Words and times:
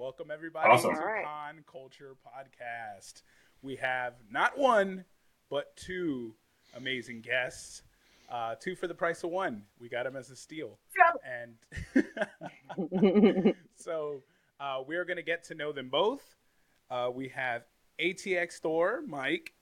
Welcome 0.00 0.30
everybody 0.30 0.70
Awesome. 0.70 0.94
to 0.94 0.98
All 0.98 1.06
right. 1.06 1.26
Con 1.26 1.62
Culture 1.70 2.16
Podcast. 2.26 3.20
We 3.60 3.76
have 3.76 4.14
not 4.30 4.56
one, 4.56 5.04
but 5.50 5.76
two 5.76 6.34
amazing 6.74 7.20
guests. 7.20 7.82
Uh, 8.32 8.54
two 8.58 8.74
for 8.74 8.86
the 8.86 8.94
price 8.94 9.22
of 9.24 9.30
one. 9.30 9.64
We 9.78 9.90
got 9.90 10.04
them 10.04 10.16
as 10.16 10.30
a 10.30 10.36
steal. 10.36 10.78
And 11.22 11.54
so 13.76 14.22
uh, 14.58 14.78
we're 14.88 15.04
going 15.04 15.18
to 15.18 15.22
get 15.22 15.44
to 15.48 15.54
know 15.54 15.70
them 15.70 15.90
both. 15.90 16.34
Uh, 16.90 17.10
we 17.14 17.28
have 17.28 17.64
ATX 18.00 18.54
Thor, 18.54 19.02
Mike, 19.06 19.52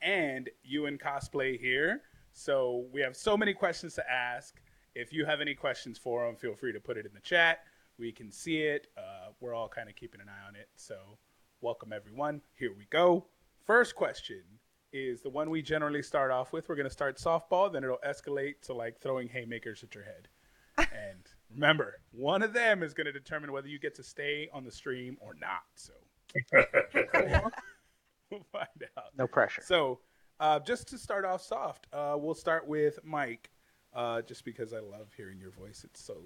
and 0.00 0.48
you 0.64 0.84
Ewyn 0.84 0.98
Cosplay 0.98 1.60
here. 1.60 2.00
So 2.32 2.86
we 2.94 3.02
have 3.02 3.14
so 3.14 3.36
many 3.36 3.52
questions 3.52 3.92
to 3.96 4.10
ask. 4.10 4.58
If 4.94 5.12
you 5.12 5.26
have 5.26 5.42
any 5.42 5.54
questions 5.54 5.98
for 5.98 6.24
them, 6.24 6.36
feel 6.36 6.54
free 6.54 6.72
to 6.72 6.80
put 6.80 6.96
it 6.96 7.04
in 7.04 7.12
the 7.12 7.20
chat. 7.20 7.58
We 8.02 8.10
can 8.10 8.32
see 8.32 8.62
it. 8.62 8.88
Uh, 8.98 9.30
we're 9.38 9.54
all 9.54 9.68
kind 9.68 9.88
of 9.88 9.94
keeping 9.94 10.20
an 10.20 10.28
eye 10.28 10.48
on 10.48 10.56
it. 10.56 10.68
So 10.74 10.96
welcome, 11.60 11.92
everyone. 11.92 12.40
Here 12.58 12.72
we 12.76 12.84
go. 12.90 13.26
First 13.64 13.94
question 13.94 14.42
is 14.92 15.22
the 15.22 15.30
one 15.30 15.50
we 15.50 15.62
generally 15.62 16.02
start 16.02 16.32
off 16.32 16.52
with. 16.52 16.68
We're 16.68 16.74
going 16.74 16.88
to 16.88 16.92
start 16.92 17.18
softball, 17.18 17.72
then 17.72 17.84
it'll 17.84 18.00
escalate 18.04 18.54
to 18.62 18.74
like 18.74 19.00
throwing 19.00 19.28
haymakers 19.28 19.84
at 19.84 19.94
your 19.94 20.02
head. 20.02 20.26
and 20.78 21.20
remember, 21.54 22.00
one 22.10 22.42
of 22.42 22.52
them 22.52 22.82
is 22.82 22.92
going 22.92 23.06
to 23.06 23.12
determine 23.12 23.52
whether 23.52 23.68
you 23.68 23.78
get 23.78 23.94
to 23.94 24.02
stay 24.02 24.48
on 24.52 24.64
the 24.64 24.72
stream 24.72 25.16
or 25.20 25.36
not. 25.40 25.62
So 25.76 25.92
we'll 28.32 28.46
find 28.50 28.66
out. 28.98 29.10
no 29.16 29.28
pressure. 29.28 29.62
So, 29.64 30.00
uh, 30.40 30.58
just 30.58 30.88
to 30.88 30.98
start 30.98 31.24
off 31.24 31.40
soft, 31.40 31.86
uh, 31.92 32.16
we'll 32.18 32.34
start 32.34 32.66
with 32.66 32.98
Mike, 33.04 33.52
uh, 33.94 34.22
just 34.22 34.44
because 34.44 34.72
I 34.72 34.80
love 34.80 35.12
hearing 35.16 35.38
your 35.38 35.52
voice. 35.52 35.84
It's 35.84 36.02
so 36.02 36.16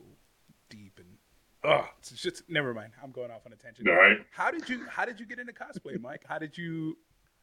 deep 0.71 0.99
and 0.99 1.19
oh, 1.65 1.85
it's 1.99 2.11
just 2.11 2.43
never 2.49 2.75
mind. 2.75 2.93
I'm 3.03 3.11
going 3.11 3.31
off 3.31 3.47
on 3.47 3.53
a 3.53 3.57
tangent. 3.57 3.89
All 3.89 3.95
right. 3.95 4.19
How 4.31 4.51
did 4.51 4.69
you 4.69 4.87
How 4.89 5.05
did 5.05 5.21
you 5.21 5.27
get 5.27 5.39
into 5.39 5.53
cosplay, 5.53 6.01
Mike? 6.01 6.23
How 6.29 6.39
did 6.39 6.57
you 6.57 6.97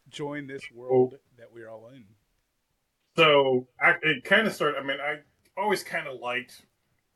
join 0.10 0.48
this 0.48 0.64
world 0.74 1.16
that 1.38 1.48
we're 1.54 1.70
all 1.70 1.90
in? 1.90 2.06
So 3.16 3.68
I, 3.80 3.96
it 4.02 4.24
kind 4.24 4.48
of 4.48 4.54
started. 4.54 4.80
I 4.80 4.84
mean, 4.84 4.98
I 5.00 5.20
always 5.60 5.84
kind 5.84 6.08
of 6.08 6.20
liked 6.20 6.66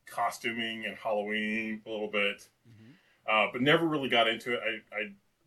costuming 0.05 0.85
and 0.85 0.95
Halloween 0.95 1.81
a 1.85 1.89
little 1.89 2.09
bit, 2.09 2.47
uh, 3.29 3.47
but 3.51 3.61
never 3.61 3.85
really 3.87 4.09
got 4.09 4.27
into 4.27 4.53
it. 4.53 4.59
I, 4.63 4.95
I 4.95 5.01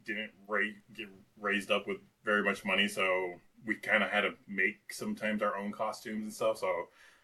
didn't 0.04 0.32
ra- 0.48 0.60
get 0.94 1.06
raised 1.40 1.70
up 1.70 1.86
with 1.86 1.98
very 2.24 2.42
much 2.42 2.64
money, 2.64 2.88
so 2.88 3.34
we 3.64 3.76
kind 3.76 4.02
of 4.02 4.10
had 4.10 4.22
to 4.22 4.30
make 4.48 4.92
sometimes 4.92 5.42
our 5.42 5.56
own 5.56 5.72
costumes 5.72 6.22
and 6.22 6.32
stuff. 6.32 6.58
So 6.58 6.72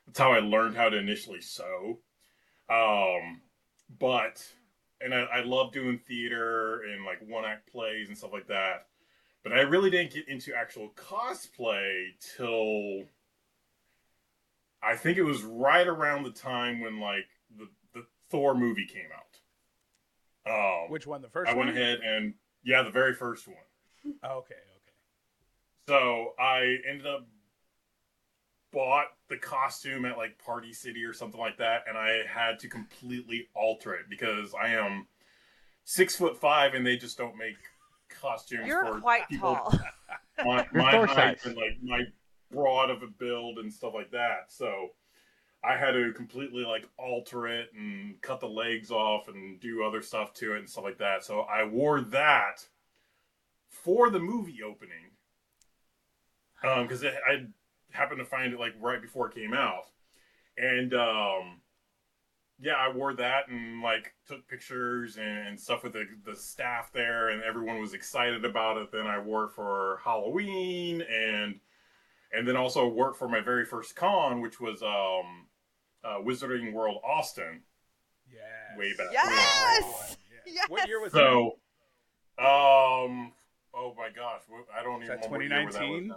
that's 0.07 0.19
how 0.19 0.33
I 0.33 0.39
learned 0.39 0.77
how 0.77 0.89
to 0.89 0.97
initially 0.97 1.41
sew. 1.41 1.99
Um, 2.71 3.41
but 3.99 4.45
and 5.01 5.15
I, 5.15 5.23
I 5.25 5.43
love 5.43 5.73
doing 5.73 5.99
theater 5.99 6.83
and 6.83 7.05
like 7.05 7.19
one 7.27 7.45
act 7.45 7.71
plays 7.71 8.09
and 8.09 8.17
stuff 8.17 8.33
like 8.33 8.49
that. 8.49 8.87
But 9.43 9.53
I 9.53 9.61
really 9.61 9.91
didn't 9.91 10.13
get 10.13 10.29
into 10.29 10.55
actual 10.55 10.91
cosplay 10.97 12.09
till 12.37 13.05
I 14.83 14.97
think 14.97 15.19
it 15.19 15.23
was 15.23 15.43
right 15.43 15.87
around 15.87 16.25
the 16.25 16.31
time 16.31 16.81
when 16.81 16.99
like 17.01 17.27
the, 17.57 17.69
the 17.95 18.07
Thor 18.31 18.55
movie 18.55 18.87
came 18.87 19.09
out. 19.15 19.23
Um, 20.85 20.91
Which 20.91 21.07
one? 21.07 21.23
The 21.23 21.29
first 21.29 21.51
I 21.51 21.55
went 21.55 21.69
one? 21.69 21.77
ahead 21.77 22.01
and 22.05 22.35
yeah, 22.65 22.83
the 22.83 22.91
very 22.91 23.15
first 23.15 23.47
one. 23.47 23.57
Oh, 24.23 24.39
okay, 24.39 24.55
okay. 24.55 24.93
So 25.89 26.35
I 26.39 26.77
ended 26.89 27.07
up 27.07 27.27
bought 28.73 29.07
the 29.29 29.37
costume 29.37 30.05
at 30.05 30.17
like 30.17 30.39
Party 30.39 30.73
City 30.73 31.05
or 31.05 31.13
something 31.13 31.41
like 31.41 31.59
that, 31.59 31.85
and 31.89 31.97
I 31.97 32.23
had 32.29 32.59
to 32.61 32.69
completely 32.69 33.49
alter 33.55 33.95
it 33.95 34.07
because 34.09 34.55
I 34.55 34.69
am 34.69 35.07
six 35.85 36.17
foot 36.17 36.37
five, 36.39 36.75
and 36.75 36.87
they 36.87 36.97
just 36.97 37.19
don't 37.19 37.37
make 37.37 37.57
costumes 38.09 38.67
You're 38.67 38.85
for 38.87 39.01
quite 39.01 39.29
people 39.29 39.55
tall. 39.55 39.79
my, 40.45 40.67
my 40.73 41.07
height 41.07 41.41
size. 41.41 41.47
and 41.47 41.57
like 41.57 41.77
my 41.83 42.03
broad 42.51 42.91
of 42.91 43.03
a 43.03 43.07
build 43.07 43.59
and 43.59 43.73
stuff 43.73 43.95
like 43.95 44.11
that. 44.13 44.47
So 44.49 44.91
I 45.65 45.77
had 45.77 45.93
to 45.93 46.13
completely 46.13 46.65
like 46.65 46.89
alter 46.99 47.49
it 47.49 47.71
and 47.77 48.21
cut 48.23 48.41
the 48.41 48.49
legs 48.49 48.91
off 48.91 49.29
and 49.29 49.59
do 49.61 49.83
other 49.83 50.03
stuff 50.03 50.33
to 50.35 50.55
it 50.55 50.59
and 50.59 50.69
stuff 50.69 50.85
like 50.85 50.99
that. 50.99 51.25
So 51.25 51.41
I 51.41 51.65
wore 51.65 52.01
that 52.01 52.67
for 53.69 54.11
the 54.11 54.21
movie 54.21 54.63
opening 54.63 55.11
um, 56.63 56.87
because 56.87 57.05
I 57.05 57.47
happened 57.97 58.19
to 58.21 58.25
find 58.25 58.53
it 58.53 58.61
like 58.61 58.75
right 58.81 59.01
before 59.01 59.29
it 59.29 59.35
came 59.35 59.53
out, 59.55 59.87
and 60.57 60.95
um, 60.95 61.61
yeah, 62.59 62.75
I 62.75 62.91
wore 62.95 63.15
that 63.15 63.49
and 63.49 63.83
like 63.83 64.15
took 64.27 64.47
pictures 64.49 65.19
and 65.19 65.59
stuff 65.59 65.83
with 65.83 65.93
the 65.93 66.07
the 66.25 66.37
staff 66.37 66.93
there, 66.93 67.31
and 67.31 67.43
everyone 67.43 67.81
was 67.81 67.95
excited 67.95 68.45
about 68.45 68.77
it. 68.79 68.93
Then 68.93 69.07
I 69.07 69.19
wore 69.19 69.45
it 69.45 69.51
for 69.51 70.01
Halloween 70.05 71.03
and 71.03 71.61
and 72.33 72.47
then 72.47 72.57
also 72.57 72.89
worked 72.89 73.19
for 73.19 73.29
my 73.29 73.41
very 73.41 73.65
first 73.65 73.97
con, 73.97 74.41
which 74.41 74.61
was 74.61 74.83
um, 74.83 75.47
uh, 76.05 76.19
Wizarding 76.21 76.73
World 76.73 77.01
Austin 77.05 77.63
Yes. 78.31 78.77
way 78.77 78.93
back. 78.97 79.13
Yes! 79.13 80.17
Yeah. 80.31 80.37
Yes! 80.55 80.69
What 80.69 80.87
year 80.87 81.01
was 81.01 81.13
So, 81.13 81.59
um, 82.39 83.33
oh 83.75 83.95
my 83.97 84.11
gosh, 84.15 84.43
I 84.73 84.85
don't 84.85 85.03
Is 85.03 85.09
even 85.09 85.21
that 85.21 85.31
remember 85.31 85.39
what 85.39 85.43
year 85.43 85.65
was 85.67 85.75
2019? 85.75 86.15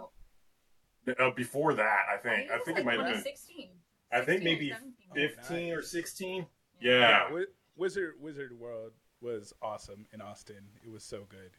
Now. 1.06 1.14
Uh, 1.18 1.30
before 1.30 1.74
that, 1.74 2.02
I 2.12 2.16
think. 2.16 2.50
I 2.50 2.58
think 2.58 2.78
it 2.78 2.84
might 2.84 2.98
have 3.00 3.12
been. 3.14 3.22
16. 3.22 3.68
I 4.12 4.16
think 4.20 4.42
16 4.42 4.42
or 4.42 4.44
maybe 4.44 4.68
17. 4.70 4.92
Oh, 5.10 5.14
15 5.36 5.72
or 5.72 5.82
16. 5.82 6.40
that? 6.42 6.48
Yeah. 6.84 7.18
Wi- 7.24 7.46
Wizard 7.76 8.14
Wizard 8.20 8.58
World 8.58 8.92
was 9.20 9.52
awesome 9.62 10.06
in 10.12 10.20
Austin. 10.20 10.62
It 10.84 10.90
was 10.90 11.04
so 11.04 11.24
good. 11.28 11.50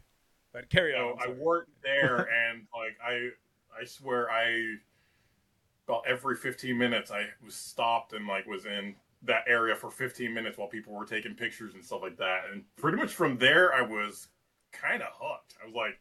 But 0.53 0.69
carry 0.69 0.93
So 0.93 1.11
on. 1.11 1.19
I 1.21 1.31
worked 1.31 1.71
there, 1.83 2.27
and 2.29 2.67
like 2.75 2.97
I, 3.05 3.29
I 3.79 3.85
swear, 3.85 4.29
I 4.29 4.75
about 5.87 6.03
every 6.07 6.35
15 6.35 6.77
minutes 6.77 7.11
I 7.11 7.25
was 7.43 7.55
stopped 7.55 8.13
and 8.13 8.27
like 8.27 8.45
was 8.45 8.65
in 8.65 8.95
that 9.23 9.43
area 9.47 9.75
for 9.75 9.89
15 9.91 10.33
minutes 10.33 10.57
while 10.57 10.67
people 10.67 10.93
were 10.93 11.05
taking 11.05 11.33
pictures 11.35 11.73
and 11.73 11.83
stuff 11.83 12.01
like 12.01 12.17
that. 12.17 12.43
And 12.51 12.63
pretty 12.77 12.97
much 12.97 13.13
from 13.13 13.37
there, 13.37 13.73
I 13.73 13.81
was 13.81 14.27
kind 14.71 15.01
of 15.01 15.09
hooked. 15.13 15.55
I 15.61 15.65
was 15.65 15.75
like, 15.75 15.99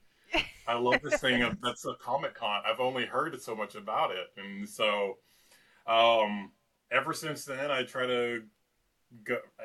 I 0.66 0.74
love 0.74 1.00
this 1.02 1.20
thing. 1.20 1.42
of- 1.42 1.60
That's 1.60 1.84
a 1.84 1.94
Comic 1.94 2.34
Con. 2.34 2.62
I've 2.66 2.80
only 2.80 3.06
heard 3.06 3.40
so 3.40 3.54
much 3.54 3.74
about 3.74 4.10
it, 4.12 4.28
and 4.36 4.68
so 4.68 5.18
um, 5.86 6.52
ever 6.90 7.12
since 7.12 7.44
then, 7.44 7.70
I 7.70 7.82
try 7.82 8.06
to 8.06 8.42
go. 9.24 9.38
I 9.58 9.64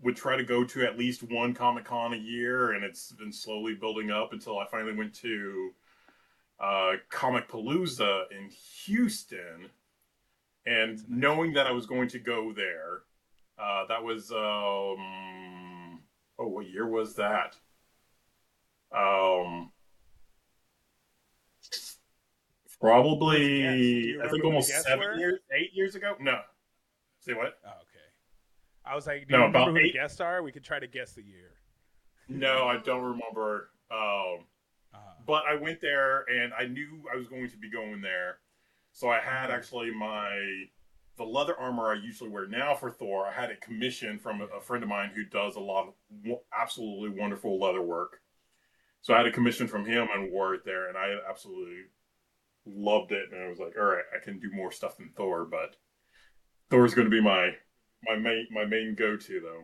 would 0.00 0.16
try 0.16 0.36
to 0.36 0.44
go 0.44 0.62
to 0.64 0.84
at 0.84 0.96
least 0.98 1.24
one 1.24 1.52
Comic 1.54 1.84
Con 1.84 2.14
a 2.14 2.16
year, 2.16 2.72
and 2.72 2.84
it's 2.84 3.10
been 3.12 3.32
slowly 3.32 3.74
building 3.74 4.10
up 4.10 4.32
until 4.32 4.58
I 4.58 4.66
finally 4.70 4.94
went 4.94 5.12
to 5.16 5.70
uh, 6.60 6.92
Comicpalooza 7.10 8.24
in 8.30 8.48
Houston. 8.84 9.70
And 10.66 11.00
knowing 11.08 11.54
that 11.54 11.66
I 11.66 11.72
was 11.72 11.86
going 11.86 12.08
to 12.08 12.18
go 12.18 12.52
there, 12.52 13.00
uh, 13.58 13.86
that 13.88 14.04
was 14.04 14.30
um, 14.30 16.00
oh, 16.38 16.46
what 16.46 16.68
year 16.68 16.86
was 16.86 17.14
that? 17.14 17.56
Um, 18.94 19.72
Guess. 21.70 21.98
Do 22.67 22.67
probably 22.80 24.18
I 24.22 24.28
think 24.28 24.44
almost 24.44 24.68
seven 24.68 24.98
were? 25.00 25.14
years, 25.16 25.40
eight 25.56 25.70
years 25.74 25.94
ago. 25.94 26.14
No, 26.20 26.40
say 27.20 27.34
what? 27.34 27.58
Oh, 27.64 27.68
okay. 27.70 27.84
I 28.84 28.94
was 28.94 29.06
like, 29.06 29.26
do 29.28 29.32
No, 29.32 29.38
you 29.38 29.44
remember 29.46 29.58
about 29.58 29.68
who 29.68 29.74
the 29.74 29.88
eight- 29.88 29.92
guests 29.94 30.20
are? 30.20 30.42
We 30.42 30.52
could 30.52 30.64
try 30.64 30.78
to 30.78 30.86
guess 30.86 31.12
the 31.12 31.22
year. 31.22 31.52
No, 32.28 32.66
I 32.68 32.78
don't 32.78 33.02
remember. 33.02 33.70
Um, 33.90 34.46
Uh, 34.94 34.98
but 35.26 35.44
I 35.46 35.54
went 35.54 35.80
there 35.82 36.20
and 36.30 36.52
I 36.54 36.64
knew 36.66 37.02
I 37.12 37.16
was 37.16 37.28
going 37.28 37.48
to 37.50 37.56
be 37.58 37.70
going 37.70 38.00
there, 38.00 38.38
so 38.92 39.08
I 39.10 39.20
had 39.20 39.50
actually 39.50 39.90
my 39.90 40.64
the 41.18 41.24
leather 41.24 41.58
armor 41.58 41.90
I 41.90 41.94
usually 41.96 42.30
wear 42.30 42.46
now 42.46 42.74
for 42.74 42.90
Thor. 42.90 43.26
I 43.26 43.32
had 43.32 43.50
it 43.50 43.60
commissioned 43.60 44.20
from 44.22 44.40
a, 44.40 44.44
a 44.44 44.60
friend 44.60 44.82
of 44.84 44.88
mine 44.88 45.10
who 45.14 45.24
does 45.24 45.56
a 45.56 45.60
lot 45.60 45.88
of 45.88 45.94
w- 46.22 46.40
absolutely 46.56 47.10
wonderful 47.20 47.58
leather 47.58 47.82
work. 47.82 48.20
So 49.00 49.12
I 49.14 49.18
had 49.18 49.26
a 49.26 49.32
commission 49.32 49.66
from 49.68 49.84
him 49.84 50.06
and 50.14 50.30
wore 50.30 50.54
it 50.54 50.64
there, 50.64 50.88
and 50.88 50.96
I 50.96 51.16
absolutely 51.28 51.82
loved 52.68 53.12
it. 53.12 53.26
And 53.32 53.42
I 53.42 53.48
was 53.48 53.58
like, 53.58 53.74
all 53.78 53.84
right, 53.86 54.04
I 54.14 54.22
can 54.24 54.38
do 54.38 54.50
more 54.52 54.70
stuff 54.72 54.96
than 54.98 55.10
Thor, 55.16 55.44
but 55.44 55.76
Thor's 56.70 56.94
going 56.94 57.06
to 57.06 57.10
be 57.10 57.20
my 57.22 57.50
my 58.06 58.16
main 58.16 58.46
my 58.50 58.64
main 58.64 58.94
go 58.96 59.16
to 59.16 59.40
though. 59.40 59.62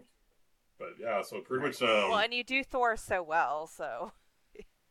But 0.78 0.88
yeah, 1.00 1.22
so 1.22 1.40
pretty 1.40 1.66
much. 1.66 1.80
Um, 1.82 1.88
well, 2.10 2.18
and 2.18 2.34
you 2.34 2.42
do 2.44 2.64
Thor 2.64 2.96
so 2.96 3.22
well, 3.22 3.66
so 3.66 4.12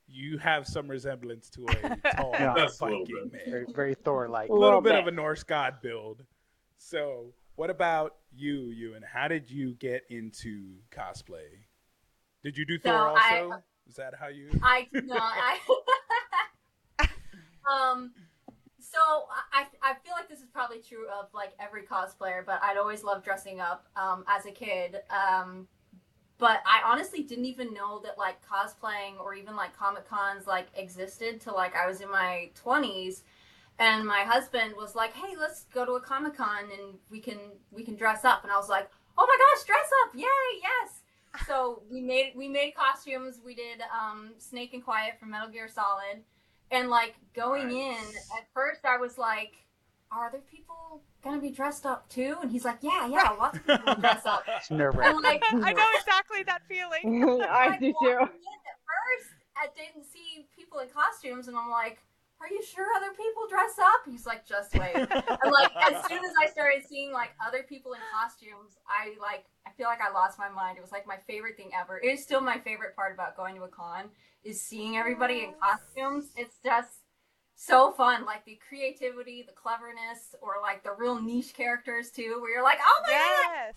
you 0.07 0.38
have 0.38 0.68
some 0.68 0.88
resemblance 0.89 1.50
to 1.50 1.65
a 1.65 1.75
tall 2.15 2.31
Yeah. 2.33 2.54
Just 2.56 2.81
a 2.81 2.86
little 2.86 3.00
Viking 3.01 3.15
bit. 3.24 3.33
man. 3.33 3.42
Very, 3.51 3.65
very 3.74 3.95
Thor 3.95 4.30
like. 4.30 4.50
a 4.50 4.54
little 4.54 4.66
Little 4.68 4.81
bit 4.81 4.92
bit. 4.94 5.00
of 5.01 5.07
a 5.07 5.12
Norse 5.12 5.44
god 5.44 5.75
build. 5.81 6.24
So, 6.77 7.33
what 7.56 7.69
about 7.69 8.16
you, 8.36 8.69
you, 8.71 8.95
and 8.95 9.04
how 9.06 9.27
did 9.27 9.50
you 9.50 9.74
get 9.75 10.04
into 10.09 10.75
cosplay? 10.92 11.48
Did 12.44 12.57
you 12.57 12.66
do 12.66 12.77
So, 12.77 12.89
Thor 12.89 13.18
I- 13.18 13.39
also? 13.42 13.63
Is 13.88 13.95
that 13.95 14.13
how 14.18 14.27
you? 14.27 14.50
I 14.63 14.88
no. 14.94 15.18
I, 15.18 15.59
um, 17.71 18.12
so 18.80 19.00
I, 19.51 19.65
I 19.81 19.94
feel 20.04 20.13
like 20.13 20.30
this 20.30 20.39
is 20.39 20.50
probably 20.51 20.80
true 20.80 21.07
of 21.10 21.27
like 21.33 21.54
every 21.60 21.83
cosplayer, 21.83 22.45
but 22.45 22.60
I'd 22.62 22.77
always 22.77 23.04
loved 23.04 23.24
dressing 23.24 23.60
up. 23.60 23.88
Um, 23.95 24.24
as 24.27 24.45
a 24.45 24.51
kid, 24.51 24.98
um, 25.10 25.68
but 26.38 26.62
I 26.65 26.81
honestly 26.86 27.24
didn't 27.24 27.45
even 27.45 27.74
know 27.74 28.01
that 28.04 28.18
like 28.18 28.38
cosplaying 28.45 29.19
or 29.19 29.33
even 29.33 29.56
like 29.56 29.77
comic 29.77 30.07
cons 30.07 30.45
like 30.48 30.68
existed 30.75 31.39
till 31.39 31.56
like 31.56 31.75
I 31.75 31.88
was 31.88 32.01
in 32.01 32.12
my 32.12 32.50
twenties, 32.56 33.24
and 33.80 34.06
my 34.06 34.21
husband 34.21 34.74
was 34.75 34.95
like, 34.95 35.13
"Hey, 35.13 35.36
let's 35.39 35.66
go 35.74 35.86
to 35.86 35.94
a 35.94 36.01
comic 36.01 36.36
con 36.36 36.63
and 36.63 36.98
we 37.09 37.19
can 37.19 37.39
we 37.71 37.83
can 37.83 37.95
dress 37.95 38.25
up," 38.25 38.44
and 38.44 38.51
I 38.51 38.57
was 38.57 38.69
like, 38.69 38.89
"Oh 39.18 39.25
my 39.25 39.38
gosh, 39.56 39.66
dress 39.66 39.89
up! 40.04 40.16
Yay, 40.16 40.62
yes!" 40.62 41.01
So 41.48 41.81
we 41.89 42.01
made 42.01 42.33
we 42.36 42.48
made 42.48 42.75
costumes. 42.75 43.39
We 43.44 43.56
did 43.56 43.81
um, 43.81 44.33
Snake 44.38 44.74
and 44.74 44.83
Quiet 44.83 45.19
from 45.19 45.31
Metal 45.31 45.50
Gear 45.50 45.68
Solid, 45.68 46.24
and 46.74 46.90
like 46.90 47.16
going 47.36 47.72
in 47.72 47.96
at 48.38 48.48
first, 48.54 48.81
I 48.84 48.98
was 48.98 49.18
like, 49.18 49.54
"Are 50.12 50.28
other 50.28 50.42
people 50.52 51.02
gonna 51.24 51.40
be 51.40 51.52
dressed 51.52 51.86
up 51.86 52.10
too?" 52.10 52.38
And 52.42 52.52
he's 52.52 52.66
like, 52.66 52.80
"Yeah, 52.81 53.08
yeah, 53.08 53.30
lots 53.30 53.58
of 53.58 53.68
people 53.68 53.96
dress 53.96 54.25
up." 54.25 54.44
It's 54.58 54.72
nerve 54.72 54.96
I'm 54.96 55.22
wracking. 55.22 55.22
like, 55.22 55.44
I 55.68 55.74
know 55.74 55.90
exactly 55.96 56.44
that 56.44 56.62
feeling. 56.68 57.24
I 57.44 57.68
like, 57.70 57.80
do 57.80 57.94
too. 58.02 58.08
in 58.10 58.18
At 58.18 58.28
first, 58.28 59.30
I 59.56 59.68
didn't 59.75 60.06
see 60.12 60.48
people 60.56 60.80
in 60.80 60.90
costumes, 60.90 61.48
and 61.48 61.56
I'm 61.56 61.70
like, 61.70 62.00
"Are 62.44 62.50
you 62.50 62.62
sure 62.62 62.86
other 62.98 63.12
people 63.12 63.48
dress 63.48 63.80
up?" 63.80 64.01
He's 64.06 64.25
like, 64.25 64.45
"Just 64.45 64.78
wait." 64.78 64.95
and 64.95 65.51
like, 65.51 65.72
as 65.78 66.06
soon 66.07 66.24
as 66.24 66.34
I 66.42 66.48
started 66.48 66.84
seeing 66.88 67.13
like 67.13 67.31
other 67.45 67.63
people 67.63 67.94
in 67.94 68.00
costumes, 68.12 68.78
I 68.88 69.16
like, 69.19 69.45
I 69.66 69.72
feel 69.72 69.88
like 69.88 70.01
I 70.01 70.12
lost 70.12 70.38
my 70.38 70.50
mind. 70.50 70.78
It 70.78 70.81
was 70.81 70.92
like 70.92 71.07
my 71.07 71.18
favorite 71.25 71.56
thing 71.56 71.72
ever. 71.74 72.00
It 72.00 72.07
is 72.07 72.22
still 72.22 72.42
my 72.42 72.60
favorite 72.60 72.95
part 72.95 73.13
about 73.13 73.38
going 73.38 73.56
to 73.56 73.63
a 73.63 73.69
con 73.69 74.10
is 74.44 74.62
seeing 74.62 74.98
everybody 74.98 75.44
in 75.44 75.54
costumes. 75.62 76.31
It's 76.36 76.57
just 76.62 77.00
so 77.56 77.92
fun, 77.92 78.25
like 78.25 78.44
the 78.44 78.60
creativity, 78.68 79.44
the 79.48 79.54
cleverness, 79.54 80.36
or 80.42 80.56
like 80.62 80.84
the 80.84 80.92
real 80.92 81.22
niche 81.22 81.54
characters 81.54 82.12
too, 82.12 82.40
where 82.42 82.51
you're 82.51 82.63
like, 82.63 82.80
"Oh 82.81 83.01
my 83.07 83.13
god!" 83.13 83.74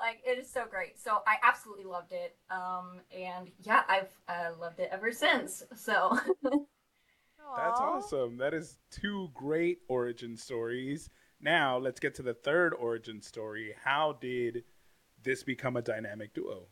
like 0.00 0.20
it 0.24 0.38
is 0.38 0.48
so 0.48 0.64
great 0.70 0.98
so 0.98 1.22
i 1.26 1.36
absolutely 1.42 1.84
loved 1.84 2.12
it 2.12 2.36
um 2.50 3.00
and 3.12 3.50
yeah 3.62 3.82
i've 3.88 4.10
uh, 4.28 4.50
loved 4.60 4.78
it 4.78 4.88
ever 4.92 5.10
since 5.10 5.64
so 5.74 6.16
That's 7.56 7.80
awesome. 7.80 8.36
That 8.38 8.54
is 8.54 8.78
two 8.90 9.30
great 9.34 9.78
origin 9.88 10.36
stories. 10.36 11.10
Now 11.40 11.78
let's 11.78 12.00
get 12.00 12.14
to 12.16 12.22
the 12.22 12.34
third 12.34 12.74
origin 12.74 13.22
story. 13.22 13.74
How 13.84 14.16
did 14.20 14.64
this 15.22 15.42
become 15.42 15.76
a 15.76 15.82
dynamic 15.82 16.34
duo? 16.34 16.66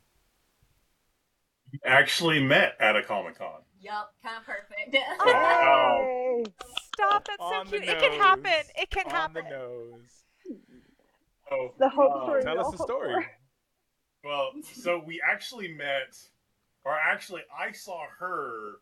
Actually 1.85 2.43
met 2.43 2.75
at 2.81 2.97
a 2.97 3.03
Comic 3.03 3.39
Con. 3.39 3.61
yup 3.81 4.13
kind 4.23 4.37
of 4.39 4.45
perfect 4.47 4.95
Yay! 4.95 6.45
Stop, 6.95 7.27
that's 7.27 7.39
so 7.39 7.45
On 7.45 7.67
the 7.67 7.71
cute. 7.79 7.85
It 7.89 7.99
can 7.99 8.13
happen. 8.13 8.67
It 8.77 8.91
can 8.91 9.07
On 9.07 9.11
happen. 9.13 9.45
the 9.45 9.51
nose. 9.51 10.25
Oh, 11.51 11.75
The 11.79 11.89
hope 11.89 12.13
uh, 12.23 12.27
for 12.27 12.41
Tell 12.41 12.61
us 12.61 12.71
the 12.73 12.79
story. 12.83 13.27
Well, 14.25 14.51
so 14.75 15.03
we 15.05 15.21
actually 15.29 15.69
met, 15.69 16.17
or 16.85 16.97
actually, 16.97 17.43
I 17.57 17.73
saw 17.73 18.01
her 18.19 18.81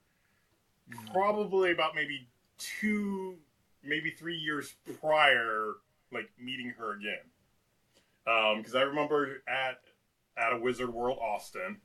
probably 1.12 1.72
about 1.72 1.94
maybe 1.94 2.28
two, 2.58 3.36
maybe 3.82 4.10
three 4.10 4.36
years 4.36 4.74
prior, 5.00 5.74
like 6.12 6.30
meeting 6.38 6.72
her 6.78 6.92
again. 6.92 8.56
Because 8.56 8.74
I 8.74 8.82
remember 8.82 9.42
at 9.48 9.78
at 10.36 10.52
a 10.52 10.58
Wizard 10.58 10.92
World 10.92 11.18
Austin. 11.20 11.78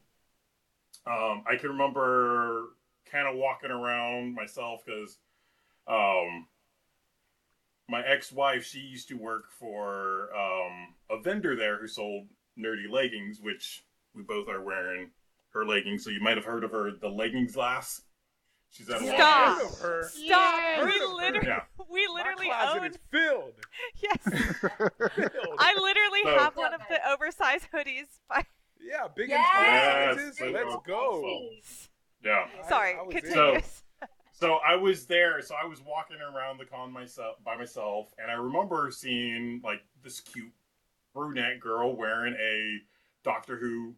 Um, 1.06 1.44
I 1.48 1.56
can 1.56 1.70
remember 1.70 2.70
kind 3.12 3.28
of 3.28 3.36
walking 3.36 3.72
around 3.72 4.34
myself 4.34 4.82
because 4.86 5.18
um, 5.88 6.48
my 7.88 8.06
ex-wife 8.06 8.66
she 8.66 8.80
used 8.80 9.08
to 9.10 9.16
work 9.16 9.52
for 9.52 10.30
um, 10.36 10.94
a 11.10 11.22
vendor 11.22 11.56
there 11.56 11.78
who 11.78 11.88
sold 11.88 12.28
nerdy 12.58 12.90
leggings, 12.90 13.40
which 13.42 13.84
we 14.14 14.24
both 14.24 14.48
are 14.48 14.62
wearing 14.62 15.10
her 15.54 15.66
leggings. 15.66 16.04
So 16.04 16.10
you 16.10 16.22
might 16.22 16.38
have 16.38 16.46
heard 16.46 16.64
of 16.64 16.72
her, 16.72 16.92
the 16.92 17.10
leggings 17.10 17.54
glass. 17.54 18.02
She's 18.72 18.90
at 18.90 19.02
a 19.02 19.06
Stop. 19.08 19.58
Heard 19.58 19.66
of 19.66 19.80
her. 19.80 20.10
Stop. 20.10 20.60
Heard 20.60 20.86
We 20.86 21.06
literally, 21.16 21.48
Yeah. 21.48 21.62
we 21.90 22.08
My 22.08 22.14
literally 22.14 22.46
closet 22.48 22.82
own. 22.82 22.88
is 22.88 22.98
filled. 23.12 23.54
Yes. 24.02 24.24
filled. 24.24 25.56
I 25.60 25.74
literally 25.76 26.22
So- 26.24 26.38
have 26.40 26.56
one 26.56 26.74
of 26.74 26.82
the 26.90 27.10
oversized 27.12 27.68
hoodies. 27.74 28.06
By... 28.30 28.46
yeah, 28.80 29.08
big 29.14 29.30
Yes. 29.30 29.48
and 29.56 29.66
Yes, 29.66 29.96
tall 30.06 30.16
sizes. 30.16 30.38
so- 30.38 30.46
Let's 30.52 30.76
go. 30.86 31.50
Yeah. 32.24 32.46
I- 32.66 32.70
Sorry, 32.70 32.96
I 32.96 33.02
was 33.02 33.16
in. 33.16 33.22
continue. 33.22 33.62
So 34.34 34.60
I 34.66 34.76
was 34.76 35.06
there. 35.06 35.42
So 35.42 35.56
I 35.62 35.66
was 35.68 35.82
walking 35.82 36.18
around 36.22 36.60
the 36.60 36.66
con 36.66 36.94
myself 36.94 37.36
by 37.44 37.58
myself, 37.58 38.14
and 38.18 38.32
I 38.32 38.36
remember 38.36 38.90
seeing 38.92 39.60
like 39.66 39.82
this 40.02 40.22
cute 40.22 40.54
brunette 41.14 41.60
girl 41.60 41.96
wearing 41.98 42.36
a 42.36 42.78
Doctor 43.24 43.58
Who 43.58 43.96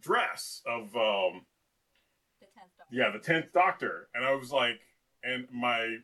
dress 0.00 0.62
of 0.64 0.84
um 0.84 0.84
the 0.86 0.92
10th 0.94 0.94
Doctor. 0.94 1.53
Yeah 2.90 3.10
the 3.10 3.18
tenth 3.18 3.52
Doctor, 3.52 4.08
and 4.14 4.24
I 4.24 4.34
was 4.34 4.52
like, 4.52 4.80
and 5.22 5.46
my 5.52 5.96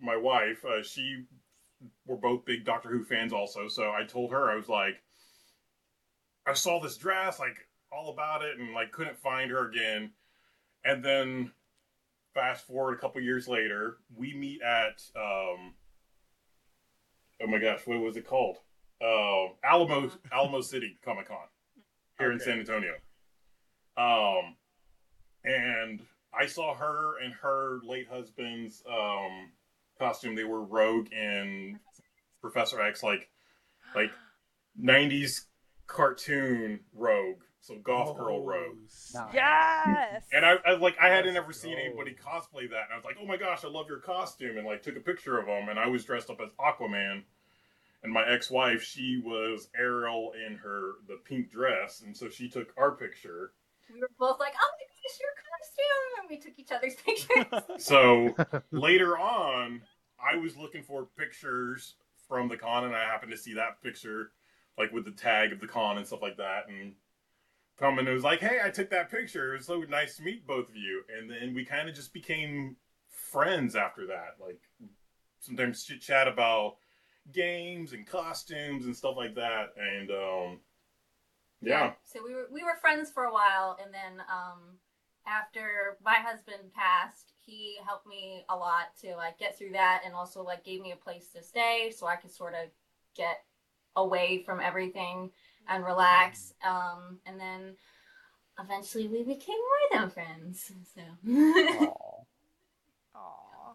my 0.00 0.16
wife, 0.16 0.64
uh, 0.64 0.82
she 0.82 1.24
were 2.06 2.16
both 2.16 2.44
big 2.44 2.64
Doctor 2.64 2.90
Who 2.90 3.04
fans 3.04 3.32
also. 3.32 3.68
So 3.68 3.90
I 3.90 4.04
told 4.04 4.32
her 4.32 4.50
I 4.50 4.56
was 4.56 4.68
like, 4.68 5.02
I 6.46 6.54
saw 6.54 6.80
this 6.80 6.96
dress, 6.96 7.38
like 7.38 7.56
all 7.92 8.12
about 8.12 8.42
it, 8.42 8.58
and 8.58 8.72
like 8.72 8.92
couldn't 8.92 9.18
find 9.18 9.50
her 9.50 9.68
again. 9.68 10.12
And 10.84 11.02
then 11.04 11.52
fast 12.34 12.66
forward 12.66 12.94
a 12.94 13.00
couple 13.00 13.20
years 13.22 13.48
later, 13.48 13.98
we 14.14 14.34
meet 14.34 14.60
at 14.62 15.02
um, 15.16 15.74
oh 17.42 17.46
my 17.46 17.58
gosh, 17.58 17.80
what 17.86 18.00
was 18.00 18.16
it 18.16 18.26
called? 18.26 18.58
Uh, 19.00 19.48
Alamo 19.64 20.10
Alamo 20.32 20.60
City 20.60 20.98
Comic 21.04 21.28
Con 21.28 21.36
here 22.18 22.32
in 22.32 22.40
San 22.40 22.58
Antonio. 22.58 22.94
Um, 23.96 24.56
and 25.44 26.00
I 26.38 26.46
saw 26.46 26.74
her 26.74 27.18
and 27.22 27.32
her 27.34 27.80
late 27.84 28.08
husband's 28.08 28.82
um 28.90 29.50
costume. 29.98 30.34
They 30.34 30.44
were 30.44 30.62
Rogue 30.62 31.08
and 31.12 31.78
Professor 32.40 32.80
X, 32.80 33.02
like 33.02 33.28
like 33.94 34.10
'90s 34.82 35.46
cartoon 35.86 36.80
Rogue, 36.94 37.42
so 37.60 37.76
Golf 37.76 38.16
Girl 38.16 38.42
Oh, 38.42 38.46
Rogue. 38.46 38.76
Nah. 39.14 39.28
Yes. 39.32 40.24
And 40.32 40.44
I, 40.44 40.56
I 40.66 40.72
like 40.74 40.96
I 41.00 41.08
hadn't 41.08 41.34
Let's 41.34 41.44
ever 41.44 41.52
seen 41.52 41.78
anybody 41.78 42.14
cosplay 42.14 42.68
that, 42.70 42.84
and 42.84 42.92
I 42.92 42.96
was 42.96 43.04
like, 43.04 43.16
"Oh 43.20 43.26
my 43.26 43.36
gosh, 43.36 43.64
I 43.64 43.68
love 43.68 43.86
your 43.88 44.00
costume!" 44.00 44.56
And 44.56 44.66
like 44.66 44.82
took 44.82 44.96
a 44.96 45.00
picture 45.00 45.38
of 45.38 45.46
them, 45.46 45.68
and 45.68 45.78
I 45.78 45.86
was 45.86 46.04
dressed 46.04 46.30
up 46.30 46.40
as 46.40 46.50
Aquaman, 46.58 47.22
and 48.02 48.12
my 48.12 48.26
ex-wife 48.28 48.82
she 48.82 49.22
was 49.24 49.68
Ariel 49.78 50.32
in 50.46 50.56
her 50.56 50.92
the 51.06 51.18
pink 51.24 51.50
dress, 51.50 52.02
and 52.02 52.16
so 52.16 52.28
she 52.28 52.48
took 52.48 52.72
our 52.76 52.92
picture. 52.92 53.52
we 53.92 54.00
were 54.00 54.10
both 54.18 54.40
like 54.40 54.54
oh 54.56 54.70
my 54.72 54.86
gosh 55.04 55.20
your 55.20 55.30
costume 55.50 56.20
and 56.20 56.30
we 56.30 56.38
took 56.38 56.58
each 56.58 56.72
other's 56.72 56.94
pictures 57.04 57.84
So 57.84 58.34
later 58.70 59.18
on, 59.18 59.82
I 60.20 60.36
was 60.36 60.56
looking 60.56 60.82
for 60.82 61.06
pictures 61.16 61.94
from 62.28 62.48
the 62.48 62.56
con, 62.56 62.84
and 62.84 62.94
I 62.94 63.04
happened 63.04 63.32
to 63.32 63.38
see 63.38 63.54
that 63.54 63.82
picture, 63.82 64.32
like 64.78 64.92
with 64.92 65.04
the 65.04 65.10
tag 65.10 65.52
of 65.52 65.60
the 65.60 65.66
con 65.66 65.98
and 65.98 66.06
stuff 66.06 66.22
like 66.22 66.36
that, 66.38 66.68
and. 66.68 66.94
Come 67.76 67.98
and 67.98 68.06
it 68.06 68.12
was 68.12 68.22
like, 68.22 68.38
hey, 68.38 68.60
I 68.64 68.70
took 68.70 68.88
that 68.90 69.10
picture. 69.10 69.52
It 69.52 69.56
was 69.56 69.66
so 69.66 69.80
nice 69.80 70.16
to 70.18 70.22
meet 70.22 70.46
both 70.46 70.68
of 70.68 70.76
you. 70.76 71.02
And 71.18 71.28
then 71.28 71.54
we 71.54 71.64
kind 71.64 71.88
of 71.88 71.94
just 71.96 72.12
became 72.12 72.76
friends 73.08 73.74
after 73.74 74.06
that. 74.06 74.36
Like, 74.40 74.60
sometimes 75.40 75.82
chit 75.82 76.00
chat 76.00 76.28
about 76.28 76.76
games 77.32 77.92
and 77.92 78.06
costumes 78.06 78.86
and 78.86 78.96
stuff 78.96 79.16
like 79.16 79.34
that. 79.34 79.72
And, 79.76 80.10
um, 80.12 80.60
yeah. 81.60 81.92
so 82.04 82.20
we 82.24 82.34
were 82.34 82.46
we 82.52 82.62
were 82.62 82.76
friends 82.80 83.10
for 83.10 83.24
a 83.24 83.32
while 83.32 83.76
and 83.82 83.92
then 83.92 84.24
um 84.30 84.78
after 85.26 85.96
my 86.04 86.14
husband 86.14 86.72
passed 86.74 87.32
he 87.40 87.76
helped 87.86 88.06
me 88.06 88.44
a 88.48 88.56
lot 88.56 88.94
to 89.00 89.14
like 89.16 89.38
get 89.38 89.56
through 89.58 89.70
that 89.72 90.02
and 90.04 90.14
also 90.14 90.42
like 90.42 90.64
gave 90.64 90.80
me 90.80 90.92
a 90.92 90.96
place 90.96 91.28
to 91.34 91.42
stay 91.42 91.92
so 91.94 92.06
i 92.06 92.16
could 92.16 92.30
sort 92.30 92.54
of 92.54 92.68
get 93.16 93.42
away 93.96 94.42
from 94.44 94.60
everything 94.60 95.30
and 95.68 95.84
relax 95.84 96.52
um 96.66 97.18
and 97.26 97.38
then 97.40 97.74
eventually 98.60 99.08
we 99.08 99.22
became 99.22 99.56
more 99.56 100.00
than 100.00 100.10
friends 100.10 100.70
so 100.94 101.02
Aw. 103.14 103.18
Aw. 103.18 103.72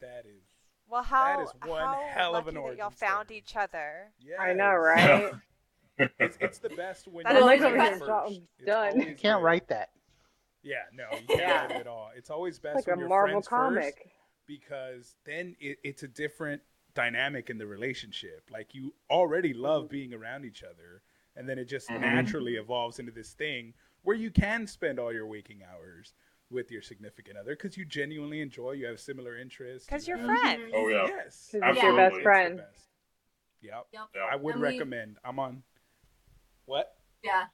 That 0.00 0.24
is. 0.26 0.42
Well, 0.90 1.02
how, 1.02 1.42
is 1.42 1.50
one 1.66 1.80
how 1.82 2.00
hell 2.08 2.36
of 2.36 2.46
lucky 2.46 2.56
an 2.58 2.64
that 2.64 2.76
y'all 2.78 2.90
found 2.90 3.26
story. 3.26 3.38
each 3.38 3.56
other. 3.56 4.10
Yes. 4.20 4.38
I 4.40 4.52
know, 4.52 4.72
right? 4.74 5.32
It's, 6.20 6.38
it's 6.40 6.58
the 6.58 6.68
best 6.70 7.08
when 7.08 7.24
That 7.24 7.34
you're 7.34 7.52
is 7.54 7.58
friends 7.60 7.64
over 7.64 7.76
here 7.82 7.90
first. 7.90 8.06
done- 8.06 8.46
It's 8.58 8.66
done. 8.66 8.88
always 8.92 9.06
You 9.08 9.14
can't 9.16 9.42
write 9.42 9.66
that. 9.68 9.90
Yeah, 10.68 10.82
no, 10.92 11.04
you 11.18 11.26
can't 11.26 11.40
Yeah. 11.40 11.60
write 11.62 11.70
it 11.70 11.76
at 11.80 11.86
all. 11.86 12.10
It's 12.14 12.30
always 12.30 12.58
best 12.58 12.76
like 12.76 12.86
when 12.86 12.98
a 12.98 13.00
you're 13.00 13.08
Marvel 13.08 13.40
friends 13.42 13.48
first 13.48 13.50
comic. 13.50 14.10
because 14.46 15.16
then 15.24 15.56
it, 15.60 15.78
it's 15.82 16.02
a 16.02 16.08
different 16.08 16.60
dynamic 16.94 17.48
in 17.48 17.58
the 17.58 17.66
relationship. 17.66 18.48
Like 18.50 18.74
you 18.74 18.94
already 19.10 19.54
love 19.54 19.88
being 19.88 20.12
around 20.12 20.44
each 20.44 20.62
other, 20.62 21.02
and 21.36 21.48
then 21.48 21.58
it 21.58 21.66
just 21.66 21.88
Mhm. 21.88 22.00
naturally 22.00 22.56
evolves 22.56 22.98
into 22.98 23.12
this 23.12 23.32
thing 23.32 23.72
where 24.02 24.16
you 24.16 24.30
can 24.30 24.66
spend 24.66 24.98
all 24.98 25.12
your 25.12 25.26
waking 25.26 25.62
hours 25.62 26.14
with 26.50 26.70
your 26.70 26.80
significant 26.82 27.36
other 27.36 27.54
because 27.54 27.76
you 27.76 27.84
genuinely 27.84 28.40
enjoy. 28.40 28.72
You 28.72 28.86
have 28.86 29.00
similar 29.00 29.36
interests. 29.38 29.86
Because 29.86 30.06
you 30.08 30.16
you're 30.16 30.28
have- 30.28 30.40
friends. 30.40 30.72
Oh, 30.74 30.88
yeah. 30.88 31.06
Yes. 31.08 31.50
it's 31.52 31.62
Absolutely. 31.62 31.82
your 31.82 32.10
best 32.10 32.22
friend. 32.22 32.56
Best. 32.58 32.88
Yep. 33.60 33.86
Yep. 33.92 34.02
Yeah. 34.14 34.22
I 34.30 34.36
would 34.36 34.54
And 34.54 34.62
we- 34.62 34.68
recommend. 34.68 35.18
I'm 35.24 35.38
on. 35.38 35.62
What? 36.64 36.94
Yeah. 37.22 37.46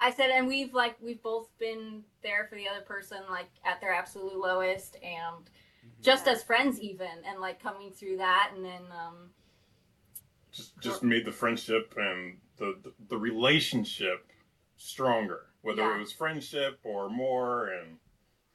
I 0.00 0.10
said, 0.10 0.30
and 0.30 0.46
we've 0.48 0.72
like 0.74 0.96
we've 1.02 1.22
both 1.22 1.48
been 1.58 2.02
there 2.22 2.46
for 2.48 2.56
the 2.56 2.68
other 2.68 2.80
person, 2.80 3.18
like 3.30 3.50
at 3.64 3.80
their 3.80 3.92
absolute 3.92 4.36
lowest, 4.36 4.96
and 5.02 5.44
Mm-hmm. 5.82 6.02
just 6.02 6.28
as 6.28 6.42
friends 6.42 6.78
even, 6.80 7.08
and 7.26 7.40
like 7.40 7.62
coming 7.62 7.90
through 7.90 8.18
that, 8.18 8.50
and 8.54 8.62
then 8.62 8.82
um, 8.92 9.30
Just 10.52 10.78
just 10.80 11.02
made 11.02 11.24
the 11.24 11.32
friendship 11.32 11.94
and 11.96 12.36
the 12.58 12.76
the, 12.82 12.92
the 13.08 13.16
relationship 13.16 14.26
stronger, 14.76 15.46
whether 15.62 15.80
Yeah. 15.82 15.96
it 15.96 16.00
was 16.00 16.12
friendship 16.12 16.78
or 16.84 17.08
more, 17.08 17.68
and 17.68 17.96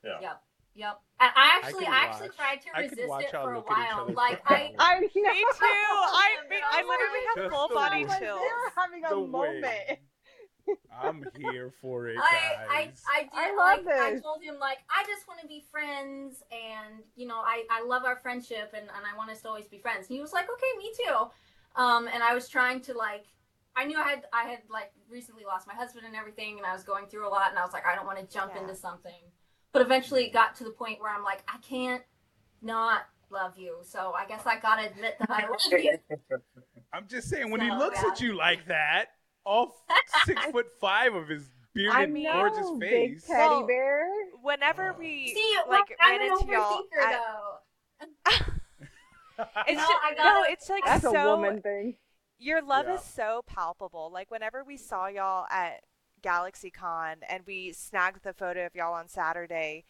yeah. 0.04 0.20
Yep. 0.22 0.42
Yep. 0.76 1.00
And 1.22 1.32
I 1.36 1.62
actually, 1.64 1.86
could 1.86 1.94
I, 1.94 1.98
actually 2.06 2.28
watch- 2.28 2.38
tried 2.38 2.62
to 2.62 2.68
I 2.76 2.82
could 2.84 2.92
resist 2.92 3.10
watch 3.10 3.24
it 3.24 3.34
y'all 3.34 3.44
for 3.46 3.54
a 3.54 3.58
look 3.58 3.72
at 3.72 3.78
each 3.80 3.92
while. 3.96 4.04
other 4.04 4.14
Like 4.14 4.44
for 4.46 4.54
I. 4.54 4.74
I 4.78 5.00
know. 5.00 5.02
Me 5.16 5.46
too. 5.54 5.64
I 5.64 6.38
I 6.74 6.84
literally 6.84 7.44
have 7.44 7.52
full 7.52 7.70
body 7.70 8.04
way- 8.04 8.10
Like, 8.10 8.20
chills. 8.20 8.42
They're 8.42 8.74
having 8.84 9.04
a 9.06 9.10
The 9.10 9.20
way. 9.20 10.00
Moment. 10.68 11.34
I'm 11.36 11.42
here 11.42 11.72
for 11.82 12.08
it, 12.08 12.18
I, 12.18 12.66
I, 12.70 12.86
guys. 12.86 13.04
I 13.14 13.22
did. 13.24 13.30
I 13.34 13.56
love 13.56 13.86
like, 13.86 13.96
I 13.96 14.20
told 14.20 14.42
him 14.42 14.60
like 14.60 14.80
I 14.90 15.04
just 15.06 15.28
want 15.28 15.40
to 15.42 15.48
be 15.48 15.64
friends, 15.72 16.44
and 16.52 17.04
you 17.16 17.28
know, 17.28 17.38
I, 17.38 17.64
I 17.70 17.84
love 17.86 18.04
our 18.06 18.16
friendship, 18.18 18.74
and, 18.74 18.84
and 18.84 19.06
I 19.12 19.18
want 19.18 19.32
us 19.32 19.42
to 19.42 19.48
always 19.48 19.68
be 19.68 19.80
friends. 19.80 20.08
And 20.08 20.16
he 20.16 20.22
was 20.22 20.34
like, 20.34 20.46
okay, 20.46 20.78
me 20.78 20.92
too. 21.06 21.82
Um, 21.82 22.08
and 22.12 22.24
I 22.24 22.34
was 22.34 22.48
trying 22.48 22.82
to 22.82 22.94
like, 22.94 23.26
I 23.76 23.86
knew 23.86 23.98
I 23.98 24.04
had 24.04 24.24
I 24.32 24.44
had 24.44 24.60
like 24.70 24.92
recently 25.10 25.44
lost 25.46 25.68
my 25.68 25.74
husband 25.74 26.06
and 26.06 26.16
everything, 26.16 26.58
and 26.58 26.66
I 26.66 26.74
was 26.74 26.84
going 26.84 27.08
through 27.08 27.28
a 27.28 27.30
lot, 27.30 27.50
and 27.50 27.60
I 27.60 27.64
was 27.64 27.74
like, 27.74 27.86
I 27.86 27.96
don't 27.96 28.06
want 28.06 28.20
to 28.20 28.34
jump 28.34 28.54
Yeah. 28.56 28.62
into 28.62 28.76
something. 28.76 29.12
But 29.74 29.82
eventually, 29.82 30.26
it 30.26 30.34
got 30.34 30.56
to 30.56 30.64
the 30.64 30.70
point 30.72 31.02
where 31.02 31.14
I'm 31.14 31.24
like, 31.24 31.44
I 31.48 31.58
can't 31.58 32.04
not 32.62 33.02
love 33.30 33.58
you. 33.58 33.78
So 33.84 34.14
I 34.18 34.26
guess 34.26 34.46
I 34.46 34.60
gotta 34.60 34.90
admit 34.90 35.18
that 35.20 35.30
I 35.30 35.48
love 35.48 35.60
you. 35.84 35.98
I'm 36.94 37.08
just 37.08 37.28
saying, 37.30 37.52
when 37.52 37.60
he 37.60 37.70
looks 37.70 38.00
yeah. 38.02 38.10
at 38.10 38.22
you 38.22 38.36
like 38.38 38.66
that, 38.68 39.08
all 39.46 39.76
six 40.26 40.44
foot 40.46 40.68
five 40.80 41.14
of 41.14 41.28
his 41.28 41.50
bearded, 41.74 41.94
I 41.96 42.06
know, 42.06 42.32
gorgeous 42.34 42.72
big 42.80 42.90
face. 43.16 43.28
teddy 43.28 43.40
Well, 43.40 43.68
bear. 43.68 44.08
Whenever 44.42 44.96
we 44.98 45.34
See, 45.34 45.56
like 45.70 45.96
I'm 46.02 46.20
ran 46.20 46.32
into 46.32 46.46
y'all, 46.52 46.82
overthinker 46.82 47.04
at- 47.04 47.22
though. 47.22 48.06
it's 49.68 49.78
No, 49.78 49.86
ju- 49.86 50.00
I 50.04 50.14
no, 50.18 50.44
it's 50.48 50.70
like 50.70 50.86
That's 50.86 51.04
so. 51.04 51.14
a 51.16 51.36
woman 51.36 51.62
thing. 51.62 51.96
Your 52.38 52.62
love 52.62 52.86
Yeah. 52.88 52.96
is 52.96 53.02
so 53.04 53.42
palpable. 53.48 54.10
Like 54.12 54.30
whenever 54.32 54.64
we 54.64 54.78
saw 54.78 55.08
y'all 55.08 55.46
at 55.50 55.82
GalaxyCon 56.22 57.16
and 57.30 57.44
we 57.46 57.72
snagged 57.72 58.24
the 58.24 58.34
photo 58.34 58.66
of 58.66 58.76
y'all 58.76 58.94
on 58.94 59.08
Saturday 59.08 59.86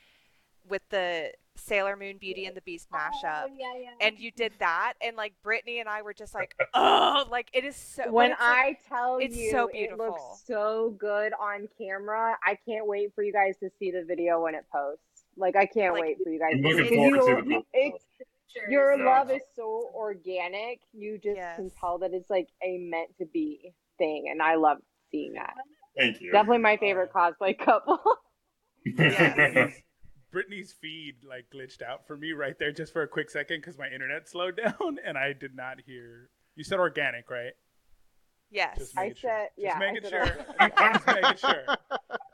with 0.67 0.81
the 0.89 1.31
Sailor 1.55 1.95
Moon 1.95 2.17
Beauty 2.17 2.45
and 2.45 2.55
the 2.55 2.61
Beast 2.61 2.87
oh, 2.93 2.97
mashup. 2.97 3.43
Oh, 3.45 3.53
yeah, 3.57 3.73
yeah. 3.81 4.07
And 4.07 4.19
you 4.19 4.31
did 4.31 4.53
that, 4.59 4.93
and 5.01 5.15
like 5.15 5.33
Brittany 5.43 5.79
and 5.79 5.89
I 5.89 6.01
were 6.01 6.13
just 6.13 6.33
like, 6.33 6.55
oh, 6.73 7.25
like 7.31 7.49
it 7.53 7.63
is 7.65 7.75
so. 7.75 8.11
When 8.11 8.31
it's, 8.31 8.39
I 8.41 8.77
tell 8.87 9.17
it's 9.21 9.35
you 9.37 9.51
so 9.51 9.67
it 9.67 9.73
beautiful. 9.73 10.05
looks 10.07 10.43
so 10.45 10.95
good 10.99 11.33
on 11.39 11.67
camera, 11.77 12.37
I 12.43 12.57
can't 12.67 12.87
wait 12.87 13.13
for 13.15 13.23
you 13.23 13.33
guys 13.33 13.55
to 13.61 13.69
see 13.79 13.91
the 13.91 14.03
video 14.05 14.41
when 14.41 14.55
it 14.55 14.65
posts. 14.71 15.01
Like 15.37 15.55
I 15.55 15.65
can't 15.65 15.93
Like, 15.93 16.01
wait 16.03 16.17
for 16.23 16.29
you 16.29 16.39
guys 16.39 16.53
to 16.53 16.87
see 16.87 16.95
you- 17.01 17.11
the 17.17 17.63
it's 17.73 18.05
Sure. 18.53 18.69
your 18.71 18.97
Yeah. 18.97 19.03
love 19.05 19.31
is 19.31 19.41
so 19.55 19.89
organic. 19.93 20.79
You 20.93 21.17
just 21.17 21.35
can 21.35 21.65
Yes. 21.65 21.71
tell 21.77 21.97
that 21.97 22.13
it's 22.13 22.29
like 22.29 22.47
a 22.63 22.77
meant 22.77 23.09
to 23.17 23.25
be 23.25 23.73
thing, 23.97 24.29
and 24.31 24.41
I 24.41 24.55
love 24.55 24.77
seeing 25.11 25.33
that. 25.33 25.53
Thank 25.97 26.21
you. 26.21 26.31
Definitely 26.31 26.59
my 26.59 26.77
favorite 26.77 27.11
cosplay 27.11 27.57
couple. 27.57 27.99
Yes. 28.85 29.73
Brittany's 30.35 30.73
feed 30.73 31.15
like 31.27 31.45
glitched 31.49 31.81
out 31.81 32.05
for 32.05 32.17
me 32.17 32.33
right 32.33 32.59
there 32.59 32.73
just 32.73 32.91
for 32.91 33.03
a 33.03 33.07
quick 33.07 33.29
second 33.29 33.61
because 33.61 33.77
my 33.77 33.87
internet 33.87 34.27
slowed 34.29 34.57
down 34.57 34.97
and 35.05 35.17
I 35.17 35.31
did 35.31 35.55
not 35.55 35.77
hear. 35.85 36.29
You 36.57 36.65
said 36.65 36.77
organic, 36.77 37.29
right? 37.29 37.53
yes. 38.51 38.91
I 38.97 39.03
making 39.03 39.15
sure. 39.15 39.31
said- 39.31 39.47
yeah, 39.55 39.69
Just 39.69 39.81
I 39.81 39.91
making 39.93 40.09
sure. 40.09 40.25
just 40.93 41.07
making 41.07 41.37
sure. 41.37 41.77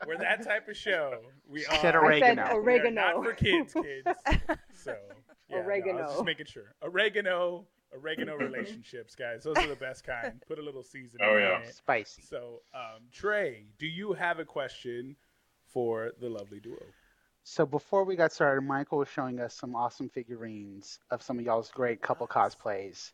We're 0.04 0.18
that 0.18 0.44
type 0.44 0.66
of 0.68 0.76
show. 0.76 1.20
We 1.48 1.60
She 1.60 1.76
said 1.76 1.94
are. 1.94 2.04
I 2.04 2.18
said 2.18 2.38
Oregano. 2.38 2.56
Oregano. 2.56 2.90
not 2.90 3.24
for 3.24 3.32
kids, 3.34 3.72
kids. 3.72 4.08
So 4.74 4.96
yeah, 5.48 5.56
no, 5.56 5.58
I 5.58 5.60
was 5.60 5.66
Oregano. 5.66 6.06
just 6.08 6.24
making 6.24 6.46
sure. 6.46 6.74
Oregano, 6.82 7.66
oregano 7.94 8.34
relationships, 8.36 9.14
guys. 9.14 9.44
Those 9.44 9.58
are 9.58 9.68
the 9.68 9.76
best 9.76 10.02
kind. 10.04 10.42
Put 10.48 10.58
a 10.58 10.62
little 10.62 10.82
seasoning 10.82 11.24
Oh, 11.24 11.34
on 11.36 11.40
yeah. 11.40 11.58
it. 11.60 11.72
Spicy. 11.74 12.22
So, 12.22 12.62
um, 12.74 13.02
Trey, 13.12 13.66
do 13.78 13.86
you 13.86 14.12
have 14.14 14.40
a 14.40 14.44
question 14.44 15.14
for 15.72 16.10
the 16.20 16.28
lovely 16.28 16.58
duo? 16.58 16.78
So 17.44 17.66
before 17.66 18.04
we 18.04 18.16
got 18.16 18.32
started, 18.32 18.62
Michael 18.62 18.98
was 18.98 19.08
showing 19.08 19.40
us 19.40 19.54
some 19.54 19.74
awesome 19.74 20.08
figurines 20.08 20.98
of 21.10 21.22
some 21.22 21.38
of 21.38 21.44
y'all's 21.44 21.70
great 21.70 22.00
couple 22.00 22.26
cosplays. 22.26 23.12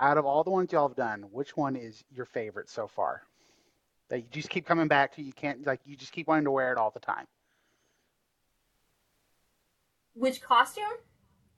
Out 0.00 0.18
of 0.18 0.26
all 0.26 0.44
the 0.44 0.50
ones 0.50 0.72
y'all 0.72 0.88
have 0.88 0.96
done, 0.96 1.22
which 1.30 1.56
one 1.56 1.76
is 1.76 2.02
your 2.10 2.24
favorite 2.26 2.68
so 2.68 2.86
far? 2.88 3.22
That 4.08 4.18
you 4.18 4.26
just 4.30 4.48
keep 4.48 4.66
coming 4.66 4.88
back 4.88 5.14
to, 5.16 5.22
you 5.22 5.32
can't 5.32 5.66
like 5.66 5.80
you 5.84 5.96
just 5.96 6.12
keep 6.12 6.26
wanting 6.26 6.44
to 6.44 6.50
wear 6.50 6.72
it 6.72 6.78
all 6.78 6.90
the 6.90 7.00
time. 7.00 7.26
Which 10.14 10.42
costume? 10.42 10.84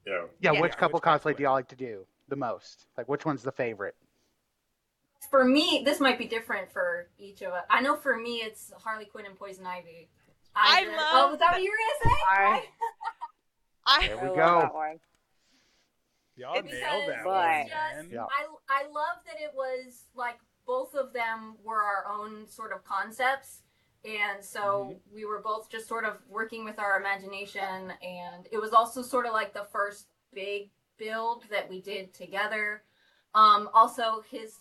yeah. 0.07 0.25
Yeah, 0.41 0.53
Yeah. 0.53 0.61
which 0.61 0.73
Yeah, 0.73 0.77
couple 0.77 0.99
which 0.99 1.05
cosplay 1.05 1.33
cosplay? 1.33 1.37
do 1.37 1.43
y'all 1.45 1.53
like 1.55 1.69
to 1.69 1.77
do 1.77 2.07
the 2.29 2.37
most? 2.37 2.87
Like 2.99 3.09
which 3.09 3.25
one's 3.25 3.43
the 3.43 3.53
favorite? 3.53 3.95
For 5.31 5.45
me, 5.45 5.83
this 5.85 6.01
might 6.01 6.19
be 6.19 6.27
different 6.27 6.73
for 6.73 7.09
each 7.19 7.43
of 7.43 7.53
us. 7.53 7.65
I 7.71 7.81
know 7.81 7.95
for 7.95 8.17
me, 8.17 8.43
it's 8.43 8.73
Harley 8.83 9.05
Quinn 9.05 9.27
and 9.27 9.39
Poison 9.39 9.65
Ivy. 9.67 10.09
I 10.55 10.85
just- 10.85 10.97
love 10.97 11.07
Oh, 11.13 11.31
was 11.31 11.39
that 11.41 11.53
what 11.53 11.63
you 11.63 11.71
were 11.71 11.77
gonna 11.77 12.17
say? 12.17 12.23
I- 12.31 12.65
I 13.87 14.07
There 14.09 14.19
I 14.19 14.23
we 14.23 14.29
love 14.29 14.37
go. 14.37 14.61
that 14.61 14.75
one. 14.75 15.01
Y'all 16.37 16.55
Because 16.63 16.71
nailed 16.79 17.09
that 17.11 17.27
one, 17.27 17.69
just. 17.69 18.11
Yeah. 18.13 18.25
I, 18.25 18.47
I 18.69 18.83
love 18.89 19.19
that 19.27 19.41
it 19.41 19.53
was 19.55 20.05
like 20.15 20.39
both 20.67 20.95
of 20.95 21.13
them 21.13 21.57
were 21.65 21.83
our 21.83 22.07
own 22.11 22.47
sort 22.49 22.73
of 22.73 22.85
concepts. 22.85 23.63
And 24.05 24.43
so 24.43 24.61
Mm-hmm. 25.11 25.15
we 25.15 25.25
were 25.27 25.41
both 25.41 25.69
just 25.71 25.87
sort 25.89 26.05
of 26.05 26.17
working 26.29 26.65
with 26.65 26.79
our 26.79 26.99
imagination. 26.99 27.93
And 28.03 28.47
it 28.51 28.59
was 28.59 28.73
also 28.73 29.03
sort 29.03 29.27
of 29.27 29.33
like 29.33 29.53
the 29.53 29.67
first 29.73 30.07
big 30.33 30.71
build 30.97 31.45
that 31.51 31.69
we 31.69 31.81
did 31.83 32.15
together. 32.15 32.83
Um, 33.35 33.69
also, 33.75 34.23
his 34.31 34.61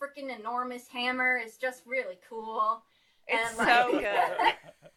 freaking 0.00 0.34
enormous 0.38 0.86
hammer 0.88 1.36
is 1.36 1.56
just 1.56 1.82
really 1.86 2.18
cool. 2.28 2.82
It's 3.26 3.58
And, 3.58 3.68
so 3.68 3.90
like- 3.92 4.02
good. 4.02 4.54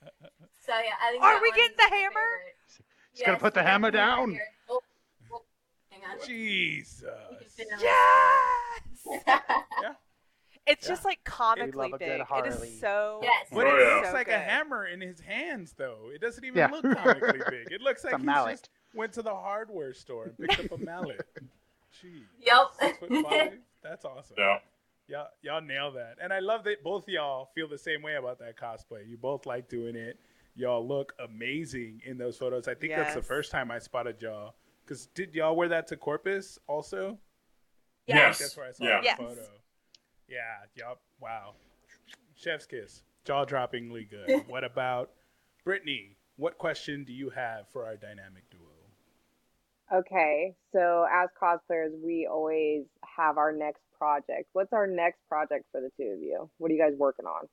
So 0.65 0.73
yeah, 0.73 0.91
I 1.01 1.11
think 1.11 1.23
Are 1.23 1.41
we 1.41 1.51
getting 1.51 1.77
the 1.77 1.83
hammer? 1.83 2.09
favorite. 2.09 2.83
He's 3.13 3.21
gonna 3.25 3.37
put 3.37 3.53
the 3.53 3.63
hammer 3.63 3.91
down. 3.91 4.39
Oh, 4.69 4.81
oh, 5.31 5.41
hang 5.89 6.01
on. 6.03 6.25
Jesus. 6.25 7.03
You 7.31 7.37
can 7.37 7.47
fit 7.49 7.67
in 7.71 7.79
Yes. 7.79 9.23
Yeah. 9.81 9.93
It's 10.67 10.83
Yeah. 10.87 10.89
just 10.93 11.05
like 11.05 11.23
comically 11.23 11.71
love 11.73 11.93
a 11.93 11.97
good 11.99 11.99
big. 11.99 12.37
It 12.45 12.45
is 12.47 12.79
so. 12.79 13.19
Yes. 13.21 13.47
But 13.51 13.67
Oh, 13.67 13.75
it 13.77 13.79
yeah. 13.87 13.95
looks 13.95 14.07
so 14.07 14.13
like 14.15 14.27
a 14.29 14.39
hammer 14.39 14.87
in 14.87 14.99
his 14.99 15.19
hands, 15.19 15.73
though. 15.77 16.09
It 16.13 16.19
doesn't 16.21 16.43
even 16.43 16.57
Yeah. 16.57 16.67
look 16.71 16.83
comically 16.97 17.41
big. 17.49 17.71
It 17.71 17.81
looks 17.81 18.03
like 18.03 18.19
he 18.19 18.25
just 18.25 18.69
went 18.93 19.13
to 19.13 19.21
the 19.21 19.33
hardware 19.35 19.93
store 19.93 20.25
and 20.25 20.37
picked 20.37 20.59
up 20.59 20.71
a 20.71 20.83
mallet. 20.83 21.25
Jeez. 22.03 22.23
Yep. 22.39 22.71
Six 22.79 22.97
foot 22.97 23.23
five? 23.23 23.59
That's 23.83 24.03
awesome. 24.05 24.35
Yeah. 24.39 24.57
Y'all, 25.07 25.27
y'all 25.43 25.61
nail 25.61 25.91
that. 25.91 26.17
And 26.19 26.33
I 26.33 26.39
love 26.39 26.63
that 26.63 26.83
both 26.83 27.07
y'all 27.07 27.45
feel 27.53 27.67
the 27.67 27.77
same 27.77 28.01
way 28.01 28.15
about 28.15 28.39
that 28.39 28.57
cosplay. 28.57 29.07
You 29.07 29.17
both 29.17 29.45
like 29.45 29.69
doing 29.69 29.95
it. 29.95 30.19
Y'all 30.55 30.87
look 30.87 31.13
amazing 31.19 32.01
in 32.05 32.17
those 32.17 32.37
photos. 32.37 32.67
I 32.67 32.75
think 32.75 32.93
that's 32.95 33.13
the 33.15 33.21
first 33.21 33.51
time 33.51 33.71
I 33.71 33.79
spotted 33.79 34.21
y'all. 34.21 34.55
Because 34.83 35.07
did 35.07 35.33
y'all 35.35 35.55
wear 35.55 35.67
that 35.69 35.87
to 35.87 35.97
Corpus 35.97 36.57
also? 36.67 37.17
Yeah. 38.07 38.15
Yes. 38.17 38.39
That's 38.39 38.55
where 38.57 38.67
I 38.67 38.71
saw 38.71 38.83
Yeah. 38.85 38.99
the 38.99 39.03
Yes. 39.05 39.17
photo. 39.17 39.47
Yeah, 40.27 40.39
y'all. 40.75 40.99
Wow. 41.19 41.55
Chef's 42.35 42.65
kiss. 42.65 43.03
Jaw 43.25 43.45
droppingly 43.45 44.09
good. 44.09 44.29
what 44.47 44.63
about 44.63 45.11
Brittany? 45.63 46.15
What 46.37 46.57
question 46.57 47.03
do 47.03 47.13
you 47.13 47.29
have 47.31 47.67
for 47.69 47.85
our 47.85 47.95
dynamic 47.95 48.49
duo? 48.49 48.61
Okay, 49.93 50.55
so 50.71 51.05
as 51.11 51.29
cosplayers, 51.39 51.91
we 52.03 52.27
always 52.31 52.85
have 53.17 53.37
our 53.37 53.51
next 53.51 53.81
project. 53.97 54.49
What's 54.53 54.73
our 54.73 54.87
next 54.87 55.19
project 55.29 55.65
for 55.71 55.79
the 55.79 55.91
two 55.95 56.09
of 56.09 56.21
you? 56.21 56.49
What 56.57 56.71
are 56.71 56.73
you 56.73 56.79
guys 56.81 56.93
working 56.97 57.25
on? 57.27 57.47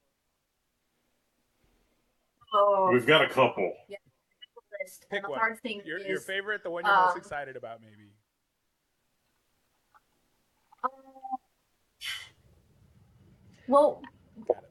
Oh, 2.55 2.91
We've 2.93 3.07
got 3.07 3.23
a 3.25 3.29
couple. 3.29 3.73
list. 4.81 5.07
Pick 5.11 5.29
one. 5.29 5.39
hard 5.39 5.61
thing 5.61 5.81
Your, 5.85 5.99
is, 5.99 6.07
your 6.07 6.21
favorite, 6.21 6.63
the 6.63 6.71
one 6.71 6.85
you're 6.85 6.95
most 6.95 7.13
um, 7.13 7.19
excited 7.19 7.57
about, 7.57 7.81
maybe. 7.81 8.11
uh, 10.85 10.89
well, 13.69 14.03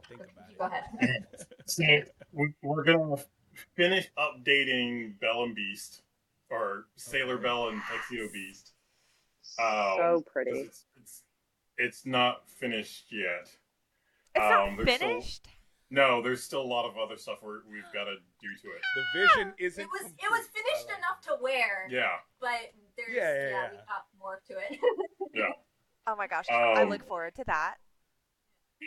think 0.08 0.20
about 0.20 0.50
it. 0.50 0.58
go 0.58 0.66
ahead. 0.66 1.28
So 1.68 1.84
we- 2.34 2.54
we're 2.62 2.84
gonna 2.84 3.16
finish 3.78 4.10
updating 4.18 5.18
Belle 5.22 5.44
and 5.44 5.56
Beast, 5.56 6.02
or 6.50 6.88
Sailor 6.98 7.38
Belle 7.38 7.70
and 7.70 7.82
Tuxedo 7.90 8.28
Beast. 8.34 8.74
Um, 9.60 9.96
So 9.98 10.24
pretty. 10.32 10.52
It's, 10.52 10.86
it's, 11.00 11.24
it's 11.78 12.06
not 12.06 12.50
finished 12.50 13.06
yet. 13.12 13.50
It's 14.36 14.44
Um, 14.44 14.76
not 14.76 14.86
there's 14.86 14.96
still- 14.98 15.08
finished. 15.10 15.48
No, 15.94 16.22
there's 16.22 16.42
still 16.42 16.62
a 16.62 16.64
lot 16.72 16.86
of 16.90 16.98
other 16.98 17.18
stuff 17.18 17.40
we're, 17.44 17.60
we've 17.70 17.84
got 17.94 18.06
to 18.06 18.16
do 18.40 18.48
to 18.62 18.68
it. 18.70 18.82
The 18.96 19.20
vision 19.20 19.54
isn't. 19.60 19.84
It 19.84 19.90
was 19.92 20.10
it 20.12 20.32
was 20.32 20.48
finished 20.48 20.88
I 20.90 20.98
enough 20.98 21.20
to 21.28 21.36
wear, 21.44 21.88
Yeah. 21.92 22.16
but 22.40 22.72
there's 22.96 23.10
Yeah, 23.14 23.34
yeah, 23.34 23.40
yeah, 23.42 23.50
yeah. 23.50 23.70
we 23.72 23.78
got 23.78 24.06
more 24.18 24.42
to 24.48 24.54
it. 24.54 24.80
Yeah. 25.34 25.52
Oh 26.08 26.16
my 26.16 26.28
gosh, 26.28 26.46
I 26.50 26.82
Um, 26.82 26.90
look 26.90 27.06
forward 27.08 27.36
to 27.36 27.44
that. 27.46 27.76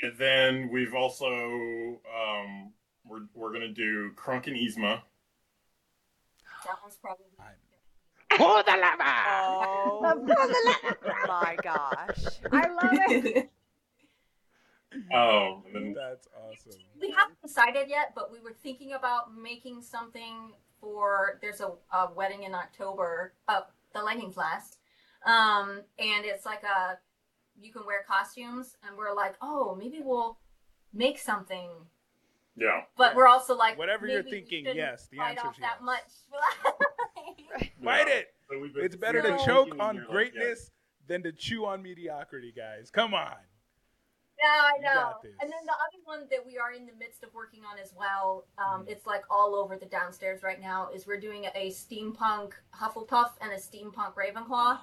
And 0.03 0.17
then 0.19 0.69
we've 0.73 0.95
also 0.95 1.27
um, 1.27 2.73
we're 3.05 3.27
we're 3.35 3.53
gonna 3.53 3.69
do 3.69 4.11
Kronk 4.17 4.47
and 4.47 4.57
Yzma. 4.57 5.01
That 6.65 6.77
one's 6.83 6.97
probably. 6.97 7.27
Pull 8.31 8.63
the 8.65 8.73
lever! 8.73 9.05
Oh 9.05 10.01
my 11.29 11.57
gosh. 11.63 12.25
I 12.51 12.69
love 12.69 12.99
it. 13.11 13.51
Um, 15.15 15.63
then 15.73 15.95
That's 15.95 16.29
awesome. 16.37 16.81
we 17.01 17.11
haven't 17.11 17.41
decided 17.43 17.89
yet, 17.89 18.13
but 18.15 18.31
we 18.33 18.41
were 18.41 18.55
thinking 18.63 18.93
about 18.93 19.35
making 19.37 19.83
something 19.83 20.53
for. 20.81 21.39
There's 21.43 21.61
a, 21.61 21.73
a 21.97 22.13
wedding 22.15 22.45
in 22.45 22.55
October. 22.55 23.33
Uh, 23.49 23.63
the 23.93 24.03
lightning's 24.03 24.37
last, 24.37 24.79
um, 25.27 25.83
and 25.99 26.25
it's 26.25 26.45
like 26.47 26.63
a 26.63 26.99
you 27.61 27.73
can 27.73 27.87
wear 27.87 28.05
costumes, 28.07 28.77
and 28.87 28.97
we're 28.97 29.15
like, 29.15 29.37
oh, 29.41 29.75
maybe 29.79 30.01
we'll 30.03 30.39
make 30.93 31.19
something. 31.19 31.71
yeah, 32.57 32.83
But 32.97 33.15
we're 33.15 33.29
also 33.29 33.57
like, 33.57 33.79
Whatever 33.79 34.07
you're 34.07 34.23
thinking, 34.23 34.67
yes, 34.75 35.09
the 35.11 35.19
bite 35.19 35.31
answer's 35.31 35.45
off 35.47 35.57
that 35.61 35.83
much. 35.83 36.03
Fight 37.85 38.09
Yeah. 38.09 38.15
it. 38.15 38.35
So 38.51 38.69
It's 38.81 38.97
better 38.97 39.23
to 39.23 39.39
choke 39.45 39.75
on 39.79 39.97
you're 39.97 40.05
like, 40.05 40.13
greatness 40.13 40.71
than 41.07 41.23
to 41.23 41.33
chew 41.33 41.65
on 41.67 41.83
mediocrity, 41.83 42.53
guys. 42.57 42.91
Come 42.91 43.15
on. 43.15 43.35
Yeah, 44.45 44.61
I 44.63 44.79
know. 44.79 45.15
And 45.41 45.51
then 45.51 45.65
the 45.65 45.73
other 45.73 46.01
one 46.05 46.27
that 46.31 46.45
we 46.45 46.59
are 46.59 46.73
in 46.73 46.85
the 46.87 46.93
midst 46.99 47.23
of 47.23 47.33
working 47.33 47.63
on 47.65 47.79
as 47.79 47.95
well, 47.97 48.47
um, 48.59 48.85
Mhm. 48.85 48.89
it's 48.91 49.07
like 49.07 49.25
all 49.31 49.55
over 49.55 49.77
the 49.79 49.87
downstairs 49.87 50.43
right 50.43 50.61
now, 50.61 50.89
is 50.91 51.07
we're 51.07 51.21
doing 51.21 51.47
a 51.47 51.71
steampunk 51.71 52.53
Hufflepuff 52.75 53.33
and 53.41 53.53
a 53.53 53.57
steampunk 53.57 54.15
Ravenclaw. 54.15 54.81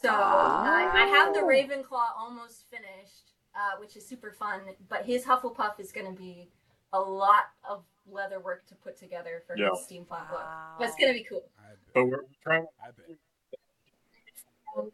So 0.00 0.08
I, 0.10 0.90
I 0.94 1.06
have 1.06 1.34
the 1.34 1.40
Oh. 1.40 1.46
Ravenclaw 1.46 2.16
almost 2.16 2.64
finished, 2.70 3.32
uh, 3.54 3.72
which 3.78 3.94
is 3.96 4.06
super 4.06 4.32
fun. 4.32 4.62
But 4.88 5.04
his 5.04 5.24
Hufflepuff 5.24 5.78
is 5.78 5.92
going 5.92 6.06
to 6.06 6.18
be 6.18 6.50
a 6.94 7.00
lot 7.00 7.44
of 7.68 7.84
leather 8.06 8.40
work 8.40 8.64
to 8.68 8.74
put 8.76 8.96
together 8.96 9.42
for 9.46 9.54
Yeah. 9.56 9.70
his 9.70 9.80
steampunk 9.86 10.30
look. 10.30 10.40
Wow. 10.40 10.76
But 10.78 10.88
it's 10.88 10.96
going 10.96 11.12
to 11.12 11.18
be 11.18 11.24
cool. 11.24 11.50
But 11.92 12.04
we're 12.06 12.24
trying 12.42 12.66
I 12.82 12.90
bet. 12.92 13.18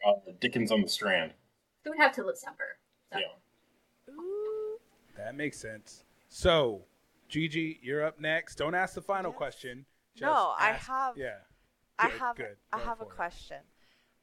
uh, 0.05 0.33
Dickens 0.41 0.73
on 0.73 0.81
the 0.83 0.89
Strand. 0.89 1.33
So 1.85 1.91
we 1.93 1.99
have 1.99 2.13
till 2.15 2.27
December. 2.29 2.79
So. 3.13 3.19
Yeah. 3.19 3.27
Ooh. 5.15 5.17
That 5.23 5.35
makes 5.37 5.59
sense. 5.59 6.05
So, 6.29 6.83
Gigi, 7.29 7.79
you're 7.83 8.05
up 8.05 8.21
next. 8.21 8.57
Don't 8.57 8.75
ask 8.75 8.95
the 8.95 9.03
final 9.03 9.31
Yes. 9.31 9.39
question. 9.39 9.87
Just 10.15 10.23
No, 10.23 10.55
I 10.59 10.73
have- 10.73 11.17
Yeah. 11.17 11.39
I 11.99 12.09
have 12.09 12.37
good. 12.37 12.57
I 12.73 12.79
have 12.81 13.01
a 13.01 13.05
it. 13.05 13.11
question. 13.11 13.59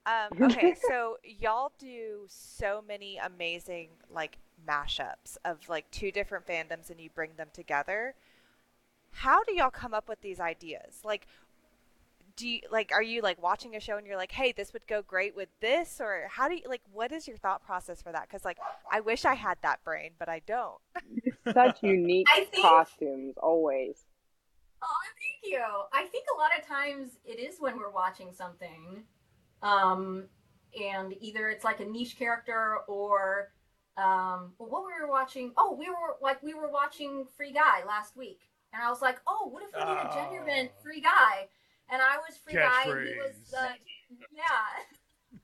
Um, 0.05 0.29
okay, 0.41 0.75
so 0.87 1.17
y'all 1.23 1.71
do 1.77 2.25
so 2.27 2.83
many 2.87 3.17
amazing 3.17 3.89
like 4.09 4.37
mashups 4.67 5.37
of 5.45 5.67
like 5.69 5.89
two 5.91 6.11
different 6.11 6.45
fandoms 6.45 6.89
and 6.89 6.99
you 6.99 7.09
bring 7.09 7.35
them 7.35 7.49
together. 7.53 8.15
How 9.11 9.43
do 9.43 9.53
y'all 9.53 9.71
come 9.71 9.93
up 9.93 10.09
with 10.09 10.21
these 10.21 10.39
ideas? 10.39 11.01
Like 11.03 11.27
do 12.39 12.47
you 12.47 12.61
like 12.71 12.91
are 12.93 13.03
you 13.03 13.21
like 13.21 13.41
watching 13.41 13.75
a 13.75 13.79
show 13.79 13.97
and 13.97 14.07
you're 14.07 14.15
like, 14.17 14.31
"Hey, 14.31 14.51
this 14.53 14.71
would 14.73 14.87
go 14.87 15.01
great 15.01 15.35
with 15.35 15.49
this?" 15.59 15.99
or 15.99 16.27
how 16.29 16.47
do 16.47 16.55
you 16.55 16.61
like 16.67 16.81
what 16.91 17.11
is 17.11 17.27
your 17.27 17.37
thought 17.37 17.61
process 17.65 18.01
for 18.01 18.11
that? 18.11 18.29
Cuz 18.29 18.45
like 18.45 18.57
I 18.91 19.01
wish 19.01 19.25
I 19.25 19.33
had 19.35 19.57
that 19.61 19.83
brain, 19.83 20.11
but 20.17 20.29
I 20.29 20.39
don't. 20.39 20.79
Such 21.53 21.83
unique 21.83 22.27
think- 22.29 22.55
costumes, 22.61 23.35
always. 23.37 24.05
Oh, 24.81 24.87
thank 25.41 25.53
you. 25.53 25.61
I 25.93 26.05
think 26.07 26.25
a 26.33 26.37
lot 26.39 26.51
of 26.57 26.65
times 26.65 27.17
it 27.25 27.37
is 27.39 27.59
when 27.59 27.77
we're 27.77 27.89
watching 27.91 28.31
something, 28.31 29.03
um, 29.61 30.29
and 30.81 31.13
either 31.19 31.49
it's 31.49 31.65
like 31.65 31.81
a 31.81 31.85
niche 31.85 32.17
character 32.17 32.77
or, 32.87 33.51
um, 33.97 34.53
well, 34.57 34.69
what 34.69 34.85
we 34.85 34.93
were 35.01 35.09
watching. 35.09 35.51
Oh, 35.57 35.75
we 35.77 35.89
were 35.89 36.15
like 36.21 36.41
we 36.41 36.53
were 36.53 36.69
watching 36.71 37.25
Free 37.35 37.51
Guy 37.51 37.83
last 37.85 38.15
week, 38.15 38.39
and 38.71 38.81
I 38.81 38.89
was 38.89 39.01
like, 39.01 39.19
oh, 39.27 39.49
what 39.51 39.63
if 39.63 39.69
we 39.73 39.79
did 39.81 39.89
a 39.89 40.11
gender 40.13 40.43
bent 40.45 40.71
Oh. 40.73 40.81
Free 40.81 41.01
Guy, 41.01 41.49
and 41.91 42.01
I 42.01 42.17
was 42.17 42.37
Free 42.37 42.53
Guy, 42.53 42.83
and 42.85 43.07
he 43.07 43.15
was 43.17 43.35
Catchphrase. 43.51 43.53
uh, 43.53 43.73
yeah. 44.35 44.43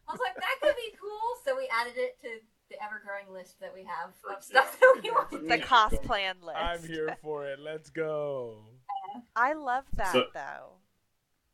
I 0.08 0.12
was 0.12 0.20
like, 0.22 0.36
that 0.36 0.56
could 0.62 0.76
be 0.76 0.96
cool. 1.00 1.22
So 1.44 1.56
we 1.58 1.68
added 1.74 1.94
it 1.98 2.20
to 2.22 2.28
the 2.70 2.76
ever 2.84 3.02
growing 3.06 3.32
list 3.36 3.60
that 3.60 3.74
we 3.74 3.84
have 3.84 4.12
of 4.36 4.44
stuff 4.44 4.80
that 4.80 5.00
we 5.04 5.10
want 5.12 5.32
to 5.32 5.38
The 5.40 5.58
do. 5.58 5.64
cost 5.64 6.02
plan 6.04 6.36
list. 6.44 6.58
I'm 6.60 6.84
here 6.84 7.16
for 7.22 7.46
it. 7.48 7.60
Let's 7.60 7.90
go. 7.90 8.66
I 9.36 9.54
love 9.54 9.86
that 9.96 10.12
So- 10.12 10.26
though. 10.34 10.72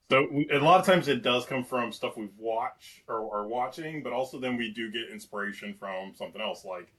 So 0.10 0.28
we, 0.30 0.50
a 0.52 0.60
lot 0.60 0.82
of 0.82 0.86
times 0.86 1.08
it 1.08 1.22
does 1.24 1.46
come 1.46 1.64
from 1.64 1.94
stuff 1.94 2.18
we've 2.18 2.38
watched 2.38 3.04
or 3.08 3.34
are 3.34 3.48
watching, 3.48 4.04
but 4.04 4.12
also 4.12 4.40
then 4.40 4.58
we 4.58 4.70
do 4.74 4.92
get 4.92 5.10
inspiration 5.10 5.74
from 5.80 6.14
something 6.16 6.42
else. 6.42 6.66
Like, 6.66 6.92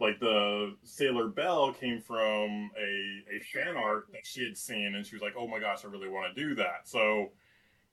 like 0.00 0.20
the 0.20 0.76
Sailor 0.84 1.28
Belle 1.28 1.72
came 1.72 2.00
from 2.00 2.70
a 2.78 3.36
a 3.36 3.40
fan 3.52 3.76
art 3.76 4.06
that 4.12 4.24
she 4.24 4.44
had 4.44 4.56
seen, 4.56 4.94
and 4.94 5.04
she 5.04 5.14
was 5.14 5.22
like, 5.22 5.34
"Oh 5.36 5.48
my 5.48 5.58
gosh, 5.58 5.84
I 5.84 5.88
really 5.88 6.08
want 6.08 6.34
to 6.34 6.40
do 6.40 6.54
that." 6.56 6.86
So 6.88 7.32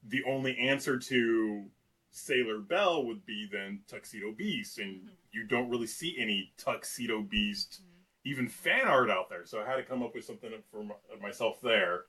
the 0.07 0.23
only 0.25 0.57
answer 0.57 0.97
to 0.97 1.65
Sailor 2.11 2.59
Belle 2.59 3.05
would 3.05 3.25
be 3.25 3.47
then 3.51 3.81
Tuxedo 3.87 4.31
Beast, 4.31 4.79
and 4.79 5.09
you 5.31 5.45
don't 5.45 5.69
really 5.69 5.87
see 5.87 6.15
any 6.19 6.53
Tuxedo 6.57 7.21
Beast 7.21 7.81
even 8.23 8.47
fan 8.47 8.87
art 8.87 9.09
out 9.09 9.29
there. 9.29 9.45
So 9.45 9.61
I 9.61 9.65
had 9.65 9.75
to 9.75 9.83
come 9.83 10.01
up 10.01 10.15
with 10.15 10.25
something 10.25 10.51
for 10.71 10.83
my, 10.83 10.95
myself 11.21 11.59
there. 11.61 12.05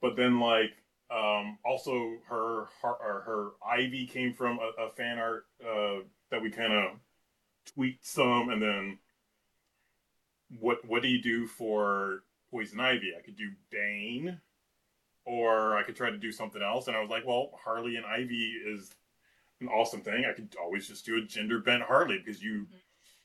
But 0.00 0.16
then 0.16 0.40
like 0.40 0.72
um, 1.10 1.58
also 1.64 2.18
her 2.28 2.66
her, 2.82 2.88
or 2.90 3.22
her 3.26 3.50
Ivy 3.66 4.06
came 4.06 4.32
from 4.32 4.58
a, 4.58 4.82
a 4.84 4.90
fan 4.90 5.18
art 5.18 5.46
uh, 5.64 6.02
that 6.30 6.42
we 6.42 6.50
kind 6.50 6.72
of 6.72 6.98
tweaked 7.74 8.06
some, 8.06 8.50
and 8.50 8.60
then 8.60 8.98
what 10.60 10.84
what 10.86 11.02
do 11.02 11.08
you 11.08 11.20
do 11.22 11.46
for 11.46 12.22
Poison 12.50 12.80
Ivy? 12.80 13.12
I 13.18 13.22
could 13.22 13.36
do 13.36 13.50
Bane, 13.70 14.40
or 15.24 15.76
I 15.76 15.82
could 15.82 15.96
try 15.96 16.10
to 16.10 16.18
do 16.18 16.32
something 16.32 16.62
else. 16.62 16.88
And 16.88 16.96
I 16.96 17.00
was 17.00 17.10
like, 17.10 17.26
well, 17.26 17.50
Harley 17.62 17.96
and 17.96 18.06
Ivy 18.06 18.52
is 18.66 18.90
an 19.60 19.68
awesome 19.68 20.00
thing. 20.00 20.24
I 20.24 20.32
could 20.32 20.54
always 20.60 20.88
just 20.88 21.06
do 21.06 21.16
a 21.16 21.22
gender 21.22 21.58
bent 21.60 21.82
Harley 21.82 22.18
because 22.18 22.42
you 22.42 22.62
mm-hmm. 22.62 22.76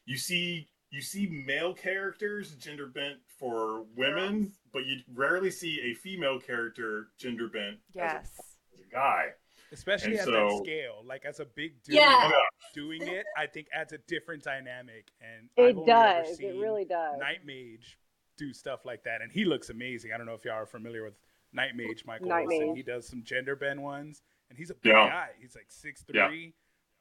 you 0.05 0.17
see 0.17 0.67
you 0.89 1.01
see 1.01 1.43
male 1.45 1.73
characters 1.73 2.51
gender 2.55 2.87
bent 2.87 3.17
for 3.39 3.83
women, 3.95 4.43
Girls. 4.43 4.53
but 4.71 4.85
you 4.85 4.99
rarely 5.13 5.51
see 5.51 5.81
a 5.81 5.93
female 5.93 6.39
character 6.39 7.09
gender 7.17 7.47
bent 7.49 7.77
Yes. 7.93 8.39
as 8.73 8.79
a 8.79 8.89
guy. 8.89 9.31
Especially 9.71 10.12
And 10.17 10.19
at 10.21 10.25
that 10.27 10.62
scale. 10.63 11.01
Like 11.06 11.25
as 11.25 11.39
a 11.39 11.45
big 11.45 11.82
dude 11.84 11.97
oh, 11.97 12.01
Yeah. 12.01 12.32
doing 12.73 13.01
it, 13.08 13.25
I 13.38 13.47
think 13.47 13.67
adds 13.73 13.93
a 13.93 13.97
different 14.08 14.43
dynamic. 14.43 15.12
And 15.21 15.49
It 15.58 15.62
I've 15.69 15.77
only 15.77 15.91
ever 15.91 16.23
does. 16.23 16.30
It 16.32 16.38
seen 16.38 16.60
really 16.60 16.86
does. 16.86 17.19
Night 17.19 17.45
Mage 17.45 17.97
do 18.38 18.53
stuff 18.53 18.86
like 18.86 19.03
that, 19.03 19.21
and 19.21 19.32
he 19.32 19.45
looks 19.45 19.69
amazing. 19.69 20.12
I 20.13 20.17
don't 20.17 20.27
know 20.27 20.36
if 20.36 20.45
y'all 20.45 20.53
are 20.53 20.65
familiar 20.65 21.03
with 21.03 21.17
Night 21.53 21.75
Mage, 21.75 22.06
Michael 22.06 22.27
Night 22.27 22.47
Wilson. 22.47 22.67
Mage. 22.69 22.77
He 22.77 22.84
does 22.84 23.08
some 23.08 23.23
gender 23.23 23.56
bend 23.56 23.82
ones, 23.82 24.21
and 24.49 24.58
he's 24.58 24.69
a 24.69 24.75
big 24.75 24.93
Yeah. 24.93 25.10
guy. 25.10 25.30
He's 25.39 25.56
like 25.56 25.65
six 25.71 26.03
three, 26.03 26.53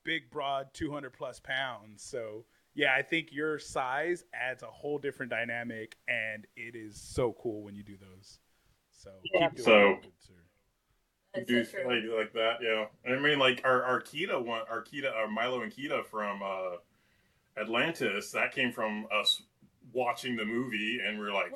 big, 0.02 0.30
broad, 0.30 0.72
two 0.72 0.90
hundred 0.90 1.12
plus 1.12 1.38
pounds. 1.40 2.02
So 2.02 2.46
yeah, 2.74 2.94
I 2.94 3.02
think 3.02 3.32
your 3.32 3.58
size 3.58 4.24
adds 4.34 4.62
a 4.62 4.66
whole 4.70 4.98
different 4.98 5.30
dynamic, 5.30 5.96
and 6.08 6.46
it 6.56 6.74
is 6.74 7.00
so 7.00 7.32
cool 7.34 7.62
when 7.62 7.74
you 7.74 7.82
do 7.82 7.96
those. 7.98 8.38
So 8.92 9.10
Yeah. 9.24 9.48
keep 9.50 9.56
doing 9.56 9.64
So- 9.64 9.90
it, 10.08 10.12
sir. 10.18 10.32
That's 11.36 11.48
do 11.48 11.64
so 11.64 11.78
true. 11.78 11.86
like 11.86 12.18
like 12.18 12.32
that, 12.34 12.58
yeah. 12.62 12.86
I 13.10 13.18
mean, 13.18 13.38
like 13.38 13.62
our 13.64 13.82
our 13.82 14.00
Kida 14.00 14.42
one, 14.44 14.62
our 14.70 14.82
Kida, 14.82 15.14
our 15.14 15.28
Milo 15.28 15.62
and 15.62 15.72
Kida 15.72 16.04
from 16.04 16.42
uh, 16.42 16.76
Atlantis, 17.60 18.30
that 18.32 18.52
came 18.52 18.72
from 18.72 19.06
us 19.12 19.42
watching 19.92 20.36
the 20.36 20.44
movie, 20.44 21.00
and 21.06 21.18
we 21.18 21.26
are 21.26 21.32
like, 21.32 21.52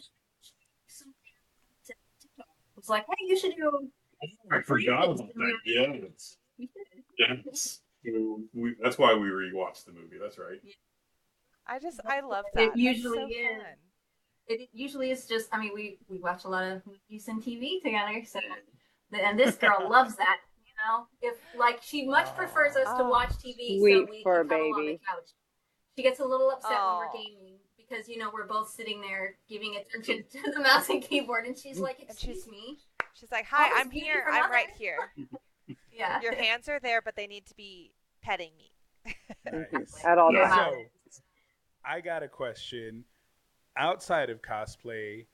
It's 2.76 2.88
like, 2.88 3.04
hey, 3.06 3.26
you 3.26 3.38
should 3.38 3.54
do. 3.56 3.88
I 4.50 4.62
forgot 4.62 5.02
Previous 5.02 5.20
about 5.20 5.34
that. 5.34 5.52
Yeah, 5.64 5.92
it's, 5.92 6.36
yes. 7.18 7.80
So 8.04 8.40
we, 8.54 8.74
that's 8.82 8.98
why 8.98 9.14
we 9.14 9.28
rewatched 9.28 9.84
the 9.84 9.92
movie. 9.92 10.16
That's 10.20 10.38
right. 10.38 10.60
I 11.66 11.78
just 11.78 12.00
I 12.06 12.20
love 12.20 12.44
It 12.52 12.56
that. 12.56 12.66
That's 12.68 12.78
usually 12.78 13.18
so 13.18 13.26
is. 13.26 13.56
fun. 13.56 13.66
It 14.48 14.68
usually 14.72 15.10
is 15.10 15.26
just. 15.26 15.48
I 15.52 15.60
mean, 15.60 15.72
we 15.74 15.98
we 16.08 16.18
watch 16.18 16.44
a 16.44 16.48
lot 16.48 16.64
of 16.64 16.82
movies 16.86 17.28
and 17.28 17.42
TV 17.42 17.82
together, 17.82 18.22
so 18.26 18.40
and 19.12 19.38
this 19.38 19.56
girl 19.56 19.88
loves 19.88 20.16
that. 20.16 20.36
You 20.64 20.72
know, 20.86 21.06
if 21.20 21.36
like 21.58 21.82
she 21.82 22.06
much 22.06 22.34
prefers 22.36 22.76
us 22.76 22.86
to 22.98 23.04
Oh. 23.04 23.08
watch 23.08 23.30
TV, 23.30 23.78
so 23.78 23.80
Sweet 23.80 24.10
we 24.10 24.22
fur 24.22 24.40
can 24.42 24.48
cuddle 24.48 24.64
on 24.74 24.80
the 24.80 24.86
baby. 24.92 25.00
couch. 25.06 25.28
She 25.96 26.02
gets 26.02 26.20
a 26.20 26.24
little 26.24 26.50
upset 26.50 26.70
Oh. 26.74 26.98
when 26.98 27.08
we're 27.08 27.20
oh. 27.20 27.24
gaming 27.24 27.58
because 27.76 28.08
you 28.08 28.16
know 28.18 28.30
we're 28.32 28.46
both 28.46 28.70
sitting 28.70 29.00
there 29.00 29.36
giving 29.48 29.76
attention 29.76 30.24
to 30.32 30.50
the 30.52 30.60
mouse 30.60 30.88
and 30.88 31.02
keyboard, 31.02 31.44
and 31.46 31.58
she's 31.58 31.78
like, 31.80 32.00
"Excuse 32.00 32.44
she's- 32.44 32.48
me." 32.48 32.78
She's 33.14 33.30
like, 33.32 33.44
"Hi, 33.46 33.68
oh, 33.70 33.74
I'm 33.76 33.90
here. 33.90 34.24
I'm 34.30 34.50
right 34.50 34.70
here. 34.78 35.12
Yeah. 35.92 36.20
Your 36.22 36.34
hands 36.34 36.68
are 36.68 36.80
there, 36.80 37.00
but 37.02 37.14
they 37.14 37.26
need 37.26 37.46
to 37.46 37.54
be 37.54 37.92
petting 38.22 38.50
me." 38.56 39.14
Nice. 39.44 40.02
At 40.04 40.18
all 40.18 40.32
Yeah. 40.32 40.48
times. 40.48 40.76
So, 41.10 41.20
I 41.84 42.00
got 42.00 42.22
a 42.22 42.28
question. 42.28 43.04
Outside 43.76 44.30
of 44.30 44.40
cosplay, 44.42 45.26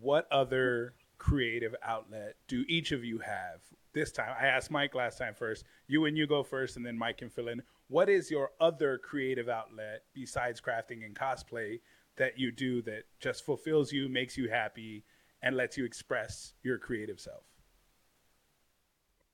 what 0.00 0.26
other 0.32 0.94
creative 1.24 1.74
outlet 1.82 2.36
do 2.48 2.64
each 2.68 2.92
of 2.92 3.02
you 3.02 3.18
have? 3.18 3.60
This 3.94 4.12
time, 4.12 4.34
I 4.38 4.46
asked 4.46 4.70
Mike 4.70 4.94
last 4.94 5.16
time 5.16 5.34
first. 5.34 5.64
You 5.86 6.04
and 6.04 6.18
you 6.18 6.26
go 6.26 6.42
first, 6.42 6.76
and 6.76 6.84
then 6.84 6.98
Mike 6.98 7.18
can 7.18 7.30
fill 7.30 7.48
in. 7.48 7.62
What 7.88 8.10
is 8.10 8.30
your 8.30 8.50
other 8.60 8.98
creative 8.98 9.48
outlet 9.48 10.02
besides 10.12 10.60
crafting 10.60 11.04
and 11.04 11.14
cosplay 11.14 11.80
that 12.16 12.38
you 12.38 12.52
do 12.52 12.82
that 12.82 13.04
just 13.20 13.46
fulfills 13.46 13.90
you, 13.90 14.08
makes 14.08 14.36
you 14.36 14.50
happy, 14.50 15.04
and 15.40 15.56
lets 15.56 15.78
you 15.78 15.86
express 15.86 16.52
your 16.62 16.76
creative 16.76 17.18
self? 17.18 17.44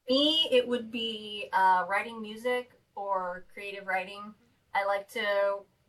Me, 0.09 0.47
it 0.53 0.67
would 0.67 0.93
be 0.93 1.49
uh, 1.53 1.85
writing 1.89 2.23
music 2.23 2.73
or 2.95 3.47
creative 3.53 3.87
writing. 3.87 4.33
I 4.75 4.85
like 4.85 5.09
to 5.13 5.25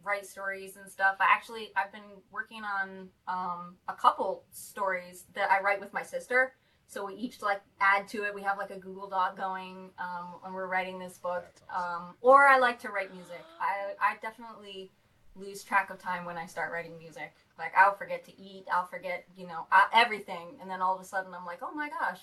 write 0.03 0.25
stories 0.25 0.77
and 0.77 0.89
stuff. 0.89 1.17
I 1.19 1.25
actually 1.29 1.71
I've 1.75 1.91
been 1.91 2.21
working 2.31 2.63
on 2.63 3.09
um, 3.27 3.75
a 3.87 3.93
couple 3.93 4.43
stories 4.51 5.25
that 5.33 5.49
I 5.51 5.61
write 5.61 5.79
with 5.79 5.93
my 5.93 6.03
sister. 6.03 6.53
So 6.87 7.05
we 7.05 7.13
each 7.13 7.41
like 7.41 7.61
add 7.79 8.07
to 8.09 8.23
it. 8.25 8.35
We 8.35 8.41
have 8.41 8.57
like 8.57 8.71
a 8.71 8.77
Google 8.77 9.07
Doc 9.07 9.37
going 9.37 9.91
um, 9.97 10.35
when 10.41 10.53
we're 10.53 10.67
writing 10.67 10.99
this 10.99 11.17
book. 11.17 11.45
Um, 11.73 12.15
or 12.21 12.47
I 12.47 12.59
like 12.59 12.79
to 12.79 12.89
write 12.89 13.13
music. 13.13 13.45
I 13.59 13.93
I 13.99 14.15
definitely 14.21 14.91
lose 15.35 15.63
track 15.63 15.89
of 15.89 15.99
time 15.99 16.25
when 16.25 16.37
I 16.37 16.45
start 16.45 16.71
writing 16.73 16.97
music. 16.97 17.33
Like 17.57 17.71
I'll 17.77 17.95
forget 17.95 18.25
to 18.25 18.37
eat. 18.37 18.65
I'll 18.73 18.87
forget 18.87 19.25
you 19.37 19.47
know 19.47 19.67
uh, 19.71 19.85
everything, 19.93 20.57
and 20.61 20.69
then 20.69 20.81
all 20.81 20.95
of 20.95 21.01
a 21.01 21.05
sudden 21.05 21.33
I'm 21.33 21.45
like, 21.45 21.59
oh 21.61 21.73
my 21.73 21.89
gosh, 21.89 22.19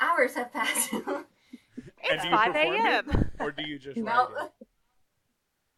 hours 0.00 0.34
have 0.34 0.52
passed. 0.52 0.92
It's 2.06 2.24
5 2.24 2.54
a.m. 2.54 3.30
or 3.40 3.50
do 3.50 3.62
you 3.62 3.78
just 3.78 3.96
No. 3.96 4.28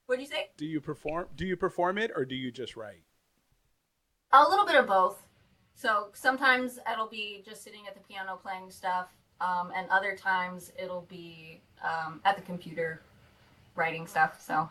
It? 0.07 0.11
What'd 0.11 0.25
you 0.25 0.31
say? 0.31 0.51
Do 0.57 0.67
you 0.67 0.81
perform? 0.81 1.27
Do 1.37 1.45
you 1.45 1.57
perform 1.57 1.99
it, 1.99 2.11
or 2.15 2.25
do 2.25 2.35
you 2.35 2.51
just 2.51 2.77
write? 2.77 3.03
A 4.33 4.49
little 4.49 4.67
bit 4.67 4.77
of 4.77 4.87
both. 4.87 5.23
So 5.75 6.09
sometimes 6.15 6.79
it'll 6.91 7.09
be 7.09 7.43
just 7.45 7.63
sitting 7.63 7.87
at 7.87 7.95
the 7.95 8.01
piano 8.01 8.39
playing 8.43 8.71
stuff, 8.71 9.09
um, 9.41 9.73
and 9.77 9.89
other 9.91 10.17
times 10.17 10.73
it'll 10.83 11.07
be 11.09 11.61
um, 11.83 12.21
at 12.25 12.37
the 12.37 12.43
computer 12.43 13.03
writing 13.75 14.07
stuff. 14.07 14.41
So 14.41 14.69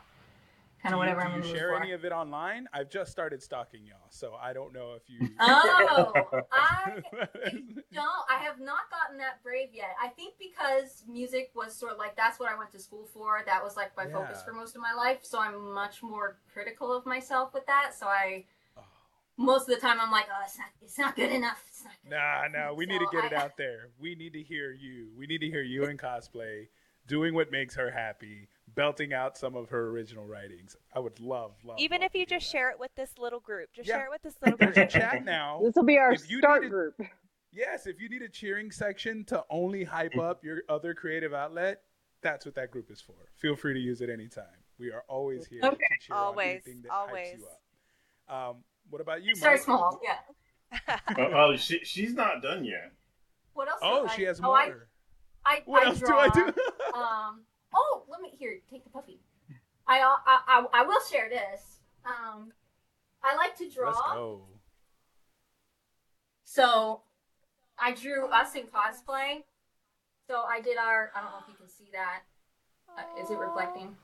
kind 0.85 0.93
of 0.93 0.99
you, 0.99 0.99
whatever 0.99 1.21
do 1.21 1.29
I'm 1.31 1.43
you 1.43 1.55
share 1.55 1.69
for. 1.69 1.81
any 1.81 1.91
of 1.91 2.05
it 2.05 2.11
online? 2.11 2.67
I've 2.73 2.89
just 2.89 3.11
started 3.11 3.41
stalking 3.41 3.85
y'all, 3.85 4.09
so 4.09 4.35
I 4.41 4.53
don't 4.53 4.73
know 4.73 4.93
if 4.93 5.03
you. 5.09 5.27
Oh, 5.39 6.27
I 6.51 7.01
no, 7.91 8.07
I 8.29 8.37
have 8.43 8.59
not 8.59 8.89
gotten 8.91 9.17
that 9.17 9.41
brave 9.43 9.69
yet. 9.73 9.95
I 10.01 10.09
think 10.09 10.35
because 10.39 11.03
music 11.07 11.51
was 11.55 11.75
sort 11.75 11.91
of 11.93 11.97
like 11.97 12.15
that's 12.15 12.39
what 12.39 12.51
I 12.51 12.57
went 12.57 12.71
to 12.71 12.79
school 12.79 13.07
for. 13.13 13.41
That 13.45 13.63
was 13.63 13.75
like 13.75 13.95
my 13.97 14.05
focus 14.07 14.41
for 14.43 14.53
most 14.53 14.75
of 14.75 14.81
my 14.81 14.93
life. 14.93 15.19
So 15.23 15.39
I'm 15.39 15.73
much 15.73 16.01
more 16.03 16.37
critical 16.53 16.95
of 16.95 17.05
myself 17.05 17.53
with 17.53 17.65
that. 17.67 17.93
So 17.97 18.07
I 18.07 18.45
Oh. 18.77 18.81
most 19.37 19.69
of 19.69 19.75
the 19.75 19.81
time 19.81 19.97
I'm 19.99 20.11
like, 20.11 20.25
oh, 20.31 20.41
it's 20.45 20.57
not, 20.57 20.67
it's 20.81 20.97
not 20.97 21.15
good 21.15 21.31
enough. 21.31 21.63
It's 21.67 21.83
not 21.83 21.93
good 22.03 22.11
Nah, 22.11 22.45
enough." 22.45 22.51
nah, 22.53 22.73
we 22.73 22.85
So 22.85 22.91
need 22.91 22.99
to 22.99 23.07
get 23.11 23.25
it 23.25 23.33
out 23.33 23.57
there. 23.57 23.89
We 23.99 24.15
need 24.15 24.33
to 24.33 24.41
hear 24.43 24.71
you. 24.71 25.09
We 25.17 25.25
need 25.27 25.39
to 25.39 25.47
hear 25.47 25.63
you 25.63 25.85
in 25.85 25.97
cosplay, 25.97 26.67
doing 27.07 27.33
what 27.33 27.51
makes 27.51 27.75
her 27.75 27.91
happy, 27.91 28.47
belting 28.75 29.13
out 29.13 29.37
some 29.37 29.55
of 29.55 29.69
her 29.69 29.87
original 29.89 30.25
writings. 30.25 30.75
I 30.93 30.99
would 30.99 31.19
love, 31.19 31.53
love. 31.63 31.79
Even 31.79 32.01
love 32.01 32.11
if 32.13 32.15
you 32.15 32.25
just 32.25 32.45
that. 32.51 32.57
share 32.57 32.69
it 32.71 32.79
with 32.79 32.91
this 32.95 33.17
little 33.17 33.39
group, 33.39 33.69
just 33.73 33.87
Yeah. 33.87 33.95
share 33.97 34.05
it 34.05 34.11
with 34.11 34.21
this 34.21 34.35
little 34.41 34.57
There's 34.57 34.77
a 34.77 34.81
group. 34.81 34.89
chat 34.89 35.23
now. 35.25 35.59
This 35.63 35.75
will 35.75 35.83
be 35.83 35.97
our 35.97 36.11
If 36.13 36.29
you 36.29 36.39
start 36.39 36.61
needed- 36.61 36.71
group. 36.71 37.01
Yes, 37.51 37.87
if 37.87 38.01
you 38.01 38.09
need 38.09 38.21
a 38.21 38.27
cheering 38.27 38.69
section 38.69 39.23
to 39.25 39.45
only 39.49 39.85
hype 39.85 40.17
up 40.17 40.43
your 40.43 40.63
other 40.67 40.93
creative 40.93 41.33
outlet, 41.33 41.83
that's 42.21 42.45
what 42.45 42.53
that 42.55 42.69
group 42.69 42.91
is 42.91 42.99
for. 42.99 43.15
Feel 43.37 43.55
free 43.55 43.73
to 43.73 43.79
use 43.79 44.01
it 44.01 44.09
anytime. 44.09 44.43
We 44.77 44.91
are 44.91 45.05
always 45.07 45.45
here 45.47 45.61
Okay. 45.63 45.77
to 45.77 46.05
cheer 46.05 46.15
Always, 46.17 46.45
on 46.47 46.51
anything 46.51 46.81
that 46.81 46.91
always. 46.91 47.27
hypes 47.27 47.37
you 47.37 47.47
up. 48.27 48.35
Um, 48.35 48.63
what 48.89 48.99
about 48.99 49.23
you, 49.23 49.35
Start 49.35 49.53
Mike? 49.53 49.61
small, 49.61 50.01
yeah. 50.03 50.19
oh, 51.17 51.51
oh, 51.51 51.55
she, 51.55 51.79
she's 51.85 52.13
not 52.13 52.41
done 52.41 52.65
yet. 52.65 52.91
What 53.53 53.69
else? 53.69 53.79
Oh, 53.81 54.05
do 54.07 54.13
she 54.13 54.25
I, 54.25 54.27
has 54.27 54.39
oh, 54.41 54.43
more. 54.43 54.57
I, 54.57 54.73
I, 55.45 55.61
what 55.65 55.83
I 55.83 55.85
else 55.87 55.99
draw, 55.99 56.27
do 56.27 56.41
I 56.41 56.51
do? 56.51 56.97
um. 56.99 57.45
Oh, 57.75 58.03
let 58.09 58.21
me 58.21 58.31
here. 58.39 58.59
Take 58.71 58.83
the 58.85 58.89
puppy. 58.89 59.19
I 59.87 59.99
uh, 59.99 60.15
I 60.25 60.39
I, 60.47 60.65
I 60.81 60.83
will 60.85 61.01
share 61.11 61.29
this. 61.29 61.79
Um, 62.05 62.51
I 63.23 63.35
like 63.35 63.55
to 63.57 63.69
draw. 63.69 63.87
Let's 63.89 64.01
go. 64.13 64.41
So, 66.43 67.01
I 67.77 67.91
drew 67.93 68.27
us 68.27 68.55
in 68.55 68.63
cosplay. 68.63 69.43
So 70.27 70.43
I 70.47 70.61
did 70.61 70.77
our. 70.77 71.11
I 71.15 71.21
don't 71.21 71.31
know 71.31 71.37
if 71.43 71.49
you 71.49 71.55
can 71.55 71.69
see 71.69 71.89
that. 71.93 72.21
Uh, 72.97 73.21
is 73.21 73.29
it 73.29 73.37
reflecting? 73.37 73.95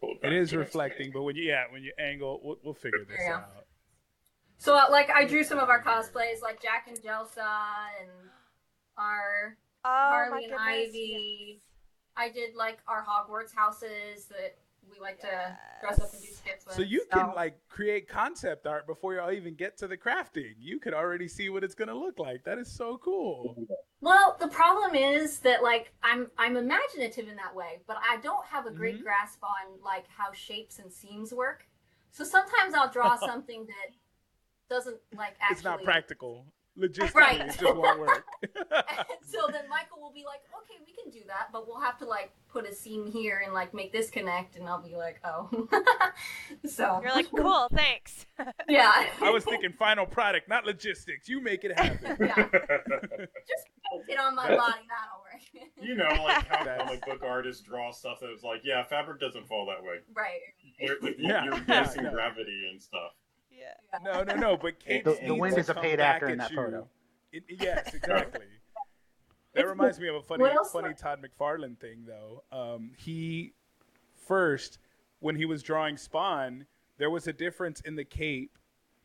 Pull 0.00 0.10
It 0.10 0.22
back. 0.22 0.32
is 0.32 0.54
reflecting, 0.54 1.10
but 1.12 1.22
when 1.22 1.34
you 1.36 1.44
yeah, 1.44 1.64
when 1.70 1.82
you 1.82 1.92
angle, 1.98 2.40
we'll, 2.42 2.58
we'll 2.62 2.74
figure 2.74 3.04
this 3.08 3.16
There 3.18 3.28
go. 3.30 3.34
out. 3.36 3.64
So 4.58 4.74
uh, 4.76 4.86
like 4.90 5.10
I 5.10 5.24
drew 5.24 5.42
some 5.44 5.58
of 5.58 5.68
our 5.68 5.82
cosplays, 5.82 6.42
like 6.42 6.60
Jack 6.62 6.86
and 6.88 6.98
Jelsa 7.00 7.38
and 8.00 8.10
our 8.98 9.56
Oh 9.84 9.88
Harley 9.88 10.44
and 10.44 10.52
goodness. 10.52 10.88
Ivy. 10.88 11.60
I 12.16 12.28
did 12.30 12.54
like 12.54 12.78
our 12.86 13.04
Hogwarts 13.04 13.54
houses 13.54 14.26
that 14.26 14.56
we 14.90 15.00
like 15.00 15.20
to 15.20 15.56
dress 15.80 16.00
up 16.00 16.12
and 16.12 16.22
do 16.22 16.28
skits 16.28 16.64
with. 16.64 16.74
So 16.76 16.82
you 16.82 17.04
can 17.12 17.32
like 17.34 17.58
create 17.68 18.08
concept 18.08 18.66
art 18.66 18.86
before 18.86 19.14
y'all 19.14 19.32
even 19.32 19.54
get 19.54 19.76
to 19.78 19.88
the 19.88 19.96
crafting. 19.96 20.54
You 20.58 20.78
could 20.78 20.94
already 20.94 21.28
see 21.28 21.48
what 21.48 21.64
it's 21.64 21.74
gonna 21.74 21.94
look 21.94 22.18
like. 22.18 22.44
That 22.44 22.58
is 22.58 22.70
so 22.70 22.98
cool. 22.98 23.56
Well, 24.00 24.36
the 24.38 24.48
problem 24.48 24.94
is 24.94 25.40
that 25.40 25.62
like 25.62 25.92
I'm 26.02 26.30
I'm 26.38 26.56
imaginative 26.56 27.28
in 27.28 27.36
that 27.36 27.54
way, 27.54 27.80
but 27.86 27.96
I 28.08 28.18
don't 28.18 28.44
have 28.46 28.66
a 28.66 28.70
great 28.70 29.00
Mhm. 29.00 29.02
grasp 29.02 29.42
on 29.42 29.80
like 29.84 30.06
how 30.08 30.32
shapes 30.32 30.78
and 30.78 30.92
seams 30.92 31.32
work. 31.32 31.66
So 32.12 32.24
sometimes 32.24 32.74
I'll 32.74 32.90
draw 32.90 33.16
something 33.16 33.66
that 33.66 33.94
doesn't 34.68 34.98
like 35.14 35.34
actually 35.40 35.54
It's 35.56 35.64
not 35.64 35.82
practical. 35.82 36.46
Logistically, 36.78 37.14
Right. 37.14 37.40
it 37.40 37.46
just 37.58 37.62
won't 37.62 37.98
work. 38.00 38.24
So 39.26 39.48
then 39.50 39.68
Michael 39.68 40.00
will 40.00 40.12
be 40.12 40.24
like, 40.24 40.40
"Okay, 40.62 40.78
we 40.86 40.92
can 40.92 41.10
do 41.10 41.26
that, 41.26 41.48
but 41.52 41.66
we'll 41.66 41.80
have 41.80 41.98
to 41.98 42.04
like 42.06 42.30
put 42.48 42.64
a 42.66 42.72
seam 42.74 43.06
here 43.10 43.42
and 43.44 43.52
like 43.52 43.74
make 43.74 43.92
this 43.92 44.08
connect." 44.10 44.56
And 44.56 44.68
I'll 44.68 44.80
be 44.82 44.94
like, 44.94 45.20
"Oh." 45.24 45.48
so 46.64 47.00
You're 47.02 47.12
like, 47.12 47.28
cool, 47.36 47.68
thanks. 47.74 48.26
yeah. 48.68 48.92
I 49.20 49.30
was 49.30 49.44
thinking 49.44 49.72
final 49.72 50.06
product, 50.06 50.48
not 50.48 50.64
logistics. 50.64 51.28
You 51.28 51.40
make 51.40 51.64
it 51.64 51.78
happen. 51.78 52.16
yeah, 52.20 52.34
just 52.36 53.66
paint 53.90 54.04
it 54.08 54.18
on 54.20 54.34
my 54.36 54.48
body. 54.56 54.84
That'll 54.88 55.22
work. 55.22 55.70
you 55.82 55.94
know, 55.96 56.08
like 56.24 56.46
how 56.48 56.64
That's- 56.64 56.86
comic 56.86 57.04
book 57.06 57.22
artists 57.22 57.62
draw 57.62 57.90
stuff 57.90 58.20
that 58.20 58.30
was 58.30 58.42
like, 58.42 58.60
yeah, 58.64 58.84
fabric 58.84 59.20
doesn't 59.20 59.46
fall 59.48 59.66
that 59.66 59.82
way. 59.82 59.96
right. 60.14 60.40
You're, 60.78 60.96
like, 61.02 61.16
Yeah. 61.18 61.44
you're 61.44 61.54
Yeah, 61.54 61.64
guessing 61.66 62.04
gravity 62.10 62.68
and 62.70 62.80
stuff. 62.80 63.12
Yeah. 63.58 63.98
No, 64.04 64.22
no, 64.22 64.34
no. 64.36 64.56
But 64.56 64.78
Kate 64.84 65.04
The- 65.04 65.18
the 65.26 65.34
wind 65.34 65.56
is 65.58 65.68
a 65.68 65.74
paid 65.74 66.00
actor 66.00 66.28
in 66.28 66.38
that 66.38 66.50
you. 66.50 66.56
photo. 66.56 66.88
It- 67.32 67.44
yes, 67.48 67.94
exactly. 67.94 68.46
That 69.54 69.66
reminds 69.66 69.98
me 69.98 70.08
of 70.08 70.16
a 70.16 70.22
funny, 70.22 70.44
funny 70.70 70.92
Todd 70.94 71.22
McFarlane 71.24 71.78
thing, 71.78 72.04
though. 72.06 72.44
Um, 72.52 72.90
he 72.98 73.54
first, 74.26 74.78
when 75.20 75.34
he 75.34 75.46
was 75.46 75.62
drawing 75.62 75.96
Spawn, 75.96 76.66
there 76.98 77.08
was 77.10 77.26
a 77.26 77.32
difference 77.32 77.80
in 77.80 77.96
the 77.96 78.04
cape 78.04 78.58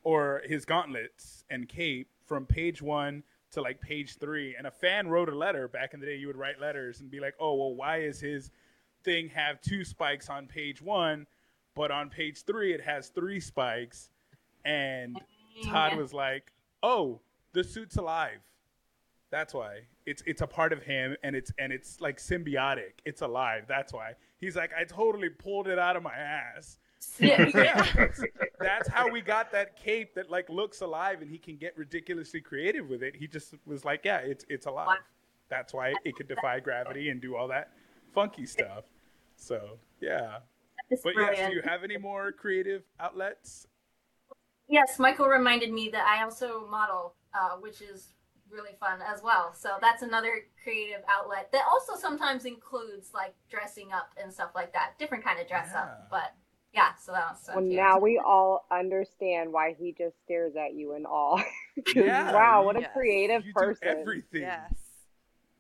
or 0.03 0.41
his 0.45 0.65
gauntlets 0.65 1.45
and 1.49 1.69
cape 1.69 2.09
from 2.25 2.45
page 2.45 2.81
one 2.81 3.23
to 3.51 3.61
like 3.61 3.79
page 3.79 4.17
three. 4.17 4.55
And 4.57 4.67
a 4.67 4.71
fan 4.71 5.07
wrote 5.07 5.29
a 5.29 5.35
letter 5.35 5.67
back 5.69 5.93
in 5.93 5.99
the 6.01 6.05
day. 6.05 6.15
You 6.15 6.27
would 6.27 6.37
write 6.37 6.59
letters 6.59 6.99
and 6.99 7.09
be 7.09 7.19
like, 7.21 7.35
"Oh, 7.39 7.55
well, 7.55 7.73
why 7.75 8.01
is 8.01 8.19
his 8.19 8.51
thing 9.03 9.29
have 9.29 9.61
two 9.61 9.83
spikes 9.85 10.29
on 10.29 10.47
page 10.47 10.81
one, 10.81 11.27
but 11.75 11.91
on 11.91 12.09
page 12.09 12.43
three 12.43 12.73
it 12.73 12.81
has 12.81 13.07
three 13.09 13.39
spikes?" 13.39 14.09
And 14.65 15.19
Todd 15.63 15.93
Yeah. 15.93 15.97
was 15.97 16.13
like, 16.13 16.51
"Oh, 16.83 17.21
the 17.53 17.63
suit's 17.63 17.97
alive. 17.97 18.39
That's 19.29 19.53
why. 19.53 19.81
It's 20.05 20.21
it's 20.25 20.41
a 20.41 20.47
part 20.47 20.73
of 20.73 20.83
him, 20.83 21.15
and 21.23 21.35
it's 21.35 21.51
and 21.57 21.71
it's 21.71 22.01
like 22.01 22.17
symbiotic. 22.17 22.99
It's 23.05 23.21
alive. 23.21 23.65
That's 23.67 23.93
why." 23.93 24.15
He's 24.37 24.55
like, 24.55 24.71
"I 24.73 24.83
totally 24.83 25.29
pulled 25.29 25.67
it 25.67 25.79
out 25.79 25.95
of 25.95 26.03
my 26.03 26.15
ass." 26.15 26.79
Yeah, 27.19 27.49
Yeah, 27.55 27.87
that's, 27.95 28.23
that's 28.59 28.87
how 28.87 29.09
we 29.09 29.21
got 29.21 29.51
that 29.53 29.75
cape 29.75 30.13
that 30.15 30.29
like 30.29 30.49
looks 30.49 30.81
alive, 30.81 31.21
and 31.21 31.29
he 31.31 31.37
can 31.37 31.57
get 31.57 31.75
ridiculously 31.77 32.41
creative 32.41 32.89
with 32.89 33.01
it. 33.03 33.15
He 33.15 33.27
just 33.27 33.53
was 33.65 33.85
like, 33.85 34.01
"Yeah, 34.03 34.17
it's 34.17 34.45
it's 34.49 34.65
alive. 34.65 34.99
That's 35.49 35.73
why 35.73 35.93
it 36.05 36.15
could 36.15 36.27
defy 36.27 36.59
gravity 36.59 37.09
and 37.09 37.21
do 37.21 37.35
all 37.35 37.47
that 37.47 37.71
funky 38.13 38.45
stuff." 38.45 38.85
So 39.35 39.79
yeah, 39.99 40.39
but 40.89 41.13
yes, 41.15 41.49
do 41.49 41.55
you 41.55 41.61
have 41.63 41.83
any 41.83 41.97
more 41.97 42.31
creative 42.31 42.83
outlets? 42.99 43.67
Yes, 44.71 44.97
Michael 44.99 45.27
reminded 45.27 45.73
me 45.73 45.89
that 45.89 46.05
I 46.07 46.23
also 46.23 46.65
model, 46.71 47.15
uh, 47.33 47.57
which 47.59 47.81
is 47.81 48.13
really 48.49 48.71
fun 48.79 48.99
as 49.05 49.21
well. 49.21 49.53
So 49.53 49.71
that's 49.81 50.01
another 50.01 50.45
creative 50.63 51.01
outlet 51.09 51.49
that 51.51 51.63
also 51.69 51.95
sometimes 51.95 52.45
includes 52.45 53.09
like 53.13 53.35
dressing 53.49 53.91
up 53.91 54.11
and 54.21 54.33
stuff 54.33 54.51
like 54.55 54.71
that. 54.71 54.93
Different 54.97 55.25
kind 55.25 55.41
of 55.41 55.47
dress 55.49 55.71
Yeah. 55.73 55.81
up, 55.81 56.07
but 56.09 56.33
yeah. 56.73 56.95
So 56.95 57.11
that's 57.11 57.49
Well, 57.49 57.59
now 57.61 57.99
we 57.99 58.17
all 58.17 58.65
understand 58.71 59.51
why 59.51 59.75
he 59.77 59.91
just 59.91 60.15
stares 60.23 60.55
at 60.55 60.73
you 60.73 60.93
in 60.95 61.05
awe. 61.05 61.43
'Cause, 61.85 61.95
Yeah, 61.95 62.31
wow, 62.31 62.63
what 62.63 62.77
a 62.77 62.81
Yes. 62.81 62.91
creative 62.93 63.45
you 63.45 63.53
person. 63.53 63.77
do 63.81 63.99
everything. 63.99 64.41
Yes. 64.43 64.71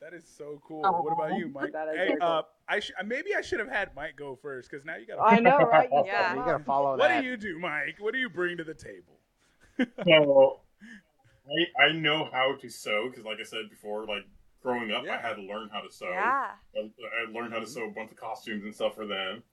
That 0.01 0.13
is 0.15 0.23
so 0.27 0.59
cool. 0.67 0.81
Oh, 0.83 1.01
what 1.03 1.13
about 1.13 1.37
you, 1.37 1.47
Mike? 1.49 1.73
that 1.73 1.87
is 1.89 1.95
Hey, 1.95 2.15
cool. 2.19 2.27
uh, 2.27 2.41
I 2.67 2.79
sh- 2.79 2.91
maybe 3.05 3.35
I 3.35 3.41
should 3.41 3.59
have 3.59 3.69
had 3.69 3.89
Mike 3.95 4.15
go 4.15 4.35
first 4.35 4.69
because 4.69 4.83
now 4.83 4.95
you 4.95 5.05
got. 5.05 5.19
I 5.19 5.39
know, 5.39 5.57
right? 5.59 5.89
You 5.91 6.03
Yeah. 6.05 6.33
You 6.35 6.39
gotta 6.43 6.63
follow 6.63 6.97
What 6.97 7.09
that. 7.09 7.21
do 7.21 7.27
you 7.27 7.37
do, 7.37 7.59
Mike? 7.59 7.97
What 7.99 8.13
do 8.13 8.19
you 8.19 8.29
bring 8.29 8.57
to 8.57 8.63
the 8.63 8.73
table? 8.73 9.19
So, 10.05 10.61
I, 11.79 11.85
I 11.85 11.91
know 11.93 12.29
how 12.31 12.55
to 12.61 12.69
sew 12.69 13.09
because, 13.09 13.25
like 13.25 13.39
I 13.39 13.43
said 13.43 13.69
before, 13.69 14.05
like 14.05 14.23
growing 14.61 14.91
up, 14.91 15.03
Yeah. 15.05 15.17
I 15.17 15.27
had 15.27 15.35
to 15.35 15.41
learn 15.41 15.69
how 15.71 15.81
to 15.81 15.91
sew. 15.91 16.09
Yeah. 16.09 16.51
I, 16.75 16.79
I 16.79 17.31
learned 17.31 17.53
how 17.53 17.59
to 17.59 17.65
sew 17.67 17.85
a 17.87 17.91
bunch 17.91 18.11
of 18.11 18.17
costumes 18.17 18.63
and 18.63 18.73
stuff 18.73 18.95
for 18.95 19.05
them. 19.07 19.43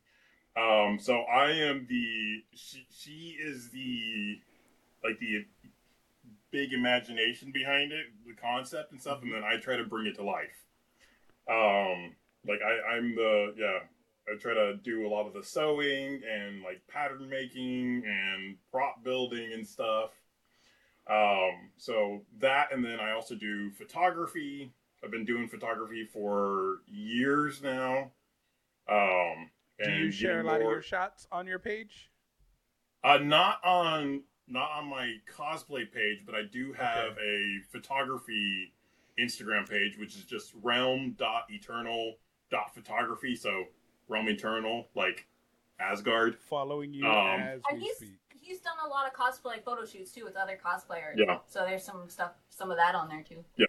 Um, 0.56 0.98
so 1.00 1.20
I 1.22 1.50
am 1.52 1.86
the 1.88 2.42
she. 2.54 2.86
She 2.90 3.36
is 3.40 3.70
the 3.70 4.38
like 5.04 5.18
the 5.18 5.44
big 6.50 6.72
imagination 6.72 7.52
behind 7.52 7.92
it, 7.92 8.06
the 8.26 8.34
concept 8.34 8.92
and 8.92 9.00
stuff, 9.00 9.22
and 9.22 9.32
then 9.32 9.44
I 9.44 9.58
try 9.58 9.76
to 9.76 9.84
bring 9.84 10.06
it 10.06 10.16
to 10.16 10.22
life. 10.22 10.64
Um, 11.48 12.14
like 12.46 12.60
I, 12.62 12.96
I'm 12.96 13.14
the 13.14 13.54
yeah. 13.56 13.78
I 14.30 14.36
try 14.36 14.52
to 14.52 14.76
do 14.76 15.06
a 15.06 15.08
lot 15.08 15.26
of 15.26 15.32
the 15.32 15.42
sewing 15.42 16.20
and 16.30 16.62
like 16.62 16.82
pattern 16.86 17.30
making 17.30 18.04
and 18.06 18.56
prop 18.70 19.02
building 19.02 19.54
and 19.54 19.66
stuff. 19.66 20.10
Um, 21.10 21.70
so 21.78 22.20
that, 22.40 22.70
and 22.70 22.84
then 22.84 23.00
I 23.00 23.12
also 23.12 23.34
do 23.34 23.70
photography. 23.70 24.70
I've 25.02 25.10
been 25.10 25.24
doing 25.24 25.48
photography 25.48 26.04
for 26.04 26.80
years 26.86 27.62
now. 27.62 28.10
Um, 28.90 29.50
Do 29.82 29.90
you 29.92 30.10
share 30.10 30.40
a 30.40 30.44
lot 30.44 30.56
of 30.56 30.68
your 30.68 30.82
shots 30.82 31.26
on 31.32 31.46
your 31.46 31.58
page? 31.58 32.10
Uh, 33.02 33.18
not 33.18 33.64
on 33.64 34.24
not 34.50 34.70
on 34.72 34.86
my 34.88 35.14
cosplay 35.34 35.90
page, 35.90 36.24
but 36.26 36.34
I 36.34 36.42
do 36.50 36.72
have 36.72 37.16
a 37.18 37.58
photography 37.70 38.72
Instagram 39.18 39.68
page, 39.68 39.96
which 39.98 40.16
is 40.16 40.24
just 40.24 40.52
realm.eternal.photography. 40.62 43.34
So 43.36 43.64
realm 44.08 44.28
eternal, 44.28 44.88
like 44.94 45.26
Asgard. 45.80 46.36
Following 46.48 46.92
you 46.94 47.06
Um, 47.06 47.40
as 47.40 47.60
we 47.72 47.80
he's 47.80 47.96
speak. 47.96 48.18
he's 48.40 48.60
done 48.60 48.76
a 48.84 48.88
lot 48.88 49.06
of 49.06 49.12
cosplay 49.14 49.62
photo 49.62 49.84
shoots 49.84 50.12
too 50.12 50.24
with 50.24 50.36
other 50.36 50.58
cosplayers. 50.62 51.14
Yeah. 51.16 51.38
So 51.48 51.64
there's 51.66 51.84
some 51.84 52.08
stuff, 52.08 52.32
some 52.50 52.70
of 52.70 52.76
that 52.76 52.94
on 52.94 53.08
there 53.08 53.22
too. 53.22 53.44
Yeah. 53.56 53.66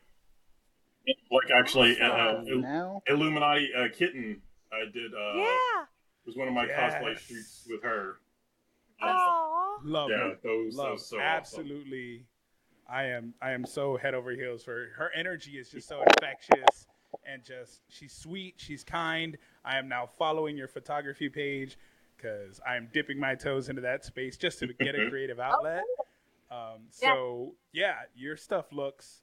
Like 1.32 1.52
actually, 1.56 2.00
uh, 2.00 2.10
Awesome. 2.10 2.48
Il- 2.48 2.62
Now, 2.62 3.02
Illuminati 3.08 3.70
uh, 3.78 3.88
kitten. 3.94 4.42
I 4.72 4.86
did. 4.92 5.13
Uh, 5.13 5.34
yeah. 5.36 5.86
was 6.26 6.36
one 6.36 6.48
of 6.48 6.54
my 6.54 6.65
cosplay 6.68 7.18
shoots 7.18 7.65
with 7.68 7.82
her. 7.84 8.20
Aww. 9.02 9.48
Love 9.84 10.10
Yeah, 10.10 10.30
it. 10.30 10.44
those, 10.44 10.76
Love 10.76 10.89
those 10.92 11.06
so 11.08 11.18
awesome. 11.18 11.22
absolutely. 11.26 12.26
I 12.89 13.04
am 13.06 13.34
I 13.42 13.52
am 13.52 13.65
so 13.65 13.98
head 13.98 14.13
over 14.15 14.32
heels 14.32 14.63
for 14.63 14.72
her. 14.74 14.88
Her 14.98 15.12
energy 15.15 15.58
is 15.60 15.70
just 15.70 15.88
so 15.88 16.02
infectious 16.02 16.88
and 17.26 17.44
just 17.44 17.82
she's 17.88 18.13
sweet, 18.13 18.56
she's 18.58 18.84
kind. 18.84 19.38
I 19.63 19.78
am 19.78 19.88
now 19.88 20.08
following 20.18 20.58
your 20.58 20.68
photography 20.68 21.30
page 21.30 21.78
because 22.18 22.60
I 22.68 22.76
am 22.76 22.89
dipping 22.92 23.20
my 23.20 23.36
toes 23.36 23.70
into 23.70 23.82
that 23.84 24.04
space 24.06 24.38
just 24.38 24.60
to 24.60 24.68
get 24.74 24.96
a 24.96 25.08
creative 25.10 25.39
outlet. 25.39 25.84
Um, 26.52 26.88
so 26.89 27.54
yeah, 27.74 27.94
your 28.15 28.36
stuff 28.36 28.65
looks 28.74 29.22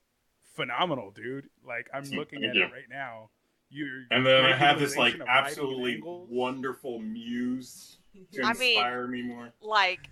phenomenal, 0.54 1.10
dude. 1.10 1.48
Like 1.66 1.88
I'm 1.92 2.04
looking 2.10 2.44
at 2.44 2.54
you. 2.54 2.62
it 2.64 2.72
right 2.72 2.88
now. 2.88 3.30
You're 3.68 4.04
And 4.12 4.24
then 4.24 4.44
I 4.44 4.54
have 4.56 4.78
this 4.78 4.96
like 4.96 5.14
utilization 5.14 5.22
of 5.22 5.26
lighting 5.26 5.38
and 5.38 5.46
absolutely 5.48 6.00
wonderful 6.36 7.00
muse 7.00 7.98
to 8.32 8.42
I 8.44 8.52
mean- 8.52 8.74
inspire 8.78 9.08
me 9.08 9.22
more. 9.22 9.52
Like, 9.60 10.08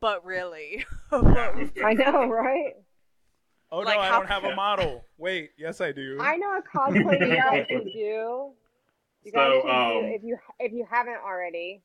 but 0.00 0.24
really. 0.24 0.84
I 1.12 1.94
know, 1.94 2.26
right? 2.26 2.74
Oh 3.72 3.78
Like 3.78 3.96
no, 3.96 4.00
I 4.02 4.08
don't 4.10 4.28
have 4.28 4.44
a 4.44 4.54
model. 4.56 5.04
Wait, 5.18 5.50
yes 5.56 5.80
I 5.80 5.92
do. 5.92 6.18
I 6.20 6.36
know 6.36 6.58
a 6.58 6.62
cosplay 6.62 7.20
you 7.20 7.36
guys 7.36 7.66
should 7.68 7.92
do. 7.92 8.50
You 9.24 9.32
guys 9.32 9.52
So, 9.52 9.62
should 9.62 9.70
um, 9.70 10.02
do 10.02 10.06
if 10.14 10.22
you 10.22 10.38
if 10.58 10.72
you 10.72 10.86
haven't 10.90 11.18
already. 11.24 11.82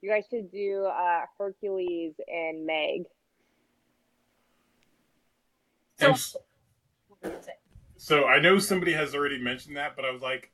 You 0.00 0.10
guys 0.10 0.24
should 0.28 0.52
do 0.52 0.84
uh, 0.84 1.22
Hercules 1.38 2.12
and 2.28 2.66
Meg. 2.66 3.04
So, 5.98 6.14
So 7.96 8.26
I 8.26 8.38
know 8.38 8.58
somebody 8.58 8.92
has 8.92 9.14
already 9.14 9.38
mentioned 9.38 9.76
that, 9.78 9.96
but 9.96 10.04
I 10.04 10.10
was 10.10 10.20
like, 10.20 10.50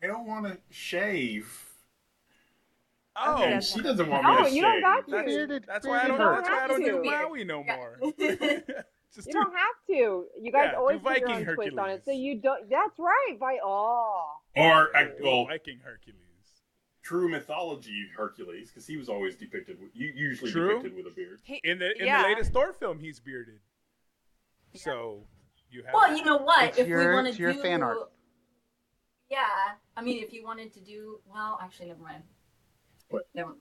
I 0.00 0.06
don't 0.06 0.26
want 0.28 0.46
to 0.46 0.58
shave. 0.70 1.69
Oh, 3.24 3.42
and 3.42 3.62
she 3.62 3.80
doesn't 3.80 4.08
want 4.08 4.22
No, 4.22 4.30
me 4.30 4.36
to 4.36 4.42
oh, 4.42 4.46
you 4.48 4.62
don't 4.62 4.74
shave. 4.76 4.82
got 4.82 5.06
to. 5.06 5.46
That's, 5.46 5.66
that's 5.66 5.86
why 5.86 5.98
I 6.00 6.06
bearded 6.06 6.18
don't. 6.18 6.34
That's 6.44 6.48
why 6.48 6.64
I 6.64 6.66
don't 6.68 6.80
do 6.80 6.86
You 6.86 6.92
don't 6.92 7.04
have 7.12 7.22
to. 7.22 7.28
Maui 7.28 7.44
no 7.44 7.64
more. 7.64 7.98
Just 9.12 9.26
You 9.26 9.32
do- 9.32 9.38
don't 9.40 9.52
have 9.56 9.76
to. 9.88 10.26
You 10.40 10.52
guys 10.52 10.68
Yeah, 10.72 10.78
always 10.78 11.00
put 11.00 11.18
your 11.18 11.28
Viking 11.28 11.48
own 11.48 11.54
twist 11.56 11.78
on 11.78 11.88
it, 11.90 11.92
Hercules. 11.94 12.02
so 12.04 12.10
you 12.12 12.40
don't. 12.40 12.70
That's 12.70 12.98
right. 12.98 13.36
By 13.40 13.58
oh, 13.64 14.32
Or 14.56 14.96
uh, 14.96 14.98
I, 15.00 15.08
well, 15.20 15.46
Viking 15.46 15.80
Hercules. 15.82 16.16
true 17.02 17.28
mythology 17.28 18.06
Hercules, 18.16 18.68
because 18.70 18.86
he 18.86 18.96
was 18.96 19.08
always 19.08 19.34
depicted. 19.36 19.78
You 19.94 20.12
usually 20.14 20.52
True. 20.52 20.76
depicted 20.76 20.96
with 20.96 21.12
a 21.12 21.14
beard. 21.16 21.40
He- 21.42 21.60
In 21.64 21.78
the 21.80 21.90
in 21.98 22.06
yeah. 22.06 22.22
the 22.22 22.28
latest 22.28 22.52
Thor 22.52 22.72
film, 22.72 22.98
he's 23.00 23.18
bearded. 23.18 23.58
So 24.74 25.24
you 25.70 25.82
have. 25.82 25.92
well, 25.94 26.08
that. 26.08 26.16
you 26.18 26.24
know 26.24 26.36
what? 26.38 26.68
It's 26.68 26.78
if 26.78 26.86
your- 26.88 27.08
we 27.08 27.14
want 27.14 27.26
it's 27.26 27.36
to 27.36 27.42
your 27.42 27.52
do, 27.54 27.62
fan 27.62 27.82
art. 27.82 27.98
Yeah, 29.28 29.38
I 29.96 30.02
mean, 30.02 30.22
if 30.24 30.32
you 30.32 30.44
wanted 30.44 30.72
to 30.74 30.80
do, 30.80 31.20
well, 31.32 31.58
actually, 31.62 31.86
never 31.88 32.02
mind. 32.02 32.22
What? 33.10 33.28
Never. 33.34 33.52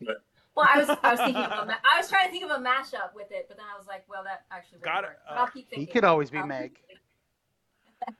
What? 0.00 0.16
Well, 0.56 0.68
I 0.72 0.78
was 0.78 0.88
I 1.02 1.10
was 1.12 1.20
thinking 1.20 1.42
of 1.42 1.64
a 1.64 1.66
ma- 1.66 1.74
I 1.92 1.98
was 1.98 2.08
trying 2.08 2.26
to 2.26 2.30
think 2.30 2.44
of 2.44 2.50
a 2.50 2.62
mashup 2.62 3.12
with 3.14 3.32
it, 3.32 3.46
but 3.48 3.56
then 3.56 3.66
I 3.74 3.76
was 3.76 3.88
like, 3.88 4.04
well, 4.08 4.22
that 4.24 4.44
actually 4.52 4.78
wouldn't 4.78 4.94
Got 4.94 5.04
it. 5.04 5.08
work. 5.08 5.18
Uh, 5.28 5.34
I'll 5.34 5.46
keep 5.48 5.66
he 5.72 5.84
could 5.86 6.04
always 6.04 6.30
be 6.30 6.38
I'll 6.38 6.46
Meg. 6.46 6.74
thinking. 6.78 6.96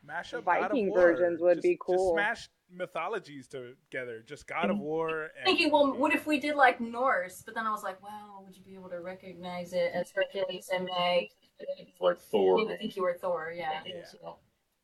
Mash 0.04 0.32
up 0.34 0.44
God 0.44 0.56
of 0.56 0.68
Viking 0.70 0.88
War. 0.88 0.98
versions 0.98 1.40
would 1.40 1.54
Just- 1.56 1.62
be 1.62 1.70
Just 1.74 1.80
cool. 1.80 2.14
smash 2.14 2.48
mythologies 2.70 3.46
together. 3.46 4.24
Just 4.26 4.46
God 4.48 4.70
of 4.70 4.78
War. 4.78 5.30
And, 5.36 5.44
Thinking, 5.44 5.70
well, 5.70 5.92
what 5.94 6.12
if 6.14 6.26
we 6.26 6.40
did 6.40 6.56
like 6.56 6.80
Norse? 6.80 7.42
But 7.44 7.54
then 7.54 7.66
I 7.66 7.70
was 7.70 7.82
like, 7.84 8.02
well, 8.02 8.42
would 8.44 8.56
you 8.56 8.62
be 8.64 8.74
able 8.74 8.88
to 8.88 9.00
recognize 9.00 9.72
it 9.74 9.92
as 9.94 10.10
Hercules 10.10 10.70
and 10.74 10.86
Meg? 10.86 11.28
Like 12.00 12.18
Thor. 12.18 12.58
You 12.60 12.66
would 12.66 12.78
think 12.78 12.96
you 12.96 13.02
were 13.02 13.14
Thor, 13.14 13.52
yeah. 13.54 13.80
Yeah. 13.86 14.02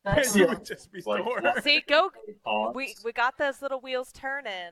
That's 0.05 0.35
you 0.35 0.45
cool. 0.45 0.55
would 0.55 0.65
just 0.65 0.91
be 0.91 1.01
Like- 1.05 1.23
Thor. 1.23 1.41
See, 1.61 1.81
go. 1.87 2.11
Hans. 2.45 2.75
We 2.75 2.95
we 3.03 3.11
got 3.11 3.37
those 3.37 3.61
little 3.61 3.81
wheels 3.81 4.11
turning. 4.13 4.71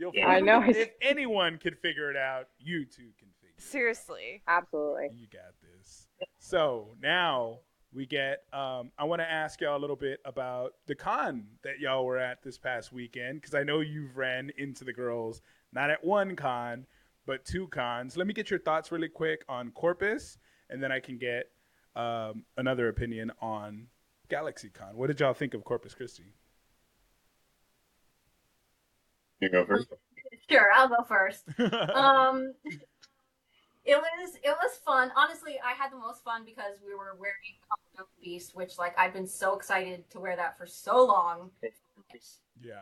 You'll 0.00 0.12
Yeah. 0.14 0.28
I 0.28 0.40
know. 0.40 0.62
If 0.62 0.90
anyone 1.02 1.58
could 1.58 1.78
figure 1.78 2.10
it 2.10 2.16
out, 2.16 2.48
you 2.58 2.84
two 2.84 3.10
can 3.18 3.28
figure. 3.40 3.54
it 3.56 3.62
out. 3.62 3.62
Seriously. 3.62 4.42
absolutely. 4.48 5.10
You 5.14 5.26
got 5.30 5.52
this. 5.60 6.08
So 6.38 6.96
now 7.02 7.58
we 7.92 8.06
get. 8.06 8.44
Um, 8.52 8.92
I 8.98 9.04
want 9.04 9.20
to 9.20 9.30
ask 9.30 9.60
y'all 9.60 9.76
a 9.76 9.78
little 9.78 9.96
bit 9.96 10.20
about 10.24 10.72
the 10.86 10.94
con 10.94 11.46
that 11.62 11.80
y'all 11.80 12.06
were 12.06 12.18
at 12.18 12.42
this 12.42 12.56
past 12.56 12.92
weekend 12.92 13.40
because 13.40 13.54
I 13.54 13.62
know 13.62 13.80
you've 13.80 14.16
ran 14.16 14.50
into 14.56 14.84
the 14.84 14.92
girls 14.92 15.42
not 15.72 15.90
at 15.90 16.02
one 16.04 16.34
con 16.34 16.86
but 17.26 17.44
two 17.44 17.68
cons. 17.68 18.16
Let 18.16 18.26
me 18.26 18.34
get 18.34 18.50
your 18.50 18.58
thoughts 18.58 18.90
really 18.90 19.08
quick 19.08 19.44
on 19.48 19.70
Corpus, 19.70 20.38
and 20.68 20.82
then 20.82 20.90
I 20.90 20.98
can 20.98 21.16
get 21.16 21.50
um, 21.94 22.44
another 22.56 22.88
opinion 22.88 23.30
on 23.40 23.86
GalaxyCon. 24.28 24.94
What 24.94 25.08
did 25.08 25.20
y'all 25.20 25.34
think 25.34 25.54
of 25.54 25.64
Corpus 25.64 25.94
Christi? 25.94 26.34
You 29.40 29.48
go 29.50 29.64
first. 29.64 29.88
Sure, 30.50 30.68
I'll 30.74 30.88
go 30.88 31.02
first. 31.06 31.44
um 31.94 32.54
it 33.84 33.96
was 33.96 34.34
it 34.36 34.54
was 34.62 34.76
fun 34.84 35.10
honestly 35.16 35.58
i 35.64 35.72
had 35.72 35.90
the 35.90 35.96
most 35.96 36.22
fun 36.22 36.44
because 36.44 36.76
we 36.86 36.94
were 36.94 37.16
wearing 37.18 37.56
Comic 37.68 37.96
Book 37.96 38.08
beast 38.22 38.54
which 38.54 38.78
like 38.78 38.94
i've 38.98 39.12
been 39.12 39.26
so 39.26 39.56
excited 39.56 40.08
to 40.10 40.20
wear 40.20 40.36
that 40.36 40.56
for 40.58 40.66
so 40.66 41.04
long 41.04 41.50
yeah. 42.62 42.74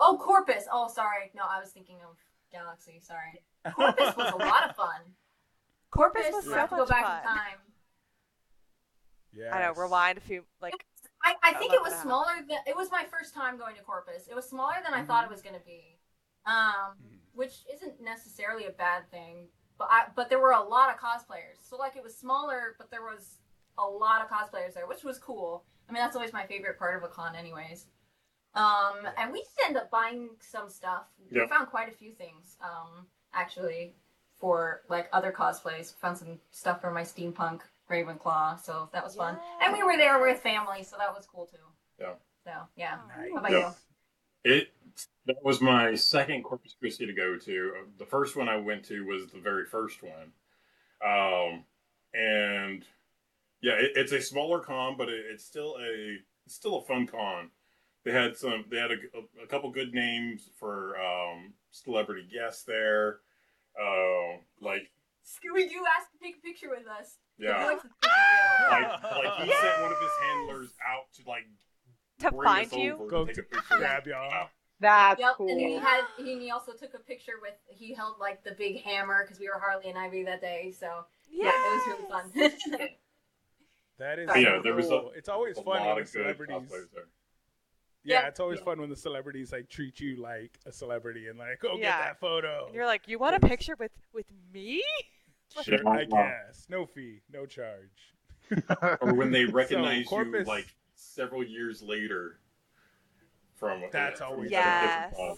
oh 0.00 0.18
corpus 0.20 0.64
oh 0.72 0.88
sorry 0.92 1.30
no 1.34 1.42
i 1.48 1.60
was 1.60 1.70
thinking 1.70 1.96
of 2.08 2.16
galaxy 2.52 3.00
sorry 3.00 3.40
corpus 3.74 4.16
was 4.16 4.32
a 4.32 4.36
lot 4.44 4.68
of 4.68 4.76
fun 4.76 5.00
corpus 5.90 6.26
was 6.32 6.44
we 6.44 6.50
so 6.50 6.56
have 6.58 6.70
to 6.70 6.76
go 6.76 6.86
back 6.86 7.04
fun. 7.06 7.18
in 7.18 7.24
time 7.24 7.58
Yeah. 9.32 9.54
I 9.54 9.62
know. 9.62 9.72
Rewind 9.80 10.18
a 10.18 10.20
few. 10.20 10.42
Like 10.60 10.84
i, 11.22 11.34
I 11.44 11.50
I 11.50 11.54
think 11.54 11.72
it 11.72 11.80
was 11.80 11.94
smaller 11.94 12.34
than 12.48 12.58
it 12.66 12.76
was 12.76 12.90
my 12.90 13.04
first 13.08 13.34
time 13.34 13.56
going 13.56 13.76
to 13.76 13.82
corpus 13.82 14.26
it 14.28 14.34
was 14.34 14.48
smaller 14.48 14.76
than 14.84 14.92
i 14.94 15.02
thought 15.04 15.24
it 15.24 15.30
was 15.30 15.42
going 15.42 15.54
to 15.54 15.64
be 15.64 15.99
um 16.46 16.96
Mhm. 16.98 17.18
which 17.32 17.64
isn't 17.72 18.00
necessarily 18.00 18.66
a 18.66 18.70
bad 18.72 19.10
thing 19.10 19.48
but 19.78 19.88
I, 19.90 20.06
but 20.14 20.28
there 20.28 20.38
were 20.40 20.50
a 20.52 20.62
lot 20.62 20.90
of 20.94 21.00
cosplayers. 21.00 21.56
So 21.66 21.76
like 21.76 21.96
it 21.96 22.02
was 22.02 22.14
smaller 22.16 22.74
but 22.78 22.90
there 22.90 23.02
was 23.02 23.38
a 23.78 23.84
lot 23.86 24.20
of 24.20 24.28
cosplayers 24.28 24.74
there 24.74 24.86
which 24.86 25.04
was 25.04 25.18
cool. 25.18 25.64
I 25.88 25.92
mean 25.92 26.02
that's 26.02 26.16
always 26.16 26.32
my 26.32 26.46
favorite 26.46 26.78
part 26.78 26.96
of 26.96 27.02
a 27.02 27.08
con 27.08 27.34
anyways. 27.34 27.86
Um 28.54 29.06
and 29.16 29.32
we 29.32 29.38
did 29.38 29.66
end 29.68 29.76
up 29.76 29.90
buying 29.90 30.30
some 30.40 30.68
stuff. 30.68 31.04
We 31.30 31.46
found 31.46 31.68
quite 31.68 31.88
a 31.88 31.92
few 31.92 32.12
things 32.12 32.56
um 32.62 33.06
actually 33.32 33.94
for 34.38 34.82
like 34.88 35.08
other 35.12 35.32
cosplays. 35.32 35.94
Found 35.96 36.18
some 36.18 36.40
stuff 36.50 36.80
for 36.80 36.90
my 36.90 37.02
steampunk 37.02 37.60
ravenclaw 37.88 38.58
so 38.60 38.88
that 38.92 39.02
was 39.04 39.14
fun. 39.16 39.38
And 39.62 39.72
we 39.72 39.82
were 39.82 39.96
there 39.96 40.18
with 40.20 40.40
family 40.40 40.82
so 40.82 40.96
that 40.98 41.14
was 41.14 41.26
cool 41.26 41.46
too. 41.46 41.56
Yeah. 41.98 42.14
so 42.44 42.52
yeah. 42.76 42.98
Nice. 43.16 43.30
how 43.32 43.36
about 43.38 43.50
Yeah. 43.52 43.72
you? 44.44 44.52
It 44.52 44.72
that 45.26 45.36
was 45.42 45.60
my 45.60 45.94
second 45.94 46.42
Corpus 46.42 46.74
Christi 46.78 47.06
to 47.06 47.12
go 47.12 47.36
to. 47.36 47.72
Uh, 47.78 47.84
The 47.98 48.06
first 48.06 48.36
one 48.36 48.48
I 48.48 48.56
went 48.56 48.84
to 48.86 49.04
was 49.06 49.26
the 49.30 49.40
very 49.40 49.66
first 49.66 50.02
one, 50.02 50.32
um, 51.04 51.64
and 52.14 52.84
yeah, 53.62 53.74
it, 53.74 53.92
it's 53.96 54.12
a 54.12 54.20
smaller 54.20 54.60
con, 54.60 54.96
but 54.96 55.08
it, 55.08 55.24
it's 55.30 55.44
still 55.44 55.76
a 55.80 56.16
it's 56.46 56.54
still 56.54 56.78
a 56.78 56.82
fun 56.82 57.06
con. 57.06 57.50
They 58.04 58.12
had 58.12 58.36
some 58.36 58.64
they 58.70 58.78
had 58.78 58.90
a, 58.92 58.96
a, 59.42 59.46
couple 59.46 59.70
good 59.70 59.92
names 59.92 60.48
for 60.58 60.96
um, 60.98 61.52
celebrity 61.70 62.26
guests 62.32 62.64
there, 62.64 63.18
uh, 63.80 64.38
like 64.60 64.90
Scooby 65.22 65.68
Doo 65.68 65.84
asked 65.98 66.08
to 66.12 66.18
take 66.22 66.36
a 66.38 66.40
picture 66.40 66.70
with 66.70 66.86
us. 66.88 67.18
yeah, 67.38 67.58
He 67.60 67.64
likes 67.66 67.82
to 67.82 67.88
take 68.00 68.10
a 68.10 68.70
video. 68.70 68.90
like 68.90 69.24
like 69.24 69.46
he 69.46 69.52
sent 69.52 69.82
one 69.82 69.92
of 69.92 69.98
his 69.98 70.10
handlers 70.22 70.72
out 70.88 71.12
to 71.16 71.28
like 71.28 71.44
to 72.20 72.30
bring 72.32 72.48
find 72.48 72.66
us 72.68 72.72
you. 72.72 72.94
over 72.94 73.06
Go 73.06 73.24
to 73.26 73.34
take 73.34 73.44
a 73.44 73.54
picture. 73.54 73.76
grab 73.78 74.06
y'all. 74.06 74.48
Wow. 74.80 75.10
That's 75.10 75.20
Yep, 75.20 75.34
cool. 75.36 75.48
and 75.50 75.60
he 75.60 75.74
had 75.76 76.02
he, 76.16 76.38
he 76.38 76.50
also 76.50 76.72
took 76.72 76.94
a 76.94 76.98
picture 76.98 77.34
with 77.42 77.54
he 77.68 77.92
held 77.94 78.14
like 78.18 78.42
the 78.44 78.52
big 78.52 78.80
hammer 78.82 79.24
because 79.24 79.38
we 79.38 79.48
were 79.48 79.58
Harley 79.58 79.88
and 79.90 79.98
Ivy 79.98 80.22
that 80.24 80.40
day. 80.40 80.72
So 80.78 81.04
yeah, 81.30 81.50
it 81.54 81.74
was 81.74 81.86
really 81.86 82.50
fun. 82.50 82.88
That 83.98 84.18
is 84.18 84.30
Yeah, 84.34 84.56
so 84.56 84.62
there 84.62 84.74
was 84.74 84.86
a- 84.86 84.88
cool. 84.88 85.12
it's 85.14 85.28
always 85.28 85.58
A 85.58 85.62
fun 85.62 85.80
lot 85.80 85.80
when 85.80 85.90
of 85.90 85.96
the 85.96 86.02
good 86.18 86.22
celebrities. 86.38 86.70
Yeah, 88.02 88.14
Yeah, 88.22 88.28
it's 88.28 88.40
always 88.40 88.58
yeah. 88.60 88.64
fun 88.64 88.80
when 88.80 88.88
the 88.88 88.96
celebrities 88.96 89.52
like 89.52 89.68
treat 89.68 90.00
you 90.00 90.16
like 90.16 90.58
a 90.64 90.72
celebrity 90.72 91.28
and 91.28 91.38
like, 91.38 91.60
go 91.60 91.74
Yeah. 91.76 91.82
get 91.82 91.98
that 91.98 92.20
photo. 92.20 92.64
And 92.66 92.74
you're 92.74 92.86
like, 92.86 93.06
you 93.08 93.18
want 93.18 93.36
a 93.36 93.40
picture 93.46 93.76
with 93.78 93.92
with 94.12 94.26
me? 94.52 94.82
Sure, 95.64 95.86
I 95.88 96.04
guess. 96.04 96.66
No 96.70 96.86
fee, 96.86 97.22
no 97.30 97.44
charge. 97.44 98.14
Or 99.00 99.12
when 99.14 99.32
they 99.32 99.44
recognize 99.60 100.06
Corpus- 100.06 100.46
you 100.46 100.50
like 100.50 100.68
several 100.94 101.42
years 101.42 101.82
later 101.82 102.38
from 103.60 103.82
That's 103.92 104.18
from 104.20 104.32
always- 104.32 104.46
a 104.50 104.54
different 104.54 104.82
Yes. 104.82 105.14
con. 105.16 105.36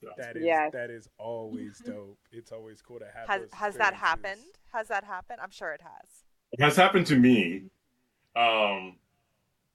So, 0.00 0.10
That 0.16 0.36
is 0.36 0.44
Yes. 0.44 0.72
that 0.72 0.90
is 0.90 1.08
always 1.18 1.78
dope. 1.84 2.18
It's 2.32 2.50
always 2.52 2.80
cool 2.82 2.98
to 3.00 3.06
have. 3.10 3.28
Has 3.28 3.40
those 3.42 3.52
has 3.52 3.76
that 3.76 3.94
happened? 3.94 4.40
Has 4.72 4.88
that 4.88 5.04
happened? 5.04 5.40
I'm 5.40 5.50
sure 5.50 5.72
it 5.72 5.82
has. 5.82 6.24
It 6.52 6.60
has 6.60 6.76
happened 6.76 7.06
to 7.08 7.16
me. 7.16 7.70
Um, 8.34 8.98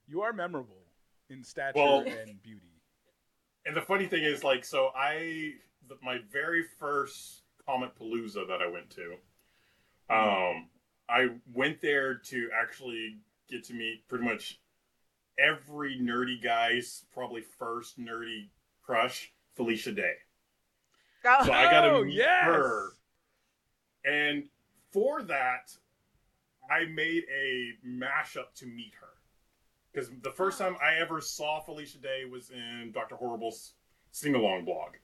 You 0.07 0.21
are 0.21 0.33
memorable 0.33 0.83
in 1.29 1.43
stature 1.43 1.73
Well- 1.79 2.01
and 2.07 2.41
beauty. 2.41 2.67
and 3.65 3.75
the 3.75 3.81
funny 3.81 4.05
thing 4.07 4.23
is, 4.23 4.43
like, 4.43 4.65
so 4.65 4.91
I, 4.95 5.55
the, 5.87 5.97
my 6.01 6.17
very 6.29 6.63
first 6.63 7.43
Comicpalooza 7.67 8.45
that 8.47 8.61
I 8.61 8.67
went 8.67 8.89
to, 8.91 9.17
um, 10.09 10.69
I 11.09 11.39
went 11.53 11.79
there 11.81 12.15
to 12.15 12.49
actually 12.53 13.19
get 13.47 13.63
to 13.65 13.73
meet 13.73 14.07
pretty 14.07 14.25
much 14.25 14.59
every 15.39 15.97
nerdy 15.99 16.41
guy's 16.41 17.03
probably 17.13 17.41
first 17.41 17.99
nerdy 17.99 18.49
crush, 18.83 19.31
Felicia 19.55 19.91
Day. 19.91 20.13
Oh, 21.25 21.45
So 21.45 21.51
I 21.53 21.63
got 21.65 21.81
to 21.81 21.91
Oh, 21.91 22.03
meet 22.03 22.15
yes! 22.15 22.43
her. 22.45 22.91
And 24.05 24.49
for 24.91 25.23
that, 25.23 25.75
I 26.69 26.85
made 26.85 27.23
a 27.33 27.71
mashup 27.87 28.53
to 28.55 28.65
meet 28.65 28.93
her. 28.99 29.07
Because 29.91 30.09
the 30.21 30.31
first 30.31 30.57
time 30.57 30.75
I 30.83 30.95
ever 30.95 31.21
saw 31.21 31.61
Felicia 31.61 31.99
Day 31.99 32.25
was 32.29 32.49
in 32.49 32.91
Dr. 32.93 33.15
Horrible's 33.15 33.73
sing 34.11 34.35
along 34.35 34.65
blog. 34.65 34.95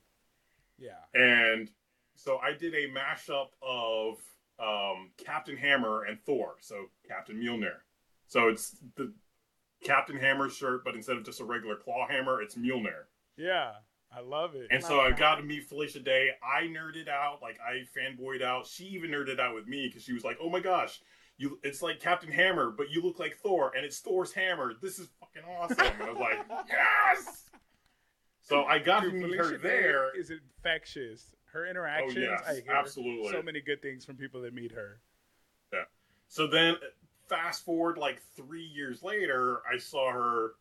Yeah. 0.78 0.92
And 1.14 1.70
so 2.16 2.38
I 2.40 2.54
did 2.54 2.74
a 2.74 2.90
mashup 2.90 3.50
of 3.62 4.18
um, 4.60 5.12
Captain 5.18 5.56
Hammer 5.56 6.04
and 6.04 6.20
Thor. 6.22 6.56
So 6.60 6.86
Captain 7.08 7.40
Mjolnir. 7.40 7.78
So 8.28 8.48
it's 8.50 8.76
the 8.96 9.14
Captain 9.84 10.18
Hammer 10.18 10.50
shirt, 10.50 10.84
but 10.84 10.96
instead 10.96 11.18
of 11.18 11.24
just 11.24 11.40
a 11.40 11.46
regular 11.46 11.76
claw 11.76 12.08
hammer, 12.08 12.42
it's 12.42 12.56
Mjolnir. 12.56 13.06
Yeah. 13.38 13.72
I 14.12 14.22
love 14.22 14.56
it. 14.56 14.68
And 14.72 14.84
so 14.84 15.00
I 15.00 15.12
got 15.12 15.36
to 15.36 15.44
meet 15.44 15.70
Felicia 15.70 16.00
Day. 16.00 16.32
I 16.44 16.64
nerded 16.64 17.08
out, 17.08 17.42
like 17.42 17.60
I 17.60 17.84
fanboyed 17.98 18.42
out. 18.42 18.66
She 18.66 18.86
even 18.86 19.12
nerded 19.12 19.40
out 19.40 19.54
with 19.54 19.68
me 19.68 19.88
because 19.88 20.04
she 20.04 20.14
was 20.14 20.24
like, 20.24 20.38
"Oh 20.42 20.50
my 20.50 20.60
gosh, 20.60 21.00
you! 21.38 21.60
It's 21.64 21.82
like 21.82 22.00
Captain 22.00 22.32
Hammer, 22.32 22.72
but 22.76 22.90
you 22.90 23.04
look 23.04 23.20
like 23.20 23.38
Thor, 23.38 23.72
and 23.76 23.86
it's 23.86 24.00
Thor's 24.00 24.34
hammer. 24.34 24.74
This 24.82 24.98
is 24.98 25.10
fucking 25.20 25.44
awesome!" 25.48 25.78
And 25.80 26.04
I 26.04 26.10
was 26.10 26.18
like, 26.18 26.40
"Yes!" 26.70 27.50
So 28.42 28.64
I 28.64 28.80
got 28.80 29.04
Dude, 29.04 29.12
to 29.12 29.18
meet 29.18 29.38
Felicia 29.38 29.44
her 29.44 29.58
Day 29.58 29.62
there. 29.62 30.20
is 30.20 30.32
infectious. 30.32 31.36
Her 31.54 31.66
oh, 31.68 31.70
interactions, 31.70 32.16
yes, 32.16 32.42
I 32.48 32.54
hear 32.62 32.74
absolutely. 32.74 33.32
so 33.32 33.42
many 33.44 33.62
good 33.62 33.82
things 33.82 34.06
from 34.06 34.16
people 34.16 34.42
that 34.42 34.54
meet 34.54 34.72
her. 34.72 35.02
Yeah. 35.72 35.84
So 36.28 36.48
then, 36.48 36.76
fast 37.30 37.64
forward 37.64 37.98
like 37.98 38.22
three 38.36 38.66
years 38.66 39.02
later, 39.04 39.62
I 39.72 39.78
saw 39.78 40.12
her. 40.12 40.52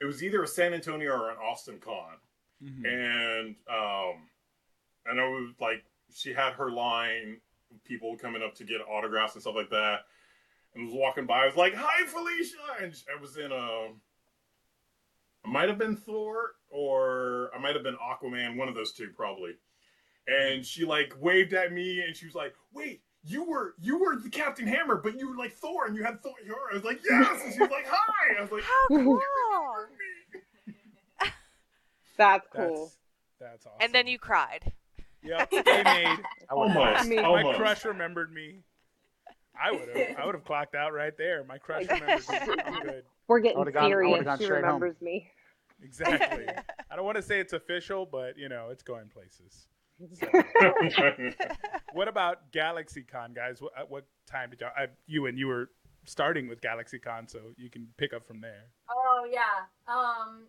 It 0.00 0.04
was 0.04 0.22
either 0.22 0.42
a 0.42 0.48
San 0.48 0.74
Antonio 0.74 1.12
or 1.12 1.30
an 1.30 1.36
Austin 1.38 1.78
con. 1.80 2.16
Mhm. 2.62 2.86
and 2.86 3.56
um, 3.68 4.28
and 5.06 5.12
I 5.12 5.14
know 5.14 5.30
was 5.30 5.54
like 5.60 5.84
she 6.14 6.32
had 6.32 6.52
her 6.52 6.70
line, 6.70 7.40
people 7.84 8.16
coming 8.16 8.42
up 8.42 8.54
to 8.56 8.64
get 8.64 8.80
autographs 8.88 9.34
and 9.34 9.42
stuff 9.42 9.56
like 9.56 9.70
that, 9.70 10.06
and 10.74 10.84
was 10.86 10.94
walking 10.94 11.26
by. 11.26 11.42
I 11.42 11.46
was 11.46 11.56
like, 11.56 11.74
"Hi, 11.74 12.06
Felicia!" 12.06 12.56
And 12.80 12.94
I 13.12 13.20
was 13.20 13.36
in 13.36 13.50
a, 13.50 13.88
I 15.44 15.48
might 15.48 15.68
have 15.68 15.78
been 15.78 15.96
Thor 15.96 16.52
or 16.70 17.50
I 17.54 17.58
might 17.58 17.74
have 17.74 17.82
been 17.82 17.96
Aquaman, 17.96 18.56
one 18.56 18.68
of 18.68 18.74
those 18.74 18.92
two 18.92 19.10
probably. 19.16 19.56
And 20.28 20.64
she 20.64 20.84
like 20.84 21.14
waved 21.18 21.52
at 21.54 21.72
me, 21.72 22.00
and 22.02 22.14
she 22.16 22.26
was 22.26 22.34
like, 22.36 22.54
"Wait." 22.72 23.02
You 23.24 23.44
were 23.44 23.74
you 23.80 23.98
were 23.98 24.16
the 24.16 24.28
Captain 24.30 24.66
Hammer, 24.66 24.96
but 24.96 25.16
you 25.18 25.28
were 25.30 25.36
like 25.36 25.52
Thor, 25.52 25.86
and 25.86 25.94
you 25.96 26.02
had 26.02 26.20
Thor. 26.22 26.32
I 26.70 26.74
was 26.74 26.82
like, 26.84 27.00
yes, 27.08 27.40
and 27.44 27.52
she 27.54 27.60
was 27.60 27.70
like, 27.70 27.86
hi. 27.88 28.34
I 28.38 28.42
was 28.42 28.50
like, 28.50 28.62
How 28.64 28.86
cool! 28.88 29.20
That's 32.16 32.44
That's 32.52 32.68
cool. 32.68 32.92
that's 33.40 33.66
awesome. 33.66 33.78
and 33.80 33.92
then 33.94 34.06
you 34.06 34.18
cried. 34.18 34.72
Yep. 35.24 35.50
They 35.50 35.62
made 35.62 35.64
I 35.84 36.18
would 36.54 36.76
almost, 36.76 37.08
my 37.08 37.16
almost. 37.22 37.58
crush 37.58 37.84
remembered 37.84 38.32
me. 38.32 38.58
I 39.60 39.70
would 39.70 39.88
have 39.96 40.18
I 40.18 40.26
would 40.26 40.34
have 40.34 40.44
clocked 40.44 40.74
out 40.74 40.92
right 40.92 41.16
there. 41.16 41.44
My 41.44 41.58
crush 41.58 41.86
remembered 41.88 42.28
me. 42.28 42.62
I'm 42.64 42.82
good. 42.82 43.04
We're 43.28 43.40
getting 43.40 43.58
would've 43.58 43.74
gone- 43.74 43.84
I 43.84 43.88
serious. 43.88 44.10
would've 44.10 44.24
gone 44.26 44.38
She 44.38 44.44
straight 44.44 44.64
home. 44.64 44.80
remembers 44.82 45.00
me. 45.00 45.30
Exactly. 45.82 46.46
I 46.90 46.96
don't 46.96 47.04
want 47.04 47.16
to 47.16 47.22
say 47.22 47.40
it's 47.40 47.52
official, 47.54 48.04
but 48.06 48.36
you 48.36 48.48
know, 48.48 48.68
it's 48.70 48.82
going 48.82 49.08
places. 49.08 49.66
What 51.92 52.08
about 52.08 52.50
GalaxyCon, 52.52 53.34
guys? 53.34 53.60
What, 53.60 53.72
what 53.90 54.06
time 54.26 54.50
did 54.50 54.60
y'all? 54.60 54.70
I, 54.76 54.86
you 55.06 55.26
and 55.26 55.38
you 55.38 55.46
were 55.46 55.70
starting 56.04 56.48
with 56.48 56.60
GalaxyCon, 56.60 57.30
so 57.30 57.38
you 57.56 57.70
can 57.70 57.86
pick 57.96 58.12
up 58.12 58.26
from 58.26 58.40
there. 58.40 58.64
Oh 58.90 59.26
yeah. 59.30 59.66
Um 59.86 60.46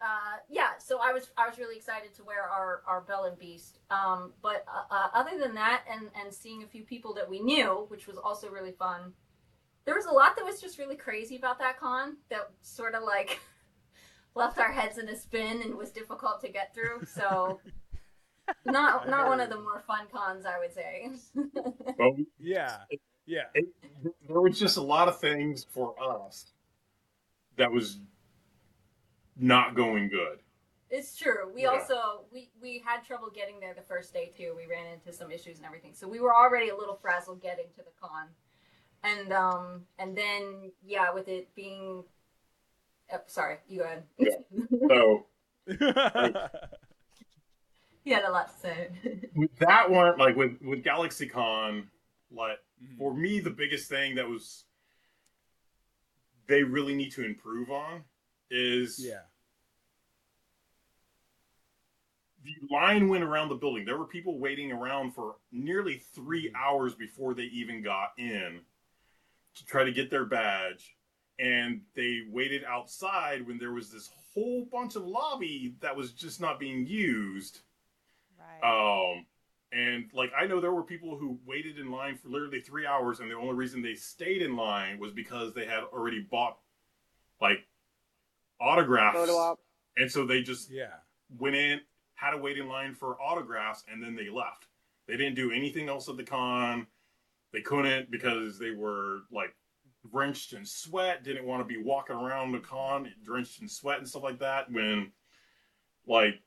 uh 0.00 0.38
yeah, 0.48 0.70
so 0.78 0.98
I 1.00 1.12
was 1.12 1.30
I 1.36 1.48
was 1.48 1.58
really 1.58 1.76
excited 1.76 2.12
to 2.14 2.24
wear 2.24 2.42
our 2.42 2.82
our 2.86 3.02
Belle 3.02 3.24
and 3.24 3.38
Beast. 3.38 3.78
Um 3.90 4.32
but 4.42 4.64
uh, 4.68 4.94
uh, 4.94 5.08
other 5.14 5.38
than 5.38 5.54
that 5.54 5.84
and 5.90 6.10
and 6.20 6.32
seeing 6.32 6.62
a 6.62 6.66
few 6.66 6.82
people 6.82 7.14
that 7.14 7.28
we 7.28 7.40
knew, 7.40 7.86
which 7.88 8.06
was 8.06 8.18
also 8.18 8.50
really 8.50 8.72
fun. 8.72 9.12
There 9.84 9.94
was 9.94 10.06
a 10.06 10.12
lot 10.12 10.36
that 10.36 10.44
was 10.44 10.60
just 10.60 10.78
really 10.78 10.96
crazy 10.96 11.36
about 11.36 11.58
that 11.60 11.78
con 11.78 12.16
that 12.30 12.50
sort 12.62 12.94
of 12.94 13.04
like 13.04 13.40
left 14.34 14.58
our 14.58 14.72
heads 14.72 14.98
in 14.98 15.08
a 15.08 15.16
spin 15.16 15.62
and 15.62 15.74
was 15.74 15.90
difficult 15.90 16.40
to 16.40 16.48
get 16.48 16.74
through. 16.74 17.04
So 17.06 17.60
not 18.64 19.08
not 19.08 19.28
one 19.28 19.40
of 19.40 19.50
the 19.50 19.56
more 19.58 19.82
fun 19.86 20.06
cons, 20.12 20.46
I 20.46 20.58
would 20.58 20.72
say. 20.74 21.10
Well, 21.98 22.16
Yeah, 22.38 22.76
yeah. 23.26 23.44
it, 23.54 23.66
there 24.28 24.40
was 24.40 24.58
just 24.58 24.76
a 24.76 24.82
lot 24.82 25.08
of 25.08 25.20
things 25.20 25.64
for 25.70 25.94
us 26.02 26.52
that 27.56 27.70
was 27.70 27.98
not 29.36 29.74
going 29.74 30.08
good. 30.08 30.38
It's 30.90 31.16
true. 31.16 31.50
We 31.54 31.62
Yeah. 31.62 31.68
also 31.70 32.24
we 32.32 32.50
we 32.60 32.82
had 32.84 33.04
trouble 33.04 33.30
getting 33.34 33.58
there 33.60 33.74
the 33.74 33.82
first 33.82 34.12
day 34.12 34.32
too. 34.36 34.54
We 34.56 34.66
ran 34.66 34.86
into 34.86 35.12
some 35.12 35.30
issues 35.30 35.56
and 35.56 35.66
everything. 35.66 35.92
So 35.94 36.06
we 36.06 36.20
were 36.20 36.34
already 36.34 36.68
a 36.68 36.76
little 36.76 36.96
frazzled 36.96 37.42
getting 37.42 37.66
to 37.76 37.82
the 37.82 37.90
con. 38.00 38.28
And 39.02 39.32
um 39.32 39.86
and 39.98 40.16
then 40.16 40.72
yeah, 40.84 41.12
with 41.12 41.28
it 41.28 41.54
being 41.54 42.04
oh, 43.12 43.20
sorry, 43.26 43.58
you 43.68 43.80
go 43.80 43.84
ahead. 43.84 44.04
Yeah. 44.18 44.36
So 44.88 45.26
he 48.04 48.10
had 48.10 48.24
a 48.24 48.30
lot 48.30 48.48
to 48.48 48.60
say. 48.60 48.88
with 49.34 49.56
that 49.58 49.90
one, 49.90 50.16
like 50.18 50.36
with 50.36 50.60
with 50.62 50.84
GalaxyCon, 50.84 51.86
like 52.30 52.58
Mhm. 52.82 52.98
for 52.98 53.14
me, 53.14 53.40
the 53.40 53.50
biggest 53.50 53.88
thing 53.88 54.14
that 54.16 54.28
was 54.28 54.64
they 56.46 56.62
really 56.62 56.94
need 56.94 57.12
to 57.12 57.24
improve 57.24 57.70
on 57.70 58.04
is 58.50 58.98
yeah. 58.98 59.22
the 62.44 62.54
line 62.70 63.08
went 63.08 63.24
around 63.24 63.48
the 63.48 63.54
building. 63.54 63.86
There 63.86 63.96
were 63.96 64.06
people 64.06 64.38
waiting 64.38 64.70
around 64.70 65.12
for 65.14 65.36
nearly 65.50 65.98
three 66.14 66.52
hours 66.54 66.94
before 66.94 67.32
they 67.32 67.44
even 67.44 67.82
got 67.82 68.12
in 68.18 68.60
to 69.54 69.64
try 69.66 69.84
to 69.84 69.92
get 69.92 70.10
their 70.10 70.26
badge. 70.26 70.96
And 71.38 71.80
they 71.96 72.22
waited 72.30 72.62
outside 72.64 73.46
when 73.46 73.56
there 73.58 73.72
was 73.72 73.90
this 73.90 74.10
whole 74.34 74.66
bunch 74.70 74.94
of 74.96 75.06
lobby 75.06 75.74
that 75.80 75.96
was 75.96 76.12
just 76.12 76.40
not 76.40 76.60
being 76.60 76.86
used. 76.86 77.60
Right. 78.62 79.12
Um, 79.16 79.26
and 79.72 80.04
like 80.12 80.30
I 80.38 80.46
know 80.46 80.60
there 80.60 80.72
were 80.72 80.84
people 80.84 81.16
who 81.18 81.38
waited 81.44 81.78
in 81.78 81.90
line 81.90 82.16
for 82.16 82.28
literally 82.28 82.60
three 82.60 82.86
hours, 82.86 83.20
and 83.20 83.30
the 83.30 83.34
only 83.34 83.54
reason 83.54 83.82
they 83.82 83.94
stayed 83.94 84.42
in 84.42 84.56
line 84.56 84.98
was 84.98 85.12
because 85.12 85.52
they 85.52 85.66
had 85.66 85.82
already 85.92 86.20
bought 86.20 86.58
like 87.40 87.66
autographs, 88.60 89.18
Photo 89.18 89.36
op. 89.36 89.60
and 89.96 90.10
so 90.10 90.24
they 90.24 90.42
just 90.42 90.70
yeah. 90.70 90.94
went 91.38 91.56
in, 91.56 91.80
had 92.14 92.30
to 92.30 92.38
wait 92.38 92.56
in 92.56 92.68
line 92.68 92.94
for 92.94 93.20
autographs, 93.20 93.84
and 93.90 94.02
then 94.02 94.14
they 94.14 94.28
left. 94.28 94.66
They 95.08 95.16
didn't 95.16 95.34
do 95.34 95.50
anything 95.50 95.88
else 95.88 96.08
at 96.08 96.16
the 96.16 96.24
con. 96.24 96.86
They 97.52 97.60
couldn't 97.60 98.10
because 98.10 98.58
they 98.58 98.70
were 98.70 99.22
like 99.32 99.54
drenched 100.10 100.52
in 100.52 100.64
sweat, 100.64 101.24
didn't 101.24 101.46
want 101.46 101.60
to 101.60 101.64
be 101.64 101.82
walking 101.82 102.16
around 102.16 102.52
the 102.52 102.60
con 102.60 103.10
drenched 103.24 103.60
in 103.60 103.68
sweat 103.68 103.98
and 103.98 104.08
stuff 104.08 104.22
like 104.22 104.38
that. 104.38 104.70
When 104.70 105.12
like 106.06 106.40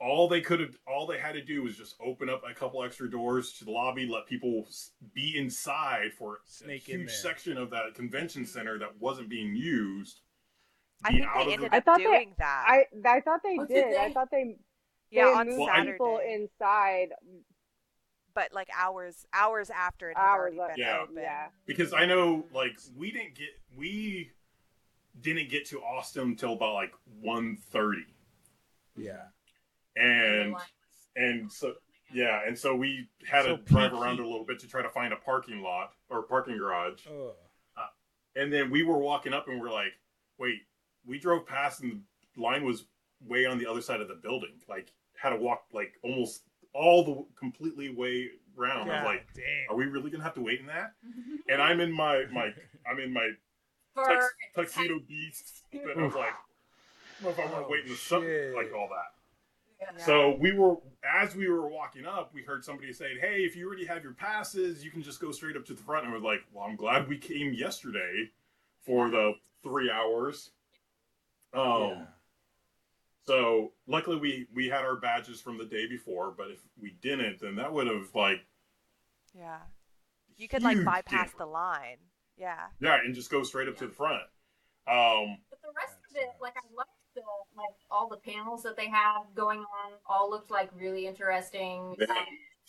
all 0.00 0.28
they 0.28 0.40
could 0.40 0.60
have, 0.60 0.76
all 0.86 1.06
they 1.06 1.18
had 1.18 1.32
to 1.32 1.42
do 1.44 1.62
was 1.64 1.76
just 1.76 1.96
open 2.00 2.28
up 2.30 2.42
a 2.48 2.54
couple 2.54 2.82
extra 2.84 3.10
doors 3.10 3.52
to 3.54 3.64
the 3.64 3.70
lobby, 3.70 4.06
let 4.06 4.26
people 4.26 4.66
be 5.14 5.36
inside 5.36 6.12
for 6.16 6.38
Snake 6.44 6.82
a 6.88 6.92
huge 6.92 7.06
there. 7.06 7.14
section 7.16 7.56
of 7.58 7.70
that 7.70 7.94
convention 7.94 8.46
center 8.46 8.78
that 8.78 8.96
wasn't 9.00 9.28
being 9.28 9.54
used 9.56 10.20
I 11.04 11.10
think 11.12 11.26
they 11.34 11.52
ended 11.52 11.70
the. 11.70 11.74
I 11.74 11.78
up 11.78 11.84
thought 11.84 11.98
they- 11.98 12.04
doing 12.04 12.34
that. 12.38 12.64
I 12.68 12.84
I 13.08 13.20
thought 13.20 13.40
they 13.44 13.56
Oh, 13.58 13.66
did 13.66 13.84
did. 13.84 13.96
I 13.96 14.12
thought 14.12 14.30
they 14.32 14.56
yeah, 15.10 15.24
they 15.26 15.32
on 15.32 15.46
moved 15.48 15.62
I- 15.70 15.76
Saturday. 15.76 15.92
people 15.92 16.18
inside 16.18 17.08
but 18.34 18.52
like 18.52 18.68
hours 18.76 19.24
hours 19.32 19.70
after 19.70 20.10
it 20.10 20.16
had 20.16 20.22
hours. 20.24 20.54
already 20.58 20.74
been 20.80 20.86
Yeah. 20.88 21.00
open. 21.02 21.16
yeah. 21.16 21.48
because 21.66 21.92
I 21.92 22.04
know 22.06 22.46
like 22.52 22.78
we 22.96 23.10
didn't 23.10 23.34
get 23.34 23.48
we 23.76 24.32
didn't 25.20 25.48
get 25.50 25.66
to 25.66 25.80
Austin 25.82 26.22
until 26.30 26.52
about 26.52 26.74
like 26.74 26.92
1.30. 27.24 28.04
Yeah. 28.96 29.22
And 29.98 30.56
and 31.16 31.52
so 31.52 31.74
yeah, 32.12 32.40
and 32.46 32.56
so 32.58 32.74
we 32.74 33.08
had 33.28 33.44
So 33.44 33.56
to 33.56 33.62
drive 33.64 33.90
peak 33.92 34.00
around 34.00 34.18
a 34.20 34.24
little 34.24 34.44
bit 34.46 34.58
to 34.60 34.66
try 34.68 34.82
to 34.82 34.88
find 34.88 35.12
a 35.12 35.16
parking 35.16 35.60
lot 35.62 35.92
or 36.08 36.22
parking 36.22 36.56
garage, 36.56 37.06
Ugh. 37.06 37.34
Uh, 37.76 37.86
and 38.36 38.52
then 38.52 38.70
we 38.70 38.82
were 38.82 38.98
walking 38.98 39.32
up 39.34 39.46
and 39.48 39.60
we're 39.60 39.70
like, 39.70 39.92
wait, 40.38 40.60
we 41.06 41.18
drove 41.18 41.46
past 41.46 41.82
and 41.82 42.02
the 42.34 42.42
line 42.42 42.64
was 42.64 42.84
way 43.26 43.44
on 43.46 43.58
the 43.58 43.66
other 43.66 43.82
side 43.82 44.00
of 44.00 44.08
the 44.08 44.14
building, 44.14 44.52
like 44.68 44.92
had 45.20 45.30
to 45.30 45.36
walk 45.36 45.64
like 45.72 45.94
almost 46.02 46.42
all 46.72 47.04
the 47.04 47.26
completely 47.38 47.88
way 47.94 48.28
around. 48.58 48.82
I 48.90 48.94
God 48.94 49.02
was 49.02 49.04
like, 49.04 49.26
damn. 49.34 49.44
are 49.70 49.76
we 49.76 49.84
really 49.86 50.10
gonna 50.10 50.24
have 50.24 50.34
to 50.34 50.40
wait 50.40 50.60
in 50.60 50.66
that? 50.66 50.92
And 51.50 51.60
I'm 51.62 51.80
in 51.80 51.90
my 51.92 52.24
my 52.32 52.52
I'm 52.90 53.00
in 53.00 53.12
my 53.12 53.30
tux, 53.96 54.26
tuxedo 54.54 54.98
beast, 55.08 55.64
and 55.72 55.82
I 55.98 56.04
was 56.04 56.14
like, 56.14 56.28
I 56.28 57.24
don't 57.24 57.24
know 57.24 57.30
if 57.30 57.38
I 57.38 57.52
want 57.52 57.54
Oh, 57.56 57.62
to 57.64 57.68
wait 57.72 57.84
in 57.84 57.90
the 57.90 57.96
sun 57.96 58.22
like 58.54 58.72
all 58.74 58.88
that. 58.88 59.17
Yeah. 59.80 59.96
So 60.04 60.36
we 60.40 60.52
were, 60.52 60.76
as 61.04 61.34
we 61.36 61.48
were 61.48 61.68
walking 61.68 62.04
up, 62.04 62.34
we 62.34 62.42
heard 62.42 62.64
somebody 62.64 62.92
saying, 62.92 63.18
"Hey, 63.20 63.44
if 63.44 63.54
you 63.56 63.66
already 63.66 63.86
have 63.86 64.02
your 64.02 64.14
passes, 64.14 64.84
you 64.84 64.90
can 64.90 65.02
just 65.02 65.20
go 65.20 65.30
straight 65.30 65.56
up 65.56 65.64
to 65.66 65.74
the 65.74 65.82
front." 65.82 66.04
And 66.04 66.12
we're 66.12 66.18
like, 66.20 66.40
"Well, 66.52 66.64
I'm 66.64 66.76
glad 66.76 67.08
we 67.08 67.18
came 67.18 67.52
yesterday 67.52 68.30
for 68.80 69.08
the 69.10 69.34
three 69.62 69.90
hours." 69.90 70.50
Um, 71.52 71.62
Yeah. 71.82 72.06
so 73.24 73.72
luckily 73.86 74.16
we 74.16 74.46
we 74.52 74.68
had 74.68 74.84
our 74.84 74.96
badges 74.96 75.40
from 75.40 75.58
the 75.58 75.64
day 75.64 75.86
before, 75.86 76.30
but 76.32 76.50
if 76.50 76.60
we 76.80 76.90
didn't, 77.00 77.38
then 77.40 77.56
that 77.56 77.72
would 77.72 77.86
have 77.86 78.14
like 78.14 78.44
Yeah. 79.34 79.60
You 80.36 80.48
could 80.48 80.62
like 80.62 80.84
bypass 80.84 81.10
difference. 81.10 81.32
the 81.38 81.46
line. 81.46 81.98
Yeah. 82.36 82.68
yeah, 82.80 82.96
and 83.04 83.14
just 83.14 83.30
go 83.30 83.42
straight 83.42 83.68
up 83.68 83.76
to 83.78 83.86
the 83.86 83.92
front. 83.92 84.22
Um, 84.86 85.38
But 85.50 85.60
the 85.62 85.72
rest 85.76 85.98
of 86.08 86.16
it, 86.16 86.28
like 86.40 86.56
I 86.56 86.60
liked 86.72 86.90
the 87.20 87.56
like 87.56 87.74
all 87.90 88.08
the 88.08 88.16
panels 88.18 88.62
that 88.62 88.76
they 88.76 88.88
have 88.88 89.22
going 89.34 89.60
on, 89.60 89.92
all 90.08 90.30
looked 90.30 90.50
like 90.50 90.70
really 90.74 91.06
interesting. 91.06 91.94
Yeah. 91.98 92.06
Um, 92.10 92.16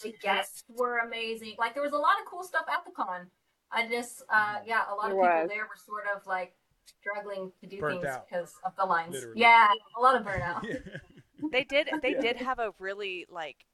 the 0.04 0.14
guests 0.22 0.64
were 0.70 1.00
amazing. 1.00 1.56
Like 1.58 1.74
there 1.74 1.84
was 1.84 1.91
a 1.91 1.97
lot 1.97 2.20
of 2.22 2.26
cool 2.30 2.43
stuff 2.43 2.66
at 2.72 2.86
the 2.86 2.91
con. 2.91 3.28
I 3.72 3.88
just, 3.88 4.24
uh, 4.30 4.58
yeah, 4.66 4.84
a 4.91 4.95
lot 4.95 5.10
There 5.10 5.20
of 5.20 5.32
people 5.41 5.47
there 5.56 5.64
were 5.66 5.76
sort 5.86 6.06
of 6.16 6.26
like 6.26 6.54
struggling 6.86 7.52
to 7.62 7.68
do 7.68 7.80
Burnt 7.80 8.02
things 8.02 8.06
out. 8.06 8.26
because 8.28 8.52
of 8.66 8.76
the 8.78 8.86
lines. 8.86 9.14
Literally. 9.14 9.41
Yeah, 9.41 9.68
a 9.97 10.02
lot 10.02 10.16
of 10.16 10.26
burnout. 10.26 10.66
They 11.52 11.64
did 11.64 11.89
they 12.02 12.12
Yeah. 12.14 12.22
did 12.22 12.38
have 12.38 12.60
a 12.60 12.74
really 12.80 13.26
like 13.30 13.66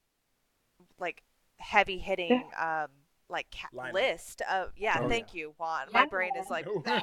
like 0.98 1.22
heavy 1.58 1.98
hitting 1.98 2.44
um 2.58 2.88
like 3.28 3.46
ca- 3.50 3.68
Lineup. 3.76 3.92
list 3.92 4.42
of 4.50 4.70
yeah, 4.76 5.00
Oh, 5.02 5.08
thank 5.08 5.34
you, 5.34 5.54
Juan. 5.58 5.86
My 5.92 6.06
brain 6.06 6.30
is 6.38 6.48
like 6.50 6.66
No. 6.86 7.02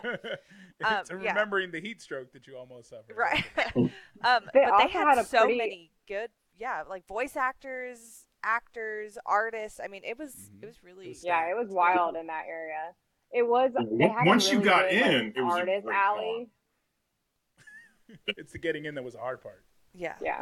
Um, 0.83 0.99
it's 1.01 1.09
yeah. 1.11 1.15
remembering 1.17 1.71
the 1.71 1.79
heat 1.81 2.01
stroke 2.01 2.31
that 2.33 2.47
you 2.47 2.55
almost 2.57 2.89
suffered. 2.89 3.15
right. 3.17 3.43
um 3.75 3.89
They 4.53 4.65
but 4.65 4.77
they 4.79 4.87
had, 4.89 5.15
had 5.17 5.25
so 5.27 5.43
pretty- 5.43 5.57
many 5.57 5.91
good 6.07 6.29
yeah, 6.57 6.83
like 6.87 7.05
voice 7.07 7.35
actors, 7.35 8.25
actors, 8.43 9.17
artists. 9.25 9.79
I 9.83 9.87
mean, 9.87 10.03
it 10.05 10.17
was 10.17 10.33
Mhm. 10.35 10.63
it 10.63 10.65
was 10.67 10.83
really 10.83 11.05
It 11.07 11.09
was 11.09 11.23
Yeah, 11.23 11.49
it 11.49 11.55
was 11.57 11.69
wild 11.69 12.15
in 12.15 12.27
that 12.27 12.45
area. 12.47 12.93
It 13.31 13.41
was. 13.47 13.71
It 13.75 14.11
had 14.11 14.25
a 14.27 14.29
Once 14.29 14.51
you 14.51 14.61
got 14.61 14.89
good, 14.89 15.01
like, 15.01 15.11
in, 15.11 15.33
it 15.35 15.41
was 15.41 15.55
a 15.55 15.59
artist 15.59 15.85
great 15.85 15.95
alley. 15.97 16.49
it's 18.27 18.51
the 18.51 18.59
getting 18.59 18.85
in 18.85 18.93
that 18.95 19.03
was 19.03 19.13
the 19.15 19.19
hard 19.19 19.41
part. 19.41 19.63
yeah. 19.95 20.13
Yeah. 20.21 20.39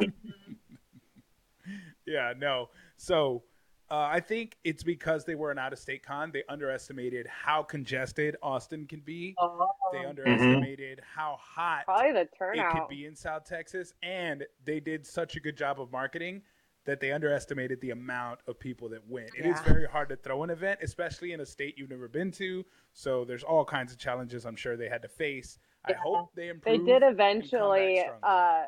Yeah, 2.06 2.32
no. 2.36 2.68
So 2.96 3.44
uh, 3.92 4.08
I 4.10 4.20
think 4.20 4.56
it's 4.64 4.82
because 4.82 5.26
they 5.26 5.34
were 5.34 5.50
an 5.50 5.58
out 5.58 5.74
of 5.74 5.78
state 5.78 6.02
con. 6.02 6.30
They 6.32 6.42
underestimated 6.48 7.26
how 7.26 7.62
congested 7.62 8.36
Austin 8.42 8.86
can 8.86 9.00
be. 9.00 9.34
Oh. 9.38 9.68
They 9.92 10.06
underestimated 10.06 11.02
how 11.14 11.36
hot 11.38 11.84
Probably 11.84 12.12
the 12.12 12.20
it 12.22 12.70
could 12.72 12.88
be 12.88 13.04
in 13.04 13.14
South 13.14 13.44
Texas. 13.44 13.92
And 14.02 14.46
they 14.64 14.80
did 14.80 15.06
such 15.06 15.36
a 15.36 15.40
good 15.40 15.58
job 15.58 15.78
of 15.78 15.92
marketing 15.92 16.40
that 16.86 17.00
they 17.00 17.12
underestimated 17.12 17.82
the 17.82 17.90
amount 17.90 18.40
of 18.48 18.58
people 18.58 18.88
that 18.88 19.06
went. 19.06 19.28
It 19.36 19.44
is 19.44 19.58
Yeah. 19.58 19.72
very 19.72 19.86
hard 19.86 20.08
to 20.08 20.16
throw 20.16 20.42
an 20.42 20.48
event, 20.48 20.80
especially 20.82 21.32
in 21.32 21.40
a 21.40 21.46
state 21.46 21.76
you've 21.76 21.90
never 21.90 22.08
been 22.08 22.30
to. 22.32 22.64
So 22.94 23.26
there's 23.26 23.44
all 23.44 23.64
kinds 23.64 23.92
of 23.92 23.98
challenges 23.98 24.46
I'm 24.46 24.56
sure 24.56 24.76
they 24.78 24.88
had 24.88 25.02
to 25.02 25.08
face. 25.08 25.58
I 25.84 25.92
hope 25.92 26.30
they 26.34 26.48
improved. 26.48 26.66
They 26.66 26.74
improve. 26.74 26.86
did 26.86 27.02
and 27.02 27.18
come 27.18 27.26
eventually. 27.26 27.96
back. 28.06 28.18
Uh, 28.22 28.64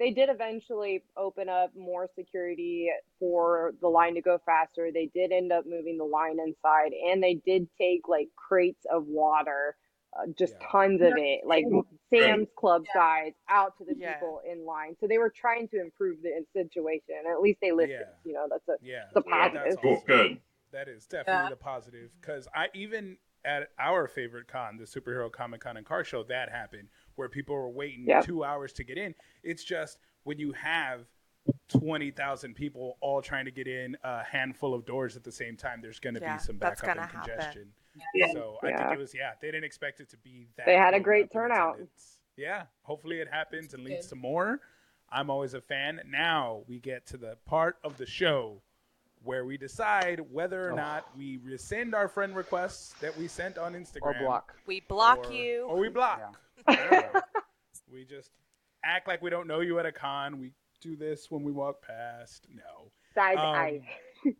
they 0.00 0.10
did 0.10 0.30
eventually 0.30 1.04
open 1.16 1.48
up 1.50 1.70
more 1.76 2.08
security 2.18 2.90
for 3.20 3.72
the 3.82 3.86
line 3.86 4.14
to 4.14 4.22
go 4.22 4.40
faster. 4.46 4.90
They 4.92 5.10
did 5.14 5.30
end 5.30 5.52
up 5.52 5.66
moving 5.66 5.98
the 5.98 6.04
line 6.04 6.38
inside, 6.40 6.92
and 6.92 7.22
they 7.22 7.34
did 7.34 7.68
take 7.78 8.08
like 8.08 8.28
crates 8.34 8.86
of 8.90 9.06
water, 9.06 9.76
uh, 10.18 10.26
just 10.36 10.54
Yeah. 10.54 10.68
tons 10.72 11.02
of 11.02 11.12
it, 11.18 11.42
like 11.44 11.66
Sam's 12.08 12.48
Club 12.56 12.86
Yeah. 12.86 12.92
size, 12.94 13.32
out 13.48 13.76
to 13.76 13.84
the 13.84 13.94
Yeah. 13.94 14.14
people 14.14 14.40
in 14.50 14.64
line. 14.64 14.96
So 15.00 15.06
they 15.06 15.18
were 15.18 15.30
trying 15.30 15.68
to 15.68 15.80
improve 15.80 16.22
the 16.22 16.46
situation, 16.54 17.14
and 17.18 17.28
at 17.28 17.42
least 17.42 17.60
they 17.60 17.70
listened. 17.70 18.00
Yeah. 18.00 18.14
You 18.24 18.32
know, 18.32 18.46
that's 18.48 18.66
a 18.68 18.82
yeah, 18.84 19.10
the 19.12 19.22
Yeah, 19.26 19.48
that's 19.48 19.54
positive. 19.54 19.78
cool, 19.82 19.92
awesome. 19.96 20.06
good. 20.06 20.40
That 20.72 20.88
is 20.88 21.06
definitely 21.06 21.42
Yeah. 21.44 21.50
the 21.50 21.56
positive 21.56 22.16
because 22.18 22.48
I 22.54 22.70
even 22.72 23.18
at 23.44 23.70
our 23.78 24.06
favorite 24.06 24.48
con, 24.48 24.76
the 24.76 24.84
Superhero 24.84 25.30
Comic 25.32 25.60
Con 25.62 25.76
and 25.76 25.86
Car 25.86 26.04
Show, 26.04 26.22
that 26.24 26.50
happened 26.50 26.88
where 27.20 27.28
people 27.28 27.54
were 27.54 27.68
waiting 27.68 28.06
Yep. 28.06 28.24
two 28.24 28.42
hours 28.44 28.72
to 28.72 28.82
get 28.82 28.96
in. 28.98 29.14
It's 29.44 29.62
just 29.62 29.98
when 30.24 30.38
you 30.38 30.52
have 30.52 31.06
twenty 31.68 32.10
thousand 32.10 32.54
people 32.54 32.96
all 33.00 33.20
trying 33.22 33.44
to 33.44 33.50
get 33.50 33.66
in 33.68 33.96
a 34.02 34.24
handful 34.24 34.72
of 34.74 34.84
doors 34.86 35.16
at 35.16 35.22
the 35.22 35.30
same 35.32 35.54
time, 35.56 35.80
there's 35.82 36.00
going 36.00 36.14
to 36.14 36.20
Yeah, 36.20 36.36
be 36.38 36.42
some 36.42 36.56
backup 36.56 36.88
and 36.88 37.00
happen. 37.00 37.20
congestion. 37.20 37.72
Yeah. 38.14 38.32
So 38.32 38.56
I 38.62 38.72
think 38.74 38.92
it 38.92 38.98
was 38.98 39.14
yeah 39.14 39.32
they 39.40 39.48
didn't 39.48 39.64
expect 39.64 40.00
it 40.00 40.08
to 40.10 40.16
be 40.16 40.48
that. 40.56 40.64
They 40.66 40.76
had 40.76 40.94
a 40.94 41.00
great 41.00 41.30
turnout. 41.30 41.78
Yeah, 42.36 42.64
hopefully 42.82 43.20
it 43.20 43.28
happens 43.28 43.74
and 43.74 43.84
leads 43.84 44.06
to 44.08 44.16
more. 44.16 44.60
I'm 45.10 45.28
always 45.28 45.52
a 45.54 45.60
fan. 45.60 46.00
Now 46.06 46.62
we 46.68 46.78
get 46.80 47.04
to 47.08 47.18
the 47.18 47.36
part 47.44 47.76
of 47.84 47.98
the 47.98 48.06
show 48.06 48.62
where 49.22 49.44
we 49.44 49.58
decide 49.58 50.20
whether 50.32 50.68
or 50.68 50.72
Oh. 50.72 50.76
not 50.76 51.14
we 51.16 51.36
rescind 51.38 51.94
our 51.94 52.08
friend 52.08 52.34
requests 52.34 52.94
that 53.00 53.14
we 53.18 53.28
sent 53.28 53.58
on 53.58 53.74
Instagram 53.74 54.16
Or 54.16 54.24
block. 54.24 54.56
We 54.64 54.80
block 54.80 55.26
or- 55.28 55.32
you. 55.32 55.64
or 55.66 55.76
we 55.76 55.88
block. 55.90 56.40
I 56.66 56.76
don't 56.76 56.90
know. 57.14 57.20
we 57.92 58.04
just 58.04 58.30
act 58.84 59.08
like 59.08 59.20
we 59.22 59.30
don't 59.30 59.46
know 59.46 59.60
you 59.60 59.78
at 59.78 59.86
a 59.86 59.92
con. 59.92 60.38
We 60.40 60.52
do 60.80 60.96
this 60.96 61.30
when 61.30 61.42
we 61.42 61.52
walk 61.52 61.82
past. 61.82 62.46
No. 62.54 62.90
Side 63.14 63.36
Um, 63.38 63.44
eye. 63.54 63.82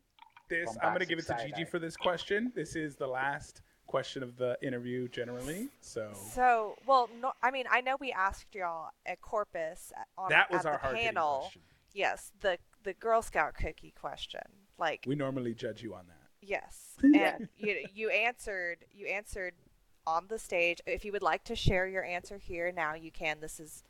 This 0.49 0.69
I'm 0.83 0.89
going 0.89 0.99
to 0.99 1.07
give 1.07 1.21
it 1.21 1.27
to 1.29 1.37
Gigi 1.41 1.63
eye. 1.63 1.65
for 1.65 1.79
this 1.79 1.97
question. 1.97 2.51
This 2.57 2.75
is 2.75 2.97
the 2.97 3.07
last 3.07 3.63
question 3.87 4.25
of 4.25 4.37
the 4.37 4.59
interview 4.63 5.07
generally. 5.09 5.69
So 5.81 6.11
So, 6.35 6.75
well, 6.87 7.09
no, 7.21 7.33
I 7.41 7.53
mean, 7.53 7.67
I 7.71 7.81
know 7.81 7.97
we 8.01 8.11
asked 8.11 8.53
y'all 8.53 8.91
at 9.07 9.21
Corpus 9.21 9.93
on 10.19 10.29
that 10.31 10.51
was 10.51 10.67
at 10.67 10.73
our 10.73 10.81
the 10.93 10.99
panel. 10.99 11.39
question. 11.43 11.63
Yes, 11.95 12.33
the 12.41 12.59
the 12.83 12.95
Girl 12.95 13.23
Scout 13.23 13.55
cookie 13.55 13.95
question. 14.01 14.41
Like, 14.77 15.05
We 15.07 15.15
normally 15.15 15.55
judge 15.55 15.83
you 15.85 15.95
on 15.95 16.07
that. 16.09 16.29
yes, 16.41 16.95
and 17.05 17.49
you 17.57 17.85
you 17.95 18.11
answered 18.11 18.85
you 18.93 19.07
answered 19.07 19.55
on 20.07 20.27
the 20.29 20.39
stage. 20.39 20.81
If 20.87 21.05
you 21.05 21.13
would 21.13 21.23
like 21.23 21.45
to 21.45 21.55
share 21.57 21.87
your 21.87 22.05
answer 22.05 22.39
here 22.39 22.73
now, 22.73 22.95
you 22.95 23.11
can. 23.11 23.39
This 23.41 23.61
is 23.61 23.85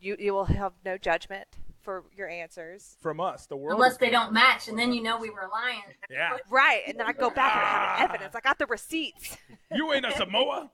you 0.00 0.16
you 0.18 0.32
will 0.34 0.46
have 0.46 0.72
no 0.84 0.98
judgment 0.98 1.46
for 1.82 2.04
your 2.16 2.28
answers. 2.28 2.96
From 3.00 3.20
us, 3.20 3.46
the 3.46 3.56
world. 3.56 3.74
Unless 3.76 3.96
they 3.98 4.10
don't 4.10 4.32
match, 4.32 4.68
and 4.68 4.78
then 4.78 4.92
you 4.92 5.02
know 5.02 5.18
we 5.18 5.30
were 5.30 5.48
lying. 5.52 5.82
Yeah. 6.10 6.36
Right, 6.50 6.82
and 6.86 6.98
then 6.98 7.06
I 7.06 7.12
go 7.12 7.30
back 7.30 7.54
and 7.54 7.62
I 7.64 7.96
have 7.98 8.10
evidence. 8.10 8.34
I 8.34 8.40
got 8.40 8.58
the 8.58 8.66
receipts. 8.66 9.36
You 9.74 9.90
ain't 9.94 10.04
a 10.04 10.12
Samoa. 10.12 10.70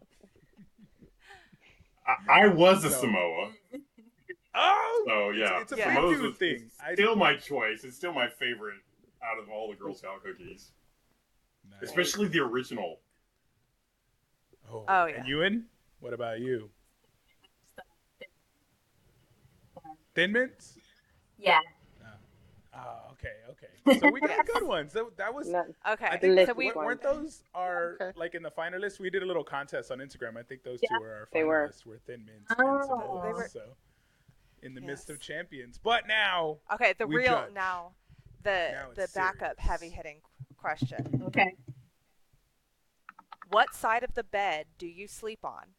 I, 2.05 2.45
I 2.45 2.49
was 2.49 2.85
a 2.85 2.89
No. 2.89 2.95
Samoa, 2.97 3.51
Oh. 4.57 5.05
so 5.07 5.31
yeah, 5.31 5.61
It's 5.61 5.71
a 5.73 5.77
Yeah. 5.77 5.95
Samoa's 5.95 6.37
thing. 6.37 6.69
Still 6.95 7.15
my 7.15 7.37
choice. 7.37 7.85
It's 7.85 7.97
still 7.97 8.13
my 8.13 8.29
favorite 8.29 8.79
out 9.23 9.41
of 9.41 9.49
all 9.51 9.69
the 9.71 9.77
Girl 9.77 9.95
Scout 9.95 10.23
cookies, 10.25 10.73
Nice. 11.71 11.91
especially 11.91 12.27
the 12.29 12.41
original. 12.41 12.99
Oh, 14.71 14.85
Oh, 14.89 15.07
yeah. 15.07 15.17
And 15.17 15.27
Ewyn, 15.29 15.63
what 16.01 16.13
about 16.13 16.41
you? 16.41 16.71
Thin 20.15 20.33
mints. 20.33 20.77
Yeah. 21.39 21.61
Ah, 22.75 23.03
oh, 23.09 23.13
okay, 23.13 23.33
okay. 23.51 23.99
So 24.01 24.11
we 24.11 24.21
got 24.21 24.47
good 24.47 24.63
ones. 24.67 24.93
That, 24.93 25.17
that 25.17 25.33
was. 25.33 25.49
No, 25.49 25.65
Okay, 25.91 26.07
I 26.07 26.17
think 26.17 26.47
so 26.47 26.53
we 26.55 26.73
weren't, 26.73 27.03
those 27.03 27.43
our 27.55 27.97
Okay. 28.01 28.13
like 28.19 28.35
in 28.35 28.43
the 28.43 28.51
finalists? 28.51 28.99
We 29.01 29.11
did 29.11 29.23
a 29.23 29.27
little 29.27 29.45
contest 29.45 29.91
on 29.91 29.99
Instagram. 29.99 30.37
I 30.37 30.43
think 30.43 30.63
those 30.65 30.81
Yeah, 30.83 30.97
two 30.99 31.03
were 31.03 31.11
our 31.15 31.29
they 31.33 31.45
were. 31.45 31.69
finalists. 31.73 31.87
Were 31.87 31.99
Thin 32.07 32.25
Mints 32.25 32.51
and 32.51 32.61
Oh. 32.61 32.89
Samoas. 32.89 33.23
They 33.25 33.33
were- 33.33 33.49
So 33.49 33.63
in 34.63 34.75
the 34.75 34.81
midst 34.81 35.09
of 35.11 35.21
champions, 35.21 35.79
but 35.79 36.07
now 36.09 36.59
okay. 36.75 36.95
The 36.99 37.07
real 37.07 37.27
judge. 37.33 37.53
now, 37.53 37.93
the 38.43 38.71
Now 38.73 38.89
the 38.95 39.03
it's 39.05 39.13
backup 39.15 39.59
heavy 39.61 39.89
hitting 39.89 40.21
question. 40.57 41.23
Okay. 41.29 41.55
What 43.49 43.75
side 43.75 44.05
of 44.05 44.15
the 44.15 44.25
bed 44.25 44.67
do 44.79 44.87
you 44.87 45.09
sleep 45.09 45.41
on? 45.45 45.75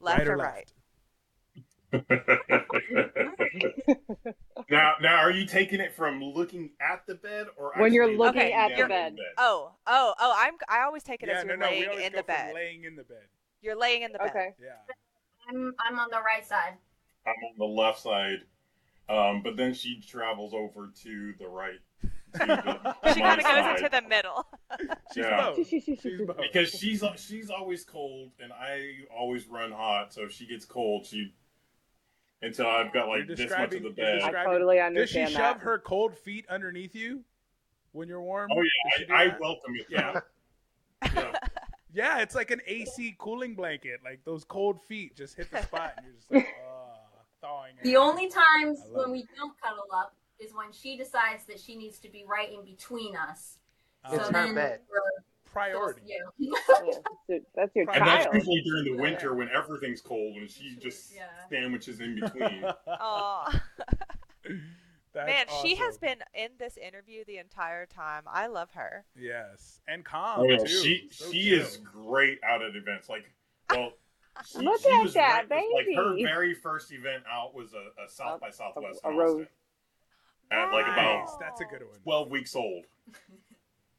Left 0.00 0.18
right 0.18 0.28
or 0.28 0.28
or 0.28 0.36
left? 0.36 0.46
right? 0.46 0.72
now, 4.70 4.94
now, 5.00 5.16
are 5.16 5.30
you 5.30 5.46
taking 5.46 5.80
it 5.80 5.94
from 5.94 6.22
looking 6.22 6.70
at 6.80 7.06
the 7.06 7.14
bed 7.14 7.46
or 7.56 7.72
When 7.76 7.92
you're 7.92 8.16
looking 8.16 8.42
Okay, 8.42 8.52
at 8.52 8.68
down 8.68 8.78
the 8.80 8.86
bed. 8.88 9.16
Oh, 9.38 9.72
oh, 9.86 10.14
oh! 10.18 10.34
I'm. 10.36 10.54
I 10.68 10.82
always 10.82 11.02
take 11.04 11.22
it 11.22 11.28
yeah, 11.28 11.38
as 11.38 11.44
no, 11.44 11.50
you're 11.50 11.56
no, 11.56 11.68
we 11.70 11.76
laying 11.76 11.88
always 11.90 12.06
in 12.06 12.12
go 12.12 12.18
the 12.18 12.24
bed. 12.24 12.54
laying 12.54 12.84
in 12.84 12.96
the 12.96 13.04
bed. 13.04 13.24
You're 13.62 13.76
laying 13.76 14.02
in 14.02 14.12
the 14.12 14.18
bed. 14.18 14.30
Okay. 14.30 14.54
Yeah. 14.60 14.94
I'm 15.48 15.74
I'm 15.78 15.98
on 15.98 16.08
the 16.10 16.20
right 16.20 16.46
side. 16.46 16.74
I'm 17.26 17.34
on 17.44 17.58
the 17.58 17.64
left 17.64 18.00
side, 18.00 18.40
um, 19.08 19.42
but 19.42 19.56
then 19.56 19.74
she 19.74 20.00
travels 20.00 20.52
over 20.54 20.90
to 21.02 21.34
the 21.38 21.48
right. 21.48 21.78
To 22.34 22.38
the, 23.02 23.12
She 23.14 23.20
kind 23.20 23.40
of 23.40 23.46
goes 23.46 23.78
into 23.78 23.88
the 23.90 24.02
middle. 24.08 24.46
She's 25.14 25.24
Yeah. 25.24 25.50
both. 25.54 25.66
She's 25.68 25.84
both. 26.26 26.36
because 26.38 26.70
she's 26.70 27.02
she's 27.16 27.50
always 27.50 27.84
cold 27.84 28.32
and 28.40 28.52
I 28.52 28.98
always 29.16 29.46
run 29.46 29.70
hot. 29.72 30.12
So 30.12 30.22
if 30.22 30.32
she 30.32 30.46
gets 30.46 30.64
cold, 30.64 31.06
she 31.06 31.32
until 32.42 32.66
I've 32.66 32.92
got 32.92 33.08
like 33.08 33.26
this 33.28 33.38
much 33.50 33.74
of 33.74 33.82
the 33.82 33.90
bed. 33.90 34.16
I 34.20 34.26
describing- 34.26 34.52
totally 34.52 34.76
Does 34.76 34.82
she 35.10 35.20
understand 35.20 35.30
shove 35.30 35.56
that. 35.58 35.64
her 35.64 35.78
cold 35.78 36.16
feet 36.16 36.46
underneath 36.48 36.94
you 36.94 37.24
when 37.92 38.08
you're 38.08 38.20
warm? 38.22 38.50
Oh 38.52 38.60
yeah, 39.08 39.14
I, 39.16 39.24
I 39.24 39.36
welcome 39.40 39.74
it. 39.76 39.86
Yeah. 39.88 40.20
yeah. 41.14 41.32
Yeah, 41.96 42.18
it's 42.22 42.34
like 42.34 42.50
an 42.50 42.60
AC 42.66 43.14
cooling 43.18 43.54
blanket. 43.54 44.00
Like 44.04 44.18
those 44.24 44.42
cold 44.42 44.82
feet 44.82 45.16
just 45.16 45.36
hit 45.36 45.48
the 45.52 45.62
spot, 45.62 45.92
and 45.96 46.06
you're 46.06 46.14
just 46.16 46.28
like, 46.32 46.48
oh, 46.68 46.96
thawing. 47.40 47.74
The 47.84 47.96
out. 47.96 48.08
only 48.08 48.28
times 48.28 48.80
when 48.90 49.10
it. 49.10 49.12
we 49.12 49.24
don't 49.36 49.52
cuddle 49.62 49.84
up 49.94 50.12
is 50.44 50.54
when 50.54 50.72
she 50.72 50.96
decides 50.96 51.44
that 51.46 51.58
she 51.58 51.76
needs 51.76 51.98
to 52.00 52.08
be 52.10 52.24
right 52.28 52.52
in 52.52 52.64
between 52.64 53.16
us. 53.16 53.58
Uh, 54.04 54.10
It's 54.14 54.26
so 54.26 54.32
her 54.32 54.46
then 54.46 54.54
bed. 54.54 54.80
priority. 55.50 56.02
yeah. 56.06 56.16
Yeah, 57.28 57.38
that's 57.54 57.74
your 57.74 57.86
And 57.90 57.96
And 58.02 58.06
that's 58.06 58.24
child. 58.24 58.34
usually 58.36 58.62
during 58.62 58.84
the 58.96 59.02
winter 59.02 59.34
when 59.34 59.48
everything's 59.48 60.00
cold 60.02 60.36
and 60.36 60.50
she 60.50 60.76
just 60.76 61.14
Yeah. 61.14 61.22
sandwiches 61.48 62.00
in 62.00 62.14
between. 62.20 62.64
Aw. 62.86 63.60
That's 65.14 65.26
Man, 65.28 65.46
she 65.62 65.76
has 65.76 65.96
been 65.96 66.18
in 66.34 66.48
this 66.58 66.76
interview 66.76 67.24
the 67.24 67.38
entire 67.38 67.86
time. 67.86 68.24
I 68.26 68.48
love 68.48 68.72
her. 68.72 69.04
yes, 69.16 69.80
and 69.86 70.04
calm 70.04 70.40
Oh 70.40 70.44
yeah, 70.44 70.56
too. 70.58 70.66
she 70.66 71.08
So 71.12 71.30
she 71.30 71.50
chill. 71.50 71.60
is 71.60 71.76
great 71.76 72.40
out 72.42 72.62
at 72.62 72.74
events. 72.74 73.08
Like, 73.08 73.24
well, 73.70 73.92
she, 74.44 74.58
Look 74.58 74.80
she 74.82 74.88
at 74.90 75.02
was 75.04 75.14
that 75.14 75.46
right- 75.48 75.70
Like 75.72 75.86
her 75.94 76.16
very 76.16 76.52
first 76.52 76.90
event 76.92 77.22
out 77.30 77.54
was 77.54 77.74
a, 77.74 78.02
a 78.02 78.08
South 78.08 78.38
A- 78.38 78.40
by 78.40 78.50
Southwest 78.50 79.00
a 79.04 79.10
in 79.10 79.16
rose. 79.16 79.46
Austin. 80.50 80.58
At 80.58 80.72
like 80.72 80.86
about 80.86 81.20
Nice, 81.26 81.36
that's 81.40 81.60
a 81.60 81.64
good 81.64 81.82
one. 81.82 81.98
twelve 82.02 82.30
weeks 82.30 82.54
old. 82.56 82.84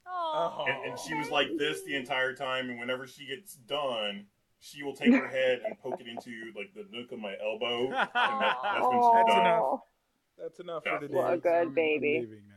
Oh. 0.08 0.66
and, 0.68 0.92
and 0.92 1.00
she 1.00 1.14
was 1.14 1.30
like 1.30 1.48
this 1.58 1.84
the 1.84 1.96
entire 1.96 2.34
time. 2.34 2.70
And 2.70 2.80
whenever 2.80 3.06
she 3.06 3.26
gets 3.26 3.56
done, 3.56 4.28
she 4.60 4.82
will 4.84 4.96
take 4.96 5.14
her 5.14 5.28
head 5.28 5.62
and 5.66 5.78
poke 5.80 6.00
it 6.00 6.08
into 6.08 6.32
like 6.56 6.74
the 6.74 6.86
nook 6.96 7.12
of 7.12 7.20
my 7.20 7.36
elbow, 7.44 7.86
and 7.86 7.94
that, 7.94 8.12
that's 8.14 8.82
when 8.82 9.02
she's 9.02 9.12
That's 9.14 9.28
done. 9.28 9.40
enough. 9.42 9.80
That's 10.38 10.60
enough 10.60 10.84
Yeah. 10.86 10.96
for 10.96 11.00
today. 11.02 11.14
What 11.16 11.34
a 11.34 11.38
good 11.38 11.52
I'm- 11.52 11.68
I'm 11.68 11.74
baby. 11.74 12.20
leaving 12.22 12.48
now. 12.48 12.56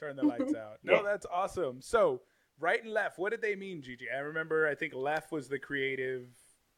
Turn 0.00 0.16
the 0.16 0.24
lights 0.24 0.54
out. 0.54 0.78
No, 0.82 0.94
Yeah. 0.94 1.02
that's 1.02 1.26
awesome. 1.32 1.80
So, 1.80 2.22
right 2.58 2.82
and 2.82 2.92
left, 2.92 3.18
what 3.18 3.30
did 3.30 3.42
they 3.42 3.54
mean, 3.54 3.80
Gigi? 3.82 4.06
I 4.12 4.18
remember. 4.18 4.66
I 4.66 4.74
think 4.74 4.92
left 4.94 5.30
was 5.30 5.48
the 5.48 5.58
creative. 5.60 6.26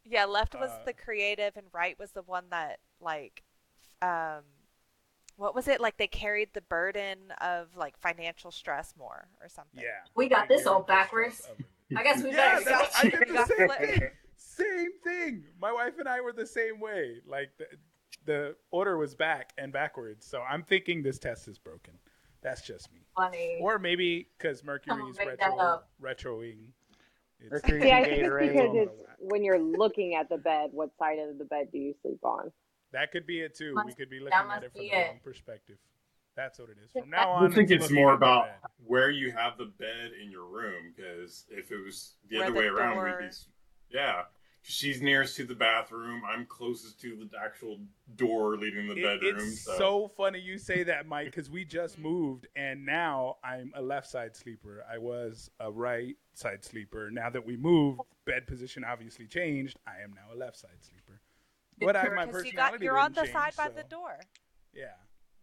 Yeah, 0.04 0.26
left 0.26 0.54
was 0.54 0.70
Uh, 0.70 0.84
the 0.84 0.92
creative 0.92 1.56
and 1.56 1.66
right 1.72 1.98
was 1.98 2.12
the 2.12 2.22
one 2.22 2.44
that 2.50 2.80
like 3.00 3.42
um 4.02 4.42
what 5.36 5.54
was 5.54 5.68
it? 5.68 5.80
Like 5.80 5.96
they 5.96 6.06
carried 6.06 6.50
the 6.54 6.60
burden 6.62 7.18
of 7.40 7.68
like 7.76 7.98
financial 7.98 8.50
stress 8.50 8.94
more 8.98 9.28
or 9.40 9.48
something. 9.48 9.80
Yeah. 9.82 9.90
We 10.14 10.28
got 10.28 10.48
this 10.48 10.66
all 10.66 10.82
Carried 10.82 11.32
the 11.32 11.34
stress 11.36 11.46
backwards. 11.46 11.48
I 11.96 12.02
guess 12.02 12.22
we 12.22 12.30
Yeah, 12.30 12.58
better 12.60 12.64
that's, 12.70 12.98
I 12.98 13.02
did 13.08 13.20
the 13.28 13.32
got 13.34 13.48
same 13.48 13.68
flipped. 13.68 13.80
thing. 13.98 14.10
Same 14.36 14.90
thing. 15.02 15.44
My 15.60 15.72
wife 15.72 15.94
and 15.98 16.08
I 16.08 16.20
were 16.20 16.32
the 16.32 16.46
same 16.46 16.80
way. 16.80 17.16
Like 17.26 17.50
the, 17.58 17.66
the 18.24 18.56
order 18.70 18.96
was 18.96 19.14
back 19.14 19.52
and 19.58 19.72
backwards. 19.72 20.26
So 20.26 20.42
I'm 20.42 20.62
thinking 20.62 21.02
this 21.02 21.18
test 21.18 21.48
is 21.48 21.58
broken. 21.58 21.94
That's 22.42 22.62
just 22.62 22.92
me. 22.92 23.00
funny. 23.16 23.58
Or 23.60 23.78
maybe 23.78 24.28
because 24.38 24.62
Mercury's 24.62 25.16
make 25.18 25.38
that 25.38 25.50
retro 25.98 26.40
retroing. 26.40 26.68
It's- 27.40 27.50
Mercury 27.50 27.82
See, 27.82 27.90
I 27.90 28.04
think 28.04 28.22
it's 28.22 28.52
because 28.52 28.70
it's 28.74 28.92
when 29.18 29.42
you're 29.44 29.58
looking 29.58 30.14
at 30.14 30.28
the 30.28 30.36
bed, 30.38 30.70
what 30.72 30.90
side 30.98 31.18
of 31.18 31.38
the 31.38 31.44
bed 31.44 31.68
do 31.72 31.78
you 31.78 31.94
sleep 32.02 32.20
on? 32.22 32.52
That 32.94 33.10
could 33.12 33.26
be 33.26 33.40
it 33.40 33.54
too. 33.56 33.74
we 33.84 33.92
could 33.92 34.08
be 34.08 34.20
looking 34.20 34.32
at 34.38 34.62
it 34.62 34.72
from 34.72 34.80
be 34.80 34.88
the 34.90 34.96
it. 34.96 35.06
wrong 35.08 35.20
perspective. 35.22 35.76
That's 36.36 36.58
what 36.58 36.68
it 36.70 36.76
is. 36.84 36.90
From 36.92 37.10
now 37.10 37.30
on, 37.30 37.52
I 37.52 37.54
think 37.54 37.70
it's 37.70 37.82
looking 37.82 37.96
more 37.96 38.14
about 38.14 38.48
where 38.86 39.10
you 39.10 39.30
have 39.32 39.58
the 39.58 39.66
bed 39.66 40.12
in 40.22 40.30
your 40.30 40.46
room. 40.46 40.92
Because 40.96 41.44
if 41.50 41.70
it 41.70 41.76
was 41.84 42.14
the 42.28 42.36
Where 42.38 42.44
other 42.46 42.54
the 42.54 42.58
way 42.60 42.66
around, 42.66 42.94
door- 42.94 43.18
we'd 43.20 43.28
be 43.30 43.34
yeah. 43.90 44.22
She's 44.66 45.02
nearest 45.02 45.36
to 45.36 45.44
the 45.44 45.54
bathroom. 45.54 46.22
I'm 46.26 46.46
closest 46.46 46.98
to 47.02 47.28
the 47.30 47.38
actual 47.38 47.80
door 48.16 48.56
leading 48.56 48.86
the 48.88 48.94
It- 48.96 49.20
bedroom. 49.20 49.36
it's 49.48 49.60
so. 49.60 49.76
so 49.76 50.08
funny 50.08 50.38
you 50.40 50.56
say 50.56 50.84
that, 50.84 51.06
Mike, 51.06 51.26
because 51.26 51.50
we 51.50 51.64
just 51.66 51.98
moved 51.98 52.46
and 52.56 52.86
now 52.86 53.36
I'm 53.44 53.72
a 53.74 53.82
left 53.82 54.08
side 54.08 54.34
sleeper. 54.34 54.82
I 54.90 54.96
was 54.98 55.50
a 55.60 55.70
right 55.70 56.16
side 56.32 56.64
sleeper. 56.64 57.10
Now 57.10 57.28
that 57.28 57.44
we 57.44 57.56
moved, 57.58 58.00
bed 58.24 58.46
position 58.46 58.84
obviously 58.84 59.26
changed. 59.26 59.76
I 59.86 60.00
am 60.02 60.14
now 60.14 60.32
a 60.32 60.36
left 60.36 60.56
side 60.56 60.70
sleeper. 60.80 60.93
But 61.80 61.96
I, 61.96 62.08
my 62.14 62.26
Because 62.26 62.44
you 62.46 62.52
got 62.52 62.80
you're 62.80 62.98
on 62.98 63.12
the 63.12 63.22
didn't 63.22 63.32
side 63.32 63.54
by 63.56 63.66
so- 63.66 63.72
the 63.76 63.84
door. 63.84 64.18
Yeah. 64.74 64.86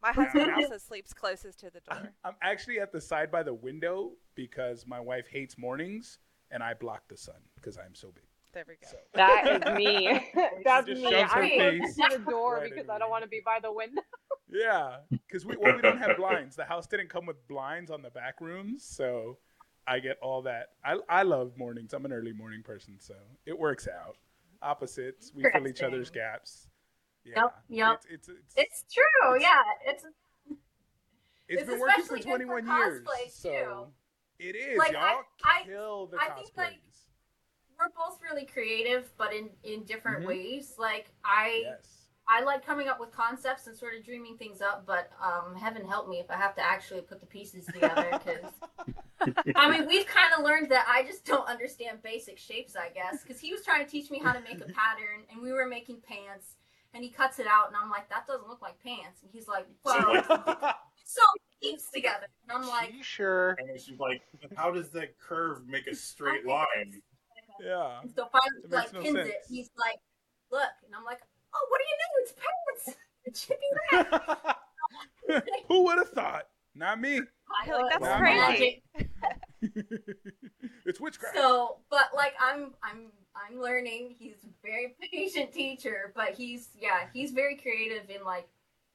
My 0.02 0.12
husband 0.12 0.48
now- 0.48 0.56
also 0.56 0.78
sleeps 0.78 1.14
closest 1.14 1.60
to 1.60 1.70
the 1.70 1.80
door. 1.90 1.98
I'm, 2.00 2.10
I'm 2.24 2.36
actually 2.42 2.80
at 2.80 2.92
the 2.92 3.00
side 3.02 3.32
by 3.32 3.44
the 3.44 3.54
window 3.54 4.12
because 4.36 4.86
my 4.88 5.00
wife 5.00 5.28
hates 5.30 5.58
mornings 5.58 6.18
and 6.50 6.64
I 6.64 6.74
block 6.74 7.04
the 7.08 7.18
sun 7.18 7.36
because 7.56 7.78
I'm 7.78 7.94
so 7.96 8.12
big. 8.14 8.24
There 8.54 8.66
we 8.68 8.74
go. 8.76 8.88
So 8.90 8.98
That 9.14 9.62
is 9.68 9.78
me. 9.78 10.28
That's 10.66 10.88
me. 10.88 11.06
I'm 11.16 11.28
face 11.48 11.96
close 11.96 12.10
to 12.12 12.18
the 12.18 12.30
door 12.32 12.56
right 12.56 12.64
because 12.70 12.86
in 12.86 12.90
I 12.90 12.98
don't 13.00 13.10
want 13.10 13.24
to 13.24 13.30
be 13.30 13.42
by 13.46 13.60
the 13.62 13.72
window. 13.72 14.02
yeah, 14.50 14.98
because 15.10 15.46
we 15.46 15.56
well 15.58 15.76
we 15.76 15.82
don't 15.82 16.00
have 16.00 16.18
blinds. 16.18 16.56
The 16.58 16.66
house 16.66 16.86
didn't 16.88 17.08
come 17.10 17.26
with 17.26 17.48
blinds 17.48 17.90
on 17.92 18.02
the 18.02 18.10
back 18.10 18.42
rooms, 18.42 18.84
so 18.84 19.38
I 19.88 20.00
get 20.00 20.18
all 20.22 20.42
that. 20.42 20.72
I 20.84 20.98
I 21.08 21.24
love 21.24 21.54
mornings. 21.58 21.94
I'm 21.94 22.04
an 22.06 22.12
early 22.12 22.34
morning 22.34 22.62
person, 22.62 22.96
so 23.00 23.14
it 23.46 23.58
works 23.58 23.88
out. 23.88 24.18
Opposites, 24.62 25.32
we 25.36 25.43
fill 25.51 25.68
each 25.68 25.82
other's 25.82 26.09
gaps. 26.09 26.68
Yeah, 27.24 27.43
Yep, 27.43 27.55
yep. 27.70 28.01
It's 28.09 28.28
it's 28.30 28.30
it's, 28.30 28.53
It's 28.57 28.93
true, 28.93 29.36
It's- 29.36 29.41
yeah. 29.41 29.91
It's 29.91 30.03
it's 31.47 31.62
it's 31.62 31.70
been 31.70 31.80
working 31.80 31.95
for 32.05 32.16
especially 32.16 32.20
good 32.20 32.47
for 32.47 32.62
21 32.62 32.66
years. 32.68 33.07
So 33.34 33.49
too. 33.49 33.88
it 34.47 34.55
is. 34.55 34.78
Like, 34.78 34.93
Y'all 34.93 35.01
I- 35.01 35.22
I- 35.43 35.64
the 35.66 36.18
I 36.18 36.30
cosplays. 36.30 36.36
think, 36.45 36.57
like, 36.57 36.80
we're 37.80 37.89
both 37.89 38.20
really 38.22 38.45
creative, 38.45 39.12
but 39.18 39.34
in 39.34 39.49
in 39.64 39.84
different 39.86 40.24
Mhm. 40.24 40.28
ways. 40.28 40.76
Like 40.78 41.12
I 41.26 41.62
yes. 41.66 42.01
I 42.32 42.44
like 42.44 42.66
coming 42.66 42.88
up 42.88 42.98
with 42.98 43.12
concepts 43.12 43.68
and 43.68 43.76
sort 43.76 43.94
of 43.94 44.06
dreaming 44.06 44.38
things 44.38 44.62
up, 44.62 44.86
but 44.88 45.12
um, 45.22 45.54
heaven 45.54 45.86
help 45.86 46.08
me 46.08 46.20
if 46.20 46.32
I 46.32 46.38
have 46.38 46.56
to 46.56 46.66
actually 46.66 47.02
put 47.02 47.20
the 47.20 47.26
pieces 47.26 47.66
together. 47.66 48.08
Because 48.12 49.36
I 49.56 49.70
mean, 49.70 49.86
we've 49.86 50.06
kind 50.06 50.34
of 50.38 50.46
learned 50.46 50.72
that 50.72 50.86
I 50.88 51.04
just 51.04 51.26
don't 51.26 51.46
understand 51.50 52.02
basic 52.04 52.38
shapes. 52.38 52.78
I 52.78 52.88
guess 52.90 53.22
because 53.22 53.42
he 53.42 53.52
was 53.52 53.66
trying 53.66 53.84
to 53.84 53.92
teach 53.92 54.10
me 54.10 54.20
how 54.20 54.32
to 54.32 54.40
make 54.40 54.62
a 54.62 54.72
pattern, 54.72 55.26
and 55.30 55.42
we 55.42 55.52
were 55.52 55.66
making 55.66 55.98
pants, 56.08 56.56
and 56.94 57.04
he 57.04 57.10
cuts 57.10 57.40
it 57.40 57.48
out, 57.48 57.68
and 57.68 57.76
I'm 57.76 57.90
like, 57.90 58.10
that 58.10 58.26
doesn't 58.28 58.48
look 58.48 58.62
like 58.62 58.82
pants, 58.82 59.24
and 59.24 59.30
he's 59.34 59.50
like, 59.50 59.68
well, 59.84 60.24
so 61.04 61.22
it 61.36 61.66
keeps 61.66 61.92
together, 61.92 62.28
and 62.48 62.58
I'm 62.58 62.68
like, 62.70 62.94
you 62.94 63.04
sure? 63.04 63.58
And 63.60 63.68
then 63.68 63.78
she's 63.78 64.00
like, 64.00 64.22
"How 64.56 64.72
does 64.72 64.90
that 64.92 65.20
curve 65.20 65.68
make 65.68 65.88
a 65.88 65.96
straight 65.96 66.46
line?" 66.46 67.02
yeah. 67.62 68.00
and 68.02 68.12
so 68.16 68.30
finally, 68.32 68.64
It 68.64 68.72
like 68.72 68.94
no 68.94 69.02
pins 69.02 69.18
it. 69.18 69.46
He's 69.50 69.70
like, 69.78 70.00
look, 70.50 70.72
and 70.86 70.96
I'm 70.96 71.04
like, 71.04 71.20
oh, 71.54 71.68
what 71.70 71.80
do 71.80 71.86
you 71.88 71.97
know? 71.97 72.12
It's 72.24 72.34
pants. 72.34 72.97
It's 73.26 73.45
chippy 73.45 73.62
Who 75.68 75.84
would 75.84 75.97
have 75.99 76.10
thought? 76.10 76.47
Not 76.76 76.99
me. 76.99 77.22
You're 77.66 77.82
like, 77.82 77.91
that's 77.91 78.08
Wow. 78.08 78.18
crazy. 78.18 78.84
it's 80.86 80.99
witchcraft. 80.99 81.36
So, 81.36 81.78
but 81.89 82.10
like 82.16 82.34
I'm, 82.39 82.74
I'm, 82.84 83.12
I'm 83.36 83.60
learning. 83.60 84.16
He's 84.18 84.36
a 84.43 84.47
very 84.66 84.95
patient 85.12 85.54
teacher, 85.54 86.14
but 86.16 86.30
he's, 86.30 86.70
yeah, 86.80 87.08
he's 87.14 87.32
very 87.32 87.56
creative 87.58 88.10
in 88.10 88.24
like, 88.26 88.47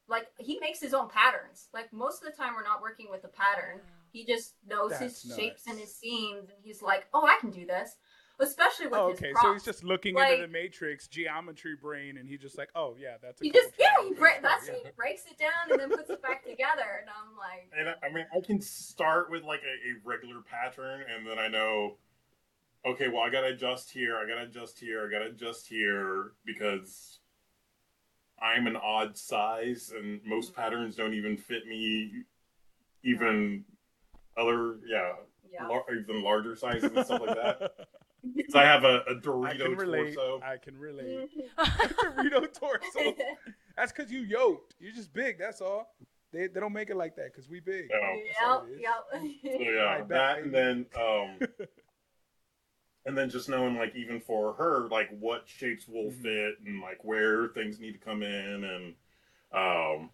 like 0.08 0.26
he 0.38 0.58
makes 0.60 0.80
his 0.80 0.94
own 0.94 1.08
patterns. 1.08 1.68
Like 1.74 1.92
most 1.92 2.22
of 2.22 2.30
the 2.30 2.36
time, 2.36 2.54
we're 2.54 2.64
not 2.64 2.80
working 2.80 3.08
with 3.10 3.24
a 3.24 3.28
pattern. 3.28 3.80
He 4.12 4.24
just 4.24 4.54
knows 4.66 4.92
That's 4.92 5.22
his 5.22 5.34
shapes 5.36 5.62
and 5.66 5.78
his 5.78 5.94
seams, 5.94 6.48
and 6.48 6.58
he's 6.62 6.80
like, 6.80 7.06
oh, 7.12 7.26
I 7.26 7.36
can 7.40 7.50
do 7.50 7.66
this. 7.66 7.96
Especially 8.38 8.86
with 8.86 8.94
Oh, 8.98 9.10
his 9.10 9.18
okay, 9.18 9.32
so 9.40 9.52
he's 9.54 9.62
just 9.64 9.82
looking 9.82 10.14
Like- 10.14 10.32
into 10.34 10.46
the 10.46 10.52
matrix, 10.52 11.08
geometry 11.08 11.74
brain, 11.74 12.18
and 12.18 12.28
he's 12.28 12.40
just 12.40 12.58
like, 12.58 12.68
oh 12.74 12.94
yeah, 12.98 13.16
that's. 13.22 13.40
A 13.40 13.44
He 13.44 13.50
just, 13.50 13.72
yeah, 13.78 13.86
he 13.86 14.14
triangles, 14.14 14.18
break. 14.18 14.32
right, 14.34 14.42
That's 14.42 14.68
yeah. 14.68 14.74
he 14.84 14.90
breaks 14.96 15.24
it 15.26 15.38
down 15.38 15.70
and 15.70 15.80
then 15.80 15.90
puts 15.90 16.10
it 16.10 16.20
back 16.22 16.44
together, 16.44 17.00
and 17.00 17.08
I'm 17.08 17.36
like, 17.36 17.70
And 17.76 17.88
I, 17.88 18.06
I 18.06 18.12
mean, 18.12 18.26
I 18.36 18.40
can 18.40 18.60
start 18.60 19.30
with 19.30 19.42
like 19.42 19.60
a, 19.60 19.90
a 19.90 20.00
regular 20.04 20.42
pattern, 20.42 21.02
and 21.14 21.26
then 21.26 21.38
I 21.38 21.48
know, 21.48 21.96
okay, 22.84 23.08
well, 23.08 23.22
I 23.22 23.30
gotta 23.30 23.48
adjust 23.48 23.90
here, 23.90 24.18
I 24.18 24.28
gotta 24.28 24.46
adjust 24.46 24.78
here, 24.78 25.06
I 25.06 25.10
gotta 25.10 25.30
adjust 25.30 25.66
here 25.66 26.32
because 26.44 27.20
I'm 28.40 28.66
an 28.66 28.76
odd 28.76 29.16
size, 29.16 29.92
and 29.96 30.20
most 30.26 30.52
mm-hmm. 30.52 30.60
patterns 30.60 30.96
don't 30.96 31.14
even 31.14 31.36
fit 31.36 31.66
me. 31.66 32.12
Even 33.02 33.64
other, 34.36 34.78
yeah, 34.86 35.12
yeah. 35.50 35.66
lar- 35.68 35.84
even 35.90 36.22
larger 36.22 36.56
sizes 36.56 36.90
and 36.94 37.04
stuff 37.04 37.22
like 37.24 37.36
that. 37.36 37.72
because 38.34 38.54
I 38.54 38.64
have 38.64 38.84
a, 38.84 39.02
a 39.08 39.10
I 39.10 39.12
can 39.12 39.20
Dorito 39.22 39.78
relate. 39.78 40.14
torso. 40.14 40.40
I 40.42 40.56
can 40.56 40.76
relate. 40.78 41.30
Dorito 41.58 42.52
torso. 42.52 43.14
That's 43.76 43.92
because 43.92 44.10
you 44.10 44.20
yoked. 44.20 44.74
You're 44.80 44.92
just 44.92 45.12
big. 45.12 45.38
That's 45.38 45.60
all. 45.60 45.94
They, 46.32 46.48
they 46.48 46.60
don't 46.60 46.72
make 46.72 46.90
it 46.90 46.96
like 46.96 47.14
that 47.16 47.32
because 47.32 47.48
we 47.48 47.60
big. 47.60 47.88
Yeah. 47.90 48.16
That's 48.16 48.38
all 48.44 48.66
Yep. 48.68 49.32
So 49.42 49.62
yeah, 49.62 49.84
I 49.86 49.98
bet, 50.00 50.08
that 50.08 50.38
and 50.40 50.52
then 50.54 50.86
um, 50.98 51.38
and 53.06 53.16
then 53.16 53.30
just 53.30 53.48
knowing 53.48 53.76
like 53.76 53.94
even 53.94 54.20
for 54.20 54.52
her 54.54 54.88
like 54.88 55.08
what 55.20 55.44
shapes 55.46 55.86
will 55.88 56.10
Mhm. 56.10 56.22
fit 56.22 56.54
and 56.66 56.80
like 56.82 57.04
where 57.04 57.48
things 57.48 57.78
need 57.78 57.92
to 57.92 57.98
come 57.98 58.22
in 58.22 58.64
and 58.64 58.94
um 59.52 60.10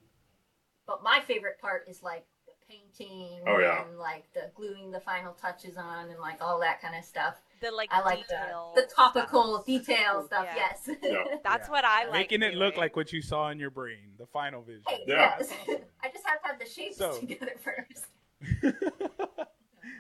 But 0.87 1.03
my 1.03 1.21
favorite 1.27 1.59
part 1.61 1.87
is 1.89 2.03
like 2.03 2.27
the 2.47 2.53
painting 2.69 3.41
Oh, 3.47 3.59
yeah. 3.59 3.85
and 3.89 3.99
like 3.99 4.25
the 4.35 4.51
gluing 4.55 4.91
the 4.91 5.01
final 5.01 5.33
touches 5.33 5.77
on 5.77 6.11
and 6.11 6.21
like 6.21 6.43
all 6.43 6.61
that 6.61 6.81
kind 6.83 6.95
of 6.97 7.05
stuff. 7.05 7.41
The 7.63 7.71
like 7.71 7.91
I 7.93 8.03
like 8.03 8.27
detail. 8.29 8.73
the, 8.75 8.83
the 8.83 8.87
topical 8.89 9.55
stuff. 9.55 9.67
detail 9.67 10.25
stuff, 10.27 10.47
Yeah. 10.55 10.55
yes. 10.57 10.91
Yeah. 11.03 11.25
That's 11.45 11.69
Yeah. 11.69 11.73
what 11.73 11.85
I 11.85 12.05
like. 12.05 12.13
Making 12.13 12.43
it 12.43 12.55
look 12.55 12.77
like 12.77 12.97
what 12.97 13.13
you 13.13 13.23
saw 13.23 13.49
in 13.51 13.59
your 13.59 13.71
brain, 13.71 14.13
the 14.19 14.27
final 14.27 14.63
vision. 14.63 14.83
Hey, 14.89 15.05
Yeah. 15.07 15.37
yes. 15.39 15.53
I 16.03 16.09
just 16.09 16.27
have 16.27 16.43
to 16.43 16.49
have 16.49 16.59
the 16.59 16.67
shapes 16.69 16.97
So- 16.99 17.17
together 17.21 17.53
first. 17.63 18.07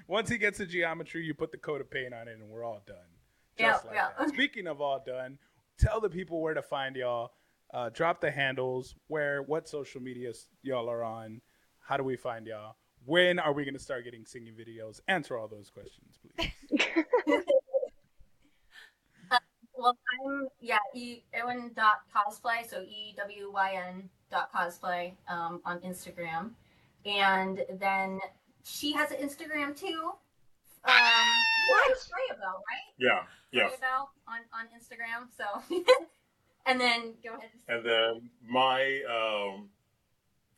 Once 0.08 0.28
he 0.28 0.36
gets 0.38 0.58
the 0.58 0.66
geometry, 0.66 1.24
you 1.24 1.32
put 1.34 1.52
the 1.52 1.56
coat 1.58 1.80
of 1.80 1.90
paint 1.90 2.12
on 2.12 2.28
it, 2.28 2.32
and 2.38 2.48
we're 2.50 2.64
all 2.64 2.82
done. 2.86 2.96
Yeah, 3.58 3.74
like 3.86 3.94
yeah. 3.94 4.08
that. 4.18 4.28
Speaking 4.30 4.66
of 4.66 4.80
all 4.80 5.02
done, 5.04 5.38
tell 5.78 6.00
the 6.00 6.10
people 6.10 6.40
where 6.42 6.54
to 6.54 6.62
find 6.62 6.96
y'all. 6.96 7.32
Uh, 7.72 7.88
drop 7.88 8.20
the 8.20 8.30
handles, 8.30 8.94
where, 9.06 9.42
what 9.42 9.66
social 9.68 10.00
medias 10.02 10.48
y'all 10.62 10.90
are 10.90 11.02
on. 11.02 11.40
How 11.80 11.96
do 11.96 12.02
we 12.04 12.16
find 12.16 12.46
y'all? 12.46 12.76
When 13.04 13.38
are 13.38 13.52
we 13.52 13.64
going 13.64 13.74
to 13.74 13.80
start 13.80 14.04
getting 14.04 14.24
singing 14.24 14.54
videos? 14.54 15.00
Answer 15.08 15.36
all 15.36 15.48
those 15.48 15.70
questions, 15.70 16.18
please. 16.36 16.92
Well, 19.82 19.98
I'm 20.24 20.48
yeah, 20.60 20.78
e 20.94 21.22
Ewyn 21.34 21.74
dot 21.74 22.02
cosplay, 22.14 22.68
so 22.68 22.82
e 22.82 23.14
w 23.16 23.50
y 23.52 23.74
n 23.74 24.08
dot 24.30 24.52
cosplay 24.52 25.14
um, 25.28 25.60
on 25.64 25.80
Instagram, 25.80 26.50
and 27.04 27.64
then 27.80 28.20
she 28.62 28.92
has 28.92 29.10
an 29.10 29.16
Instagram 29.16 29.76
too. 29.76 30.12
Um, 30.84 30.94
what? 31.70 31.98
Freya-Bell, 31.98 32.62
right? 32.70 32.94
yeah 32.98 33.22
yeah. 33.50 33.68
Freya-Bell 33.68 34.10
on 34.28 34.40
on 34.52 34.66
Instagram. 34.70 35.26
So, 35.36 35.74
and 36.66 36.80
then 36.80 37.14
go 37.24 37.34
ahead. 37.34 37.50
and 37.66 37.84
then 37.84 38.30
my 38.46 39.02
um 39.10 39.68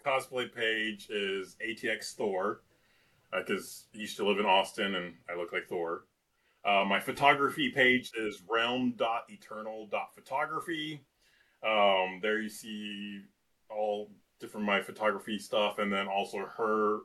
cosplay 0.04 0.52
page 0.54 1.08
is 1.10 1.56
ATX 1.66 2.14
Thor 2.14 2.60
because 3.32 3.86
I 3.94 3.98
used 3.98 4.16
to 4.18 4.26
live 4.26 4.38
in 4.38 4.46
Austin 4.46 4.94
and 4.94 5.14
I 5.28 5.34
look 5.36 5.52
like 5.52 5.66
Thor. 5.68 6.04
Uh, 6.64 6.84
my 6.84 7.00
photography 7.00 7.70
page 7.70 8.12
is 8.16 8.42
realm.eternal.photography. 8.48 11.00
Um, 11.66 12.20
there 12.22 12.40
you 12.40 12.48
see 12.48 13.20
all 13.68 14.10
different 14.40 14.66
my 14.66 14.80
photography 14.80 15.38
stuff, 15.38 15.78
and 15.78 15.92
then 15.92 16.08
also 16.08 16.46
her, 16.56 17.00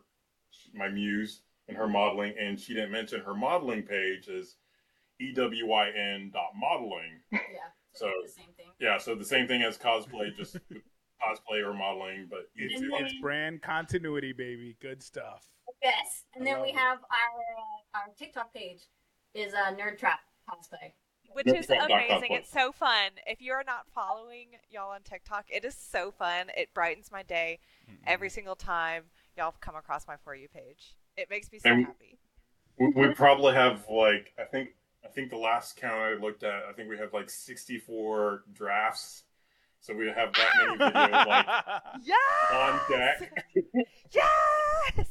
my 0.74 0.90
muse, 0.90 1.42
and 1.68 1.76
her 1.76 1.88
modeling. 1.88 2.34
And 2.40 2.60
she 2.60 2.74
didn't 2.74 2.92
mention 2.92 3.22
her 3.22 3.34
modeling 3.34 3.84
page 3.84 4.28
is 4.28 4.56
ewyn.modeling. 5.22 6.32
Yeah. 7.32 7.40
So- 7.94 8.12
the 8.24 8.30
same 8.30 8.54
thing. 8.56 8.66
Yeah, 8.80 8.98
so 8.98 9.14
the 9.14 9.26
same 9.26 9.48
thing 9.48 9.62
as 9.62 9.78
cosplay, 9.78 10.36
just 10.36 10.58
cosplay 11.24 11.64
or 11.66 11.74
modeling, 11.74 12.28
but 12.30 12.50
It's, 12.56 12.76
easier. 12.76 12.90
it's 12.94 13.14
brand 13.22 13.62
continuity, 13.62 14.34
baby. 14.34 14.76
Good 14.82 15.02
stuff. 15.04 15.46
Yes, 15.84 16.26
and 16.36 16.48
I 16.48 16.52
then 16.54 16.62
we 16.62 16.70
it. 16.70 16.76
have 16.76 16.98
our 16.98 17.40
uh, 17.58 17.98
our 18.00 18.14
TikTok 18.18 18.54
page 18.54 18.82
is 19.34 19.54
uh, 19.54 19.74
Nerd 19.76 19.98
Trap 20.00 20.20
cosplay. 20.50 20.94
Which 21.32 21.46
That's 21.46 21.60
is 21.66 21.70
not- 21.70 21.90
not 21.90 22.06
amazing. 22.10 22.32
It's 22.32 22.50
so 22.50 22.72
fun. 22.72 23.12
If 23.28 23.40
you're 23.40 23.64
not 23.64 23.86
following 23.94 24.48
y'all 24.72 24.90
on 24.92 25.02
TikTok, 25.04 25.46
it 25.50 25.64
is 25.64 25.76
so 25.76 26.10
fun. 26.12 26.48
It 26.58 26.74
brightens 26.74 27.12
my 27.12 27.22
day 27.22 27.60
every 28.08 28.30
single 28.32 28.56
time 28.56 29.04
y'all 29.38 29.54
come 29.62 29.76
across 29.76 30.08
my 30.08 30.16
For 30.24 30.34
You 30.34 30.48
page. 30.48 30.96
It 31.18 31.30
makes 31.30 31.52
me 31.52 31.60
so 31.60 31.70
And- 31.70 31.86
happy. 31.86 32.18
we, 32.80 32.88
we 32.90 33.14
probably 33.14 33.54
have 33.54 33.86
like 33.90 34.34
I 34.40 34.46
think 34.46 34.70
I 35.06 35.08
think 35.10 35.30
the 35.30 35.38
last 35.38 35.76
count 35.78 35.94
I 36.02 36.14
looked 36.16 36.44
at, 36.44 36.64
I 36.68 36.74
think 36.74 36.90
we 36.90 36.98
have 36.98 37.14
like 37.14 37.30
sixty 37.30 37.78
four 37.78 38.44
drafts. 38.52 39.24
So 39.82 39.94
we 39.96 40.08
have 40.08 40.34
that 40.34 40.50
many 40.58 40.78
videos 40.78 41.26
like 41.28 41.46
Yes! 42.04 42.54
on 42.54 42.80
deck. 42.90 43.46
Yes! 44.12 45.08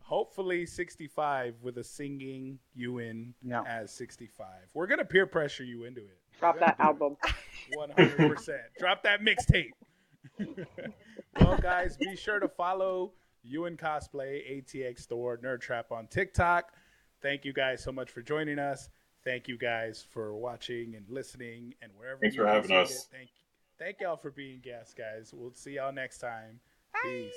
Hopefully 0.00 0.64
65 0.66 1.56
with 1.62 1.78
a 1.78 1.84
singing 1.84 2.58
you 2.74 2.98
in 2.98 3.34
Yeah. 3.42 3.62
as 3.68 3.92
65. 3.92 4.46
We're 4.74 4.86
going 4.86 4.98
to 4.98 5.04
peer 5.04 5.26
pressure 5.26 5.64
you 5.64 5.84
into 5.84 6.00
it. 6.00 6.18
Drop 6.38 6.58
that 6.60 6.76
album. 6.80 7.16
100%. 7.76 8.48
Drop 8.78 9.02
that 9.02 9.20
mixtape. 9.20 9.70
well, 11.40 11.58
guys, 11.58 11.96
be 11.96 12.16
sure 12.16 12.40
to 12.40 12.48
follow 12.48 13.12
Ewyn 13.46 13.76
cosplay, 13.78 14.62
ATX 14.64 15.04
Thor, 15.06 15.36
Nerd 15.38 15.60
Trap 15.60 15.92
on 15.92 16.06
TikTok. 16.06 16.72
Thank 17.20 17.44
you 17.44 17.52
guys 17.52 17.82
so 17.82 17.92
much 17.92 18.10
for 18.10 18.22
joining 18.22 18.58
us. 18.58 18.88
Thank 19.24 19.46
you 19.48 19.58
guys 19.58 20.06
for 20.10 20.34
watching 20.36 20.94
and 20.94 21.04
listening 21.08 21.74
and 21.82 21.92
wherever 21.96 22.20
Thanks 22.20 22.36
you 22.36 22.42
for 22.42 22.48
having 22.48 22.72
us. 22.72 22.90
It. 22.90 23.02
Thank, 23.12 23.28
thank 23.78 24.00
y'all 24.00 24.16
for 24.16 24.30
being 24.30 24.60
guests, 24.60 24.94
guys. 24.94 25.32
We'll 25.34 25.54
see 25.54 25.72
y'all 25.72 25.92
next 25.92 26.18
time. 26.18 26.60
Bye. 26.92 27.00
Peace. 27.04 27.32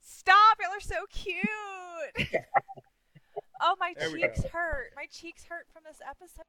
Stop! 0.00 0.58
Y'all 0.62 0.76
are 0.76 0.80
so 0.80 1.04
cute. 1.12 1.46
oh, 3.60 3.74
my 3.78 3.94
There 3.98 4.10
cheeks 4.10 4.44
hurt. 4.44 4.92
My 4.94 5.06
cheeks 5.10 5.44
hurt 5.44 5.66
from 5.72 5.82
this 5.86 5.98
episode. 6.08 6.44